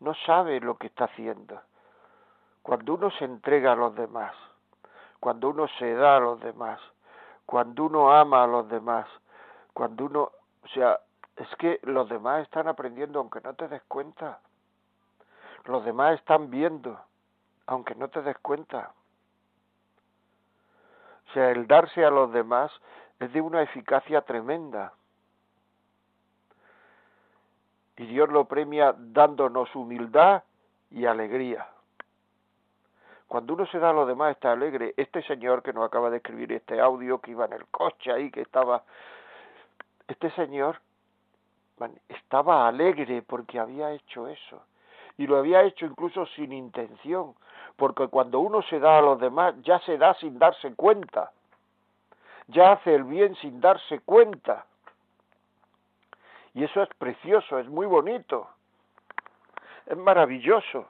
no 0.00 0.14
sabe 0.26 0.60
lo 0.60 0.76
que 0.76 0.88
está 0.88 1.04
haciendo. 1.04 1.60
Cuando 2.62 2.94
uno 2.94 3.10
se 3.10 3.24
entrega 3.24 3.72
a 3.72 3.76
los 3.76 3.94
demás, 3.94 4.34
cuando 5.18 5.50
uno 5.50 5.66
se 5.78 5.94
da 5.94 6.16
a 6.16 6.20
los 6.20 6.40
demás, 6.40 6.80
cuando 7.52 7.84
uno 7.84 8.10
ama 8.10 8.44
a 8.44 8.46
los 8.46 8.66
demás, 8.70 9.06
cuando 9.74 10.06
uno, 10.06 10.32
o 10.62 10.68
sea, 10.68 10.98
es 11.36 11.46
que 11.56 11.80
los 11.82 12.08
demás 12.08 12.40
están 12.44 12.66
aprendiendo 12.66 13.18
aunque 13.18 13.42
no 13.42 13.52
te 13.52 13.68
des 13.68 13.82
cuenta. 13.88 14.40
Los 15.66 15.84
demás 15.84 16.18
están 16.18 16.48
viendo, 16.48 16.98
aunque 17.66 17.94
no 17.94 18.08
te 18.08 18.22
des 18.22 18.38
cuenta. 18.38 18.94
O 21.28 21.32
sea, 21.34 21.50
el 21.50 21.66
darse 21.66 22.02
a 22.06 22.10
los 22.10 22.32
demás 22.32 22.72
es 23.20 23.30
de 23.34 23.42
una 23.42 23.60
eficacia 23.60 24.22
tremenda 24.22 24.94
y 27.98 28.06
Dios 28.06 28.30
lo 28.30 28.46
premia 28.46 28.94
dándonos 28.96 29.76
humildad 29.76 30.42
y 30.90 31.04
alegría. 31.04 31.68
Cuando 33.32 33.54
uno 33.54 33.64
se 33.64 33.78
da 33.78 33.88
a 33.88 33.92
los 33.94 34.06
demás 34.06 34.32
está 34.32 34.52
alegre. 34.52 34.92
Este 34.94 35.22
señor 35.22 35.62
que 35.62 35.72
nos 35.72 35.86
acaba 35.86 36.10
de 36.10 36.18
escribir 36.18 36.52
este 36.52 36.78
audio, 36.78 37.18
que 37.18 37.30
iba 37.30 37.46
en 37.46 37.54
el 37.54 37.64
coche 37.68 38.12
ahí, 38.12 38.30
que 38.30 38.42
estaba... 38.42 38.82
Este 40.06 40.30
señor 40.32 40.82
estaba 42.10 42.68
alegre 42.68 43.22
porque 43.22 43.58
había 43.58 43.90
hecho 43.92 44.28
eso. 44.28 44.66
Y 45.16 45.26
lo 45.26 45.38
había 45.38 45.62
hecho 45.62 45.86
incluso 45.86 46.26
sin 46.36 46.52
intención. 46.52 47.34
Porque 47.76 48.06
cuando 48.08 48.38
uno 48.38 48.60
se 48.64 48.78
da 48.78 48.98
a 48.98 49.00
los 49.00 49.18
demás, 49.18 49.54
ya 49.62 49.78
se 49.78 49.96
da 49.96 50.12
sin 50.16 50.38
darse 50.38 50.74
cuenta. 50.74 51.32
Ya 52.48 52.72
hace 52.72 52.94
el 52.94 53.04
bien 53.04 53.34
sin 53.36 53.62
darse 53.62 54.00
cuenta. 54.00 54.66
Y 56.52 56.64
eso 56.64 56.82
es 56.82 56.90
precioso, 56.98 57.58
es 57.58 57.66
muy 57.66 57.86
bonito, 57.86 58.50
es 59.86 59.96
maravilloso. 59.96 60.86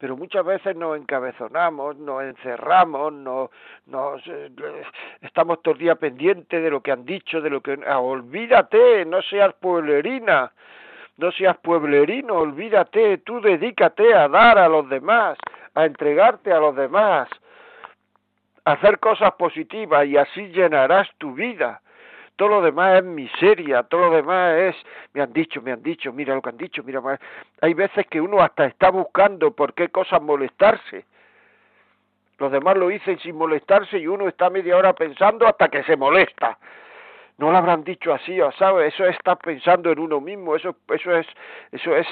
Pero 0.00 0.16
muchas 0.16 0.46
veces 0.46 0.74
nos 0.76 0.96
encabezonamos, 0.96 1.98
nos 1.98 2.22
encerramos, 2.22 3.12
nos, 3.12 3.50
nos 3.84 4.26
eh, 4.28 4.50
estamos 5.20 5.62
todo 5.62 5.74
el 5.74 5.80
día 5.80 5.94
pendientes 5.96 6.62
de 6.62 6.70
lo 6.70 6.80
que 6.80 6.90
han 6.90 7.04
dicho, 7.04 7.42
de 7.42 7.50
lo 7.50 7.60
que... 7.60 7.78
Ah, 7.86 7.98
olvídate, 7.98 9.04
no 9.04 9.20
seas 9.20 9.52
pueblerina, 9.60 10.52
no 11.18 11.30
seas 11.32 11.58
pueblerino, 11.58 12.34
olvídate, 12.34 13.18
tú 13.18 13.42
dedícate 13.42 14.14
a 14.14 14.26
dar 14.26 14.56
a 14.56 14.68
los 14.68 14.88
demás, 14.88 15.36
a 15.74 15.84
entregarte 15.84 16.50
a 16.50 16.60
los 16.60 16.74
demás, 16.74 17.28
a 18.64 18.72
hacer 18.72 19.00
cosas 19.00 19.32
positivas 19.32 20.06
y 20.06 20.16
así 20.16 20.48
llenarás 20.48 21.10
tu 21.18 21.34
vida 21.34 21.82
todo 22.40 22.48
lo 22.48 22.62
demás 22.62 22.96
es 22.96 23.04
miseria, 23.04 23.82
todo 23.82 24.08
lo 24.08 24.16
demás 24.16 24.56
es, 24.56 24.76
me 25.12 25.20
han 25.20 25.30
dicho, 25.30 25.60
me 25.60 25.72
han 25.72 25.82
dicho, 25.82 26.10
mira 26.10 26.34
lo 26.34 26.40
que 26.40 26.48
han 26.48 26.56
dicho, 26.56 26.82
mira, 26.82 27.02
hay 27.60 27.74
veces 27.74 28.06
que 28.06 28.18
uno 28.18 28.40
hasta 28.40 28.64
está 28.64 28.88
buscando 28.88 29.50
por 29.50 29.74
qué 29.74 29.90
cosas 29.90 30.22
molestarse. 30.22 31.04
Los 32.38 32.50
demás 32.50 32.78
lo 32.78 32.88
dicen 32.88 33.18
sin 33.18 33.36
molestarse 33.36 33.98
y 33.98 34.06
uno 34.06 34.26
está 34.26 34.48
media 34.48 34.74
hora 34.78 34.94
pensando 34.94 35.46
hasta 35.46 35.68
que 35.68 35.82
se 35.82 35.98
molesta. 35.98 36.56
No 37.36 37.50
lo 37.50 37.58
habrán 37.58 37.84
dicho 37.84 38.14
así, 38.14 38.38
¿sabes? 38.58 38.94
Eso 38.94 39.04
es 39.04 39.16
estar 39.16 39.36
pensando 39.36 39.92
en 39.92 39.98
uno 39.98 40.18
mismo, 40.18 40.56
eso, 40.56 40.74
eso 40.88 41.14
es, 41.14 41.26
eso 41.72 41.94
es, 41.94 42.06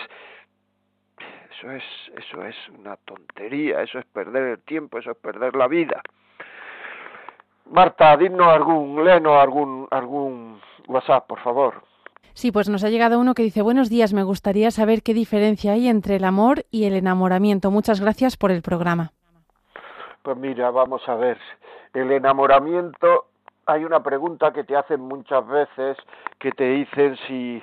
eso 1.53 1.73
es, 1.73 1.85
eso 2.19 2.45
es 2.45 2.57
una 2.79 2.97
tontería, 2.97 3.81
eso 3.81 3.99
es 3.99 4.05
perder 4.05 4.43
el 4.43 4.59
tiempo, 4.59 4.99
eso 4.99 5.13
es 5.13 5.17
perder 5.17 5.57
la 5.57 5.69
vida. 5.69 6.03
Marta, 7.71 8.17
dinos 8.17 8.49
algún, 8.49 9.05
léenos 9.05 9.37
algún, 9.41 9.87
algún 9.91 10.61
WhatsApp, 10.87 11.27
por 11.27 11.41
favor. 11.41 11.83
Sí, 12.33 12.53
pues 12.53 12.69
nos 12.69 12.85
ha 12.85 12.89
llegado 12.89 13.19
uno 13.19 13.35
que 13.35 13.43
dice, 13.43 13.63
buenos 13.63 13.91
días, 13.91 14.13
me 14.13 14.23
gustaría 14.23 14.71
saber 14.71 15.03
qué 15.03 15.13
diferencia 15.13 15.73
hay 15.73 15.89
entre 15.89 16.17
el 16.17 16.25
amor 16.25 16.65
y 16.71 16.85
el 16.85 16.95
enamoramiento. 16.95 17.71
Muchas 17.71 18.01
gracias 18.01 18.37
por 18.37 18.51
el 18.51 18.63
programa. 18.63 19.13
Pues 20.23 20.37
mira, 20.37 20.71
vamos 20.71 21.03
a 21.09 21.15
ver. 21.17 21.39
El 21.93 22.13
enamoramiento, 22.13 23.27
hay 23.67 23.85
una 23.85 24.03
pregunta 24.03 24.53
que 24.53 24.65
te 24.65 24.77
hacen 24.77 25.01
muchas 25.01 25.47
veces, 25.47 25.97
que 26.39 26.53
te 26.53 26.65
dicen 26.65 27.17
si 27.27 27.63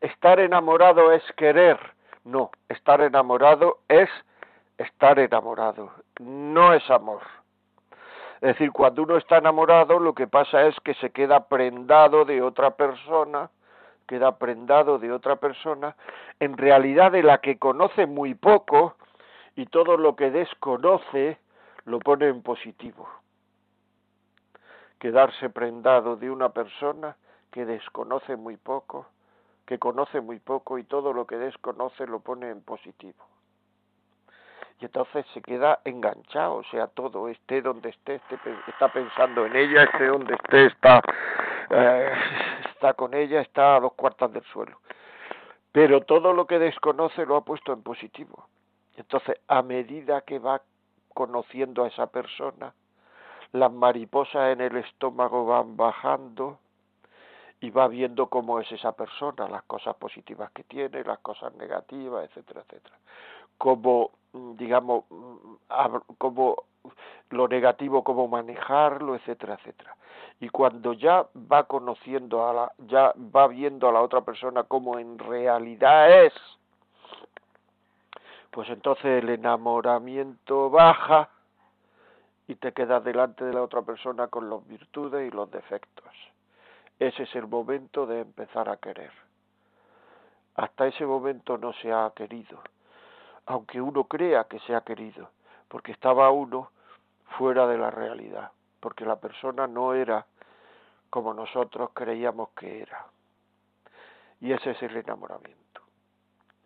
estar 0.00 0.38
enamorado 0.38 1.10
es 1.12 1.22
querer. 1.36 1.78
No, 2.24 2.50
estar 2.68 3.00
enamorado 3.00 3.78
es 3.88 4.08
estar 4.78 5.18
enamorado, 5.18 5.90
no 6.20 6.72
es 6.72 6.88
amor. 6.90 7.22
Es 8.44 8.48
decir, 8.58 8.72
cuando 8.72 9.04
uno 9.04 9.16
está 9.16 9.38
enamorado, 9.38 9.98
lo 9.98 10.14
que 10.14 10.26
pasa 10.26 10.66
es 10.66 10.78
que 10.80 10.92
se 10.96 11.08
queda 11.12 11.48
prendado 11.48 12.26
de 12.26 12.42
otra 12.42 12.76
persona, 12.76 13.48
queda 14.06 14.36
prendado 14.36 14.98
de 14.98 15.10
otra 15.12 15.36
persona, 15.36 15.96
en 16.40 16.58
realidad 16.58 17.12
de 17.12 17.22
la 17.22 17.38
que 17.38 17.58
conoce 17.58 18.04
muy 18.04 18.34
poco, 18.34 18.96
y 19.56 19.64
todo 19.64 19.96
lo 19.96 20.14
que 20.14 20.30
desconoce 20.30 21.38
lo 21.86 22.00
pone 22.00 22.28
en 22.28 22.42
positivo. 22.42 23.08
Quedarse 24.98 25.48
prendado 25.48 26.16
de 26.16 26.30
una 26.30 26.50
persona 26.50 27.16
que 27.50 27.64
desconoce 27.64 28.36
muy 28.36 28.58
poco, 28.58 29.06
que 29.64 29.78
conoce 29.78 30.20
muy 30.20 30.38
poco 30.38 30.76
y 30.76 30.84
todo 30.84 31.14
lo 31.14 31.26
que 31.26 31.38
desconoce 31.38 32.06
lo 32.06 32.20
pone 32.20 32.50
en 32.50 32.60
positivo 32.60 33.24
entonces 34.84 35.26
se 35.34 35.42
queda 35.42 35.80
enganchado, 35.84 36.56
o 36.56 36.64
sea, 36.64 36.86
todo, 36.86 37.28
esté 37.28 37.62
donde 37.62 37.90
esté, 37.90 38.20
está 38.66 38.92
pensando 38.92 39.46
en 39.46 39.56
ella, 39.56 39.84
esté 39.84 40.06
donde 40.06 40.34
esté, 40.34 40.66
está, 40.66 41.00
eh, 41.70 42.12
está 42.74 42.94
con 42.94 43.14
ella, 43.14 43.40
está 43.40 43.76
a 43.76 43.80
dos 43.80 43.94
cuartas 43.94 44.32
del 44.32 44.44
suelo. 44.44 44.78
Pero 45.72 46.02
todo 46.02 46.32
lo 46.32 46.46
que 46.46 46.58
desconoce 46.58 47.26
lo 47.26 47.36
ha 47.36 47.44
puesto 47.44 47.72
en 47.72 47.82
positivo. 47.82 48.46
Entonces, 48.96 49.40
a 49.48 49.62
medida 49.62 50.20
que 50.20 50.38
va 50.38 50.62
conociendo 51.12 51.84
a 51.84 51.88
esa 51.88 52.06
persona, 52.06 52.72
las 53.52 53.72
mariposas 53.72 54.52
en 54.52 54.60
el 54.60 54.76
estómago 54.76 55.46
van 55.46 55.76
bajando 55.76 56.58
y 57.60 57.70
va 57.70 57.88
viendo 57.88 58.26
cómo 58.26 58.60
es 58.60 58.70
esa 58.72 58.92
persona, 58.92 59.48
las 59.48 59.62
cosas 59.62 59.96
positivas 59.96 60.50
que 60.52 60.64
tiene, 60.64 61.02
las 61.02 61.20
cosas 61.20 61.54
negativas, 61.54 62.28
etcétera, 62.28 62.62
etcétera. 62.66 62.96
Como 63.58 64.10
Mm, 64.34 64.56
digamos, 64.56 65.04
mm, 65.10 65.54
como 66.18 66.64
lo 67.30 67.48
negativo 67.48 68.02
cómo 68.02 68.28
manejarlo, 68.28 69.14
etcétera, 69.14 69.54
etcétera. 69.54 69.96
Y 70.40 70.48
cuando 70.48 70.92
ya 70.92 71.26
va 71.50 71.64
conociendo 71.64 72.48
a 72.48 72.52
la, 72.52 72.72
ya 72.78 73.14
va 73.16 73.46
viendo 73.46 73.88
a 73.88 73.92
la 73.92 74.02
otra 74.02 74.22
persona 74.22 74.64
como 74.64 74.98
en 74.98 75.18
realidad 75.18 76.24
es, 76.24 76.34
pues 78.50 78.68
entonces 78.70 79.22
el 79.22 79.30
enamoramiento 79.30 80.68
baja 80.70 81.30
y 82.48 82.56
te 82.56 82.72
quedas 82.72 83.04
delante 83.04 83.44
de 83.44 83.52
la 83.52 83.62
otra 83.62 83.82
persona 83.82 84.26
con 84.28 84.50
las 84.50 84.66
virtudes 84.66 85.28
y 85.28 85.34
los 85.34 85.50
defectos. 85.50 86.12
Ese 86.98 87.22
es 87.22 87.34
el 87.36 87.46
momento 87.46 88.06
de 88.06 88.20
empezar 88.20 88.68
a 88.68 88.76
querer. 88.78 89.12
Hasta 90.56 90.86
ese 90.88 91.06
momento 91.06 91.56
no 91.58 91.72
se 91.74 91.92
ha 91.92 92.12
querido, 92.14 92.60
aunque 93.46 93.80
uno 93.80 94.04
crea 94.04 94.44
que 94.44 94.60
se 94.60 94.74
ha 94.74 94.82
querido, 94.82 95.30
porque 95.68 95.92
estaba 95.92 96.30
uno 96.30 96.70
fuera 97.38 97.66
de 97.66 97.78
la 97.78 97.90
realidad, 97.90 98.50
porque 98.80 99.04
la 99.04 99.16
persona 99.16 99.66
no 99.66 99.94
era 99.94 100.26
como 101.10 101.34
nosotros 101.34 101.90
creíamos 101.92 102.50
que 102.50 102.82
era. 102.82 103.06
Y 104.40 104.52
ese 104.52 104.72
es 104.72 104.82
el 104.82 104.96
enamoramiento. 104.96 105.80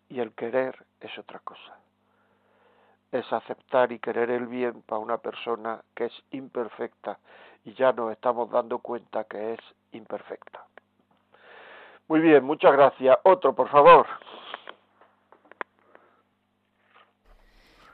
Y 0.09 0.19
el 0.19 0.33
querer 0.33 0.85
es 0.99 1.17
otra 1.17 1.39
cosa. 1.39 1.77
Es 3.11 3.31
aceptar 3.31 3.91
y 3.91 3.99
querer 3.99 4.31
el 4.31 4.47
bien 4.47 4.81
para 4.81 4.99
una 4.99 5.17
persona 5.17 5.81
que 5.95 6.05
es 6.05 6.23
imperfecta 6.31 7.19
y 7.63 7.73
ya 7.73 7.91
nos 7.91 8.11
estamos 8.11 8.49
dando 8.49 8.79
cuenta 8.79 9.23
que 9.25 9.53
es 9.53 9.59
imperfecta. 9.91 10.65
Muy 12.07 12.19
bien, 12.21 12.43
muchas 12.43 12.71
gracias. 12.71 13.17
Otro, 13.23 13.53
por 13.53 13.69
favor. 13.69 14.07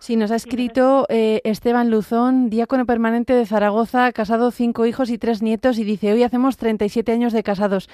Sí, 0.06 0.18
nos 0.18 0.30
ha 0.30 0.36
escrito 0.36 1.08
eh, 1.10 1.42
Esteban 1.46 1.90
Luzón, 1.90 2.52
diácono 2.52 2.86
permanente 2.86 3.34
de 3.34 3.48
Zaragoza, 3.48 4.12
casado, 4.12 4.52
cinco 4.52 4.86
hijos 4.86 5.10
y 5.10 5.18
tres 5.18 5.42
nietos, 5.42 5.80
y 5.80 5.84
dice, 5.84 6.14
hoy 6.14 6.22
hacemos 6.22 6.58
37 6.58 7.12
años 7.12 7.34
de 7.34 7.42
casados. 7.42 7.90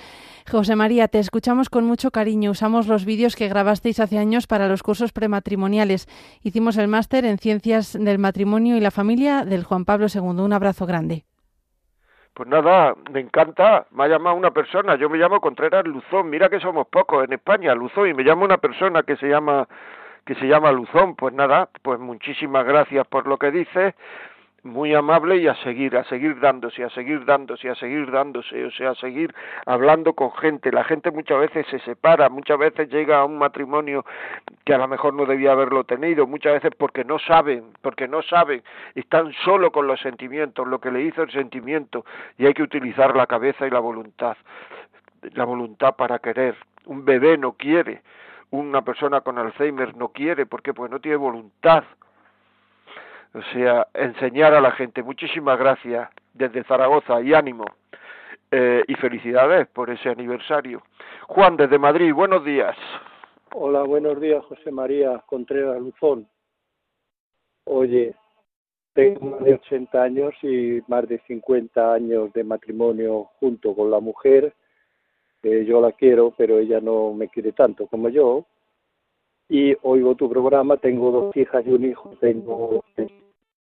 José 0.51 0.75
María, 0.75 1.07
te 1.07 1.19
escuchamos 1.19 1.69
con 1.69 1.85
mucho 1.85 2.11
cariño. 2.11 2.51
Usamos 2.51 2.89
los 2.89 3.05
vídeos 3.05 3.37
que 3.37 3.47
grabasteis 3.47 4.01
hace 4.01 4.17
años 4.17 4.45
para 4.45 4.67
los 4.67 4.83
cursos 4.83 5.13
prematrimoniales. 5.13 6.09
Hicimos 6.43 6.75
el 6.75 6.89
máster 6.89 7.23
en 7.23 7.37
Ciencias 7.37 7.97
del 7.97 8.19
Matrimonio 8.19 8.75
y 8.75 8.81
la 8.81 8.91
Familia 8.91 9.45
del 9.45 9.63
Juan 9.63 9.85
Pablo 9.85 10.07
II. 10.13 10.19
Un 10.43 10.51
abrazo 10.51 10.85
grande. 10.85 11.23
Pues 12.33 12.49
nada, 12.49 12.93
me 13.09 13.21
encanta. 13.21 13.87
Me 13.91 14.03
ha 14.03 14.07
llamado 14.09 14.35
una 14.35 14.51
persona. 14.51 14.97
Yo 14.97 15.09
me 15.09 15.17
llamo 15.17 15.39
Contreras 15.39 15.85
Luzón. 15.87 16.29
Mira 16.29 16.49
que 16.49 16.59
somos 16.59 16.87
pocos 16.87 17.23
en 17.23 17.31
España, 17.31 17.73
Luzón. 17.73 18.09
Y 18.09 18.13
me 18.13 18.25
llama 18.25 18.43
una 18.43 18.57
persona 18.57 19.03
que 19.03 19.15
se 19.15 19.29
llama 19.29 19.65
que 20.25 20.35
se 20.35 20.47
llama 20.47 20.71
Luzón. 20.71 21.15
Pues 21.15 21.33
nada, 21.33 21.69
pues 21.81 21.99
muchísimas 21.99 22.65
gracias 22.65 23.07
por 23.07 23.27
lo 23.27 23.37
que 23.37 23.51
dices, 23.51 23.95
muy 24.63 24.93
amable 24.93 25.37
y 25.37 25.47
a 25.47 25.55
seguir, 25.55 25.97
a 25.97 26.03
seguir 26.03 26.39
dándose, 26.39 26.83
a 26.83 26.89
seguir 26.89 27.25
dándose, 27.25 27.69
a 27.69 27.75
seguir 27.75 28.11
dándose, 28.11 28.65
o 28.65 28.71
sea, 28.71 28.91
a 28.91 28.95
seguir 28.95 29.33
hablando 29.65 30.13
con 30.13 30.31
gente. 30.33 30.71
La 30.71 30.83
gente 30.83 31.11
muchas 31.11 31.39
veces 31.39 31.65
se 31.67 31.79
separa, 31.79 32.29
muchas 32.29 32.59
veces 32.59 32.89
llega 32.89 33.19
a 33.19 33.25
un 33.25 33.37
matrimonio 33.37 34.05
que 34.63 34.73
a 34.73 34.77
lo 34.77 34.87
mejor 34.87 35.13
no 35.13 35.25
debía 35.25 35.53
haberlo 35.53 35.83
tenido, 35.83 36.27
muchas 36.27 36.53
veces 36.53 36.71
porque 36.77 37.03
no 37.03 37.17
saben, 37.19 37.73
porque 37.81 38.07
no 38.07 38.21
saben, 38.21 38.61
están 38.93 39.33
solo 39.43 39.71
con 39.71 39.87
los 39.87 39.99
sentimientos, 39.99 40.67
lo 40.67 40.79
que 40.79 40.91
le 40.91 41.01
hizo 41.01 41.23
el 41.23 41.31
sentimiento, 41.31 42.05
y 42.37 42.45
hay 42.45 42.53
que 42.53 42.63
utilizar 42.63 43.15
la 43.15 43.25
cabeza 43.25 43.65
y 43.65 43.71
la 43.71 43.79
voluntad, 43.79 44.37
la 45.33 45.45
voluntad 45.45 45.95
para 45.95 46.19
querer. 46.19 46.55
Un 46.85 47.05
bebé 47.05 47.37
no 47.37 47.53
quiere, 47.53 48.01
una 48.51 48.83
persona 48.83 49.21
con 49.21 49.37
Alzheimer 49.37 49.95
no 49.95 50.09
quiere, 50.09 50.45
porque 50.45 50.73
pues 50.73 50.91
no 50.91 50.99
tiene 50.99 51.17
voluntad. 51.17 51.83
O 53.33 53.41
sea, 53.53 53.87
enseñar 53.93 54.53
a 54.53 54.61
la 54.61 54.71
gente. 54.71 55.03
Muchísimas 55.03 55.57
gracias 55.57 56.09
desde 56.33 56.63
Zaragoza 56.65 57.21
y 57.21 57.33
ánimo. 57.33 57.65
Eh, 58.53 58.83
y 58.85 58.95
felicidades 58.95 59.67
por 59.69 59.89
ese 59.89 60.09
aniversario. 60.09 60.83
Juan, 61.27 61.55
desde 61.55 61.79
Madrid, 61.79 62.13
buenos 62.13 62.43
días. 62.43 62.75
Hola, 63.53 63.83
buenos 63.83 64.19
días, 64.19 64.43
José 64.45 64.71
María 64.71 65.23
Contreras 65.25 65.79
Luzón. 65.81 66.27
Oye, 67.63 68.13
tengo 68.93 69.25
más 69.25 69.43
de 69.45 69.53
80 69.53 70.03
años 70.03 70.33
y 70.41 70.81
más 70.87 71.07
de 71.07 71.19
50 71.19 71.93
años 71.93 72.33
de 72.33 72.43
matrimonio 72.43 73.29
junto 73.39 73.73
con 73.73 73.89
la 73.89 74.01
mujer 74.01 74.53
yo 75.43 75.81
la 75.81 75.91
quiero, 75.93 76.33
pero 76.37 76.59
ella 76.59 76.79
no 76.79 77.13
me 77.13 77.27
quiere 77.27 77.51
tanto 77.51 77.87
como 77.87 78.09
yo. 78.09 78.45
Y 79.49 79.75
oigo 79.81 80.15
tu 80.15 80.29
programa, 80.29 80.77
tengo 80.77 81.11
dos 81.11 81.35
hijas 81.35 81.65
y 81.65 81.71
un 81.71 81.85
hijo, 81.85 82.11
tengo 82.19 82.83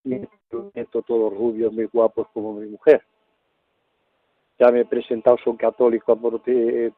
nietos 0.04 1.04
todos 1.04 1.34
rubios, 1.34 1.72
muy 1.72 1.86
guapos 1.86 2.28
como 2.32 2.54
mi 2.54 2.68
mujer. 2.68 3.02
Ya 4.58 4.70
me 4.70 4.80
he 4.80 4.84
presentado, 4.84 5.36
soy 5.42 5.56
católico 5.56 6.16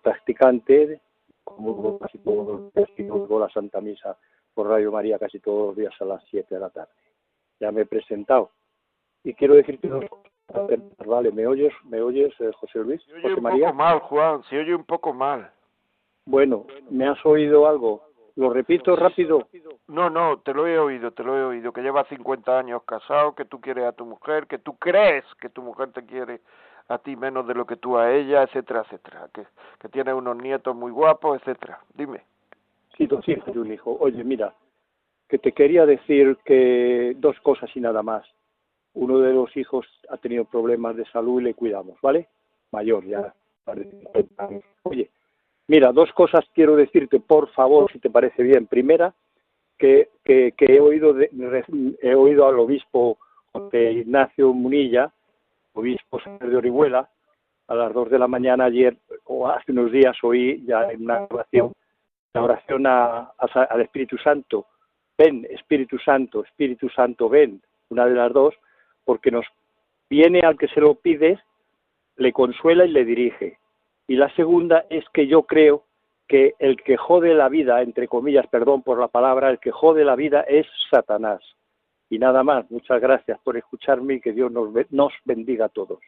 practicante, 0.02 1.00
como 1.44 1.98
casi 1.98 2.18
todos 2.18 2.46
los 2.46 2.74
días, 2.74 3.10
oigo 3.10 3.38
la 3.38 3.48
Santa 3.48 3.80
Misa 3.80 4.16
por 4.52 4.68
Radio 4.68 4.92
María 4.92 5.18
casi 5.18 5.38
todos 5.38 5.68
los 5.68 5.76
días 5.76 5.94
a 6.00 6.04
las 6.04 6.22
7 6.30 6.54
de 6.54 6.60
la 6.60 6.70
tarde. 6.70 6.92
Ya 7.60 7.70
me 7.72 7.82
he 7.82 7.86
presentado. 7.86 8.50
Y 9.24 9.34
quiero 9.34 9.54
decirte 9.54 9.88
dos 9.88 10.04
cosas 10.08 10.31
Vale, 11.06 11.32
¿me 11.32 11.46
oyes, 11.46 11.72
me 11.84 12.00
oyes 12.00 12.32
eh, 12.40 12.50
José 12.58 12.80
Luis? 12.80 13.02
Se 13.04 13.14
oye 13.14 13.34
un 13.34 13.42
poco 13.42 13.74
mal, 13.74 13.98
Juan, 14.00 14.42
se 14.44 14.58
oye 14.58 14.74
un 14.74 14.84
poco 14.84 15.12
mal. 15.12 15.50
Bueno, 16.26 16.66
¿me 16.90 17.06
has 17.06 17.24
oído 17.24 17.66
algo? 17.66 18.02
¿Lo 18.36 18.50
repito 18.50 18.96
rápido? 18.96 19.48
No, 19.88 20.08
no, 20.08 20.38
te 20.38 20.54
lo 20.54 20.66
he 20.66 20.78
oído, 20.78 21.10
te 21.10 21.22
lo 21.22 21.36
he 21.36 21.44
oído, 21.44 21.72
que 21.72 21.82
llevas 21.82 22.08
50 22.08 22.58
años 22.58 22.82
casado, 22.84 23.34
que 23.34 23.44
tú 23.44 23.60
quieres 23.60 23.84
a 23.84 23.92
tu 23.92 24.06
mujer, 24.06 24.46
que 24.46 24.58
tú 24.58 24.76
crees 24.78 25.24
que 25.40 25.50
tu 25.50 25.62
mujer 25.62 25.92
te 25.92 26.04
quiere 26.04 26.40
a 26.88 26.98
ti 26.98 27.16
menos 27.16 27.46
de 27.46 27.54
lo 27.54 27.66
que 27.66 27.76
tú 27.76 27.98
a 27.98 28.12
ella, 28.12 28.42
etcétera, 28.42 28.82
etcétera, 28.82 29.28
que, 29.32 29.44
que 29.78 29.88
tienes 29.88 30.14
unos 30.14 30.36
nietos 30.36 30.74
muy 30.74 30.90
guapos, 30.90 31.40
etcétera. 31.40 31.80
Dime. 31.94 32.22
Sí, 32.96 33.06
dos 33.06 33.26
hijos 33.28 33.54
y 33.54 33.58
un 33.58 33.72
hijo. 33.72 33.96
Oye, 34.00 34.24
mira, 34.24 34.54
que 35.28 35.38
te 35.38 35.52
quería 35.52 35.86
decir 35.86 36.38
que 36.44 37.14
dos 37.16 37.38
cosas 37.40 37.70
y 37.74 37.80
nada 37.80 38.02
más 38.02 38.24
uno 38.94 39.18
de 39.18 39.32
los 39.32 39.56
hijos 39.56 39.86
ha 40.08 40.16
tenido 40.16 40.44
problemas 40.44 40.96
de 40.96 41.04
salud 41.06 41.40
y 41.40 41.44
le 41.44 41.54
cuidamos, 41.54 41.98
¿vale? 42.00 42.28
Mayor 42.70 43.04
ya. 43.04 43.34
Oye, 44.82 45.10
mira, 45.68 45.92
dos 45.92 46.12
cosas 46.12 46.44
quiero 46.54 46.76
decirte, 46.76 47.20
por 47.20 47.48
favor, 47.50 47.90
si 47.92 47.98
te 47.98 48.10
parece 48.10 48.42
bien. 48.42 48.66
Primera, 48.66 49.14
que, 49.78 50.10
que, 50.24 50.54
he, 50.58 50.80
oído 50.80 51.14
he 51.20 52.14
oído 52.14 52.46
al 52.46 52.58
obispo 52.58 53.18
Ignacio 53.72 54.52
Munilla, 54.52 55.12
obispo 55.74 56.20
de 56.40 56.56
Orihuela, 56.56 57.08
a 57.68 57.74
las 57.74 57.92
dos 57.92 58.10
de 58.10 58.18
la 58.18 58.28
mañana 58.28 58.66
ayer 58.66 58.96
o 59.24 59.48
hace 59.48 59.72
unos 59.72 59.92
días 59.92 60.16
oí 60.22 60.62
ya 60.66 60.90
en 60.90 61.04
una 61.04 61.26
oración, 61.30 61.72
la 62.34 62.42
oración 62.42 62.86
al 62.86 63.80
Espíritu 63.80 64.18
Santo. 64.18 64.66
Ven, 65.16 65.46
Espíritu 65.50 65.98
Santo, 65.98 66.44
Espíritu 66.44 66.88
Santo, 66.88 67.28
ven, 67.28 67.62
una 67.90 68.06
de 68.06 68.14
las 68.14 68.32
dos, 68.32 68.54
porque 69.04 69.30
nos 69.30 69.46
viene 70.08 70.40
al 70.40 70.58
que 70.58 70.68
se 70.68 70.80
lo 70.80 70.94
pide, 70.94 71.40
le 72.16 72.32
consuela 72.32 72.84
y 72.84 72.90
le 72.90 73.04
dirige. 73.04 73.58
Y 74.06 74.16
la 74.16 74.34
segunda 74.34 74.84
es 74.90 75.04
que 75.12 75.26
yo 75.26 75.44
creo 75.44 75.84
que 76.28 76.54
el 76.58 76.82
que 76.82 76.96
jode 76.96 77.34
la 77.34 77.48
vida, 77.48 77.82
entre 77.82 78.08
comillas, 78.08 78.46
perdón 78.46 78.82
por 78.82 78.98
la 78.98 79.08
palabra, 79.08 79.50
el 79.50 79.58
que 79.58 79.70
jode 79.70 80.04
la 80.04 80.16
vida 80.16 80.42
es 80.42 80.66
Satanás. 80.90 81.40
Y 82.10 82.18
nada 82.18 82.42
más, 82.42 82.70
muchas 82.70 83.00
gracias 83.00 83.38
por 83.42 83.56
escucharme 83.56 84.14
y 84.14 84.20
que 84.20 84.32
Dios 84.32 84.52
nos, 84.52 84.70
nos 84.90 85.12
bendiga 85.24 85.66
a 85.66 85.70
todos 85.70 86.00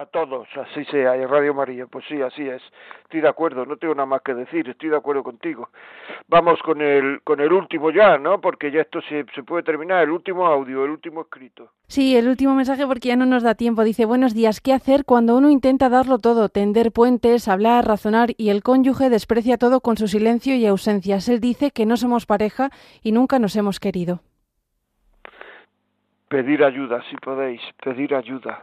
a 0.00 0.06
todos, 0.06 0.48
así 0.56 0.82
sea, 0.86 1.14
y 1.14 1.26
Radio 1.26 1.52
María, 1.52 1.86
pues 1.86 2.06
sí, 2.08 2.22
así 2.22 2.48
es. 2.48 2.62
Estoy 3.02 3.20
de 3.20 3.28
acuerdo, 3.28 3.66
no 3.66 3.76
tengo 3.76 3.94
nada 3.94 4.06
más 4.06 4.22
que 4.22 4.32
decir, 4.32 4.66
estoy 4.66 4.88
de 4.88 4.96
acuerdo 4.96 5.22
contigo. 5.22 5.68
Vamos 6.26 6.58
con 6.62 6.80
el 6.80 7.20
con 7.22 7.38
el 7.38 7.52
último 7.52 7.90
ya, 7.90 8.16
¿no? 8.16 8.40
Porque 8.40 8.70
ya 8.70 8.80
esto 8.80 9.02
se, 9.02 9.26
se 9.34 9.42
puede 9.42 9.62
terminar, 9.62 10.04
el 10.04 10.10
último 10.10 10.46
audio, 10.46 10.86
el 10.86 10.90
último 10.92 11.20
escrito. 11.20 11.72
Sí, 11.86 12.16
el 12.16 12.28
último 12.28 12.54
mensaje 12.54 12.86
porque 12.86 13.08
ya 13.08 13.16
no 13.16 13.26
nos 13.26 13.42
da 13.42 13.54
tiempo. 13.54 13.84
Dice, 13.84 14.06
buenos 14.06 14.32
días, 14.32 14.62
¿qué 14.62 14.72
hacer 14.72 15.04
cuando 15.04 15.36
uno 15.36 15.50
intenta 15.50 15.90
darlo 15.90 16.18
todo? 16.18 16.48
Tender 16.48 16.92
puentes, 16.92 17.46
hablar, 17.46 17.86
razonar 17.86 18.30
y 18.38 18.48
el 18.48 18.62
cónyuge 18.62 19.10
desprecia 19.10 19.58
todo 19.58 19.82
con 19.82 19.98
su 19.98 20.08
silencio 20.08 20.54
y 20.54 20.64
ausencias. 20.64 21.28
Él 21.28 21.40
dice 21.40 21.72
que 21.72 21.84
no 21.84 21.98
somos 21.98 22.24
pareja 22.24 22.70
y 23.02 23.12
nunca 23.12 23.38
nos 23.38 23.54
hemos 23.54 23.78
querido. 23.78 24.20
Pedir 26.28 26.64
ayuda, 26.64 27.02
si 27.10 27.16
podéis, 27.16 27.60
pedir 27.82 28.14
ayuda 28.14 28.62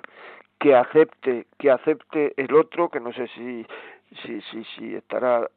que 0.60 0.76
acepte, 0.76 1.46
que 1.58 1.72
acepte 1.72 2.34
el 2.38 2.54
otro, 2.56 2.90
que 2.90 3.00
no 3.00 3.14
sé 3.14 3.28
si 3.36 3.66
si 4.24 4.42
si 4.42 4.64
si 4.76 4.96
estará 4.96 5.48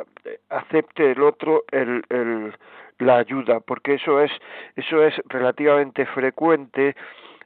acepte 0.48 1.12
el 1.12 1.22
otro 1.22 1.64
el, 1.70 2.02
el 2.08 2.54
la 2.98 3.16
ayuda, 3.16 3.60
porque 3.60 3.94
eso 3.94 4.20
es 4.20 4.30
eso 4.76 5.02
es 5.04 5.14
relativamente 5.26 6.04
frecuente 6.06 6.94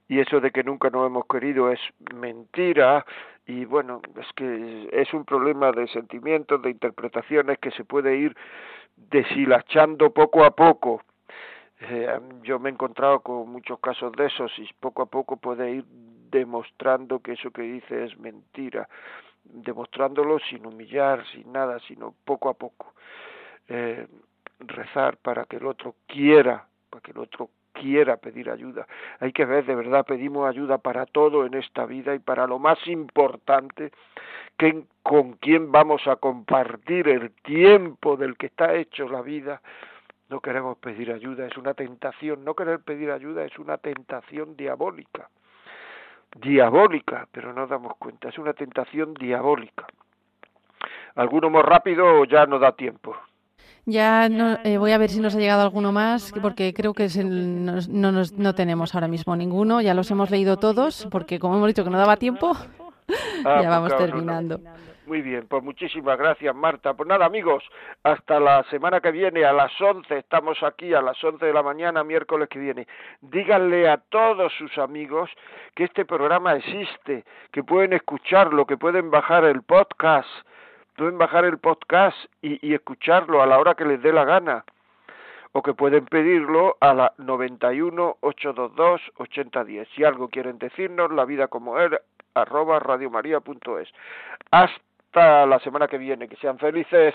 y 0.09 0.21
eso 0.21 0.41
de 0.41 0.51
que 0.51 0.65
nunca 0.65 0.91
nos 0.91 1.07
hemos 1.07 1.27
querido 1.27 1.71
es 1.71 1.81
mentira 2.15 3.05
y 3.47 3.65
bueno, 3.67 4.01
es 4.19 4.27
que 4.35 4.89
es 4.93 5.13
un 5.13 5.25
problema 5.25 5.71
de 5.71 5.87
sentimientos, 5.89 6.63
de 6.63 6.71
interpretaciones 6.71 7.59
que 7.59 7.71
se 7.73 7.85
puede 7.85 8.17
ir 8.17 8.35
deshilachando 8.97 10.11
poco 10.11 10.45
a 10.45 10.51
poco. 10.53 11.03
Eh, 11.81 12.19
yo 12.43 12.59
me 12.59 12.71
he 12.71 12.73
encontrado 12.73 13.21
con 13.21 13.51
muchos 13.51 13.79
casos 13.81 14.13
de 14.13 14.27
esos 14.27 14.51
y 14.59 14.69
poco 14.81 15.03
a 15.03 15.07
poco 15.07 15.37
puede 15.37 15.73
ir 15.73 15.85
demostrando 16.31 17.21
que 17.21 17.33
eso 17.33 17.51
que 17.51 17.63
dice 17.63 18.05
es 18.05 18.19
mentira, 18.19 18.89
demostrándolo 19.45 20.39
sin 20.39 20.67
humillar, 20.67 21.25
sin 21.33 21.53
nada, 21.53 21.79
sino 21.81 22.15
poco 22.25 22.49
a 22.49 22.55
poco. 22.55 22.95
Eh, 23.69 24.07
rezar 24.61 25.17
para 25.19 25.45
que 25.45 25.57
el 25.57 25.67
otro 25.67 25.97
quiera, 26.07 26.67
para 26.91 27.01
que 27.01 27.11
el 27.13 27.19
otro 27.19 27.51
quiera 27.73 28.17
pedir 28.17 28.49
ayuda. 28.51 28.87
Hay 29.21 29.33
que 29.33 29.45
ver, 29.45 29.67
de 29.67 29.75
verdad, 29.75 30.07
pedimos 30.07 30.49
ayuda 30.49 30.79
para 30.79 31.07
todo 31.07 31.45
en 31.45 31.55
esta 31.55 31.85
vida 31.85 32.15
y 32.15 32.21
para 32.21 32.47
lo 32.47 32.59
más 32.59 32.79
importante, 32.87 33.93
que 34.57 34.85
con 35.03 35.33
quién 35.35 35.73
vamos 35.73 36.07
a 36.07 36.17
compartir 36.17 37.09
el 37.09 37.33
tiempo 37.43 38.17
del 38.17 38.37
que 38.37 38.47
está 38.47 38.75
hecho 38.75 39.09
la 39.09 39.21
vida. 39.21 39.61
No 40.31 40.41
queremos 40.41 40.79
pedir 40.79 41.13
ayuda, 41.13 41.47
es 41.47 41.57
una 41.57 41.75
tentación. 41.75 42.45
No 42.45 42.55
querer 42.55 42.81
pedir 42.81 43.11
ayuda 43.11 43.45
es 43.45 43.59
una 43.59 43.77
tentación 43.79 44.57
diabólica. 44.57 45.29
Diabólica, 46.35 47.29
pero 47.31 47.53
no 47.53 47.67
damos 47.67 47.97
cuenta, 47.97 48.29
es 48.29 48.39
una 48.39 48.53
tentación 48.53 49.15
diabólica. 49.15 49.87
¿Alguno 51.15 51.49
más 51.49 51.65
rápido 51.65 52.21
o 52.21 52.25
ya 52.25 52.45
no 52.47 52.59
da 52.59 52.73
tiempo? 52.73 53.15
Ya 53.87 54.29
no, 54.29 54.59
eh, 54.65 54.79
voy 54.79 54.93
a 54.93 54.99
ver 54.99 55.11
si 55.11 55.21
nos 55.21 55.35
ha 55.37 55.39
llegado 55.39 55.63
alguno 55.63 55.93
más, 55.93 56.33
porque 56.41 56.73
creo 56.73 56.95
que 56.95 57.05
es 57.05 57.17
el, 57.17 57.65
no, 57.65 58.11
no, 58.37 58.55
tenemos 58.55 58.95
ahora 58.95 59.09
mismo 59.09 59.37
ninguno. 59.37 59.81
Ya 59.81 59.95
los 59.95 60.11
hemos 60.11 60.31
leído 60.31 60.57
todos, 60.57 61.07
porque 61.11 61.39
como 61.39 61.57
hemos 61.57 61.69
dicho 61.69 61.85
que 61.85 61.91
no 61.91 61.99
daba 61.99 62.17
tiempo, 62.17 62.57
Ah, 63.45 63.61
ya 63.63 63.69
vamos 63.69 63.93
pues 63.93 63.99
claro, 63.99 64.07
no. 64.07 64.13
terminando. 64.13 64.61
Muy 65.07 65.21
bien, 65.21 65.47
pues 65.49 65.63
muchísimas 65.63 66.17
gracias 66.17 66.55
Marta. 66.55 66.95
Pues 66.95 67.07
nada 67.07 67.27
amigos, 67.27 67.63
hasta 68.03 68.41
la 68.41 68.63
semana 68.71 69.01
que 69.01 69.11
viene 69.11 69.45
a 69.45 69.53
las 69.53 69.79
11, 69.79 70.17
estamos 70.17 70.63
aquí 70.63 70.95
a 70.95 71.03
las 71.03 71.23
11 71.23 71.45
de 71.45 71.53
la 71.53 71.63
mañana, 71.63 72.03
miércoles 72.03 72.49
que 72.49 72.59
viene. 72.59 72.87
Díganle 73.21 73.87
a 73.87 73.99
todos 73.99 74.51
sus 74.55 74.79
amigos 74.79 75.29
que 75.75 75.85
este 75.85 76.07
programa 76.07 76.55
existe, 76.55 77.25
que 77.53 77.63
pueden 77.63 77.93
escucharlo, 77.93 78.65
que 78.65 78.79
pueden 78.79 79.11
bajar 79.11 79.45
el 79.45 79.63
podcast, 79.63 80.29
pueden 80.97 81.19
bajar 81.19 81.45
el 81.45 81.59
podcast 81.59 82.17
y, 82.41 82.67
y 82.67 82.73
escucharlo 82.73 83.43
a 83.43 83.47
la 83.47 83.59
hora 83.59 83.75
que 83.75 83.85
les 83.85 84.01
dé 84.01 84.11
la 84.11 84.25
gana. 84.25 84.65
O 85.53 85.63
que 85.63 85.75
pueden 85.75 86.07
pedirlo 86.07 86.77
a 86.81 86.95
la 86.95 87.13
91 87.19 88.17
822 88.23 89.01
8010. 89.19 89.89
Si 89.95 90.03
algo 90.03 90.29
quieren 90.29 90.59
decirnos, 90.59 91.13
la 91.13 91.25
vida 91.25 91.47
como 91.47 91.79
era, 91.79 92.01
arroba 92.35 92.81
radiomaria.es. 92.81 93.89
Hasta 95.15 95.47
la 95.47 95.61
semana 95.61 95.87
que 95.87 95.97
viene, 95.97 96.27
que 96.27 96.35
sean 96.35 96.59
felices. 96.59 97.15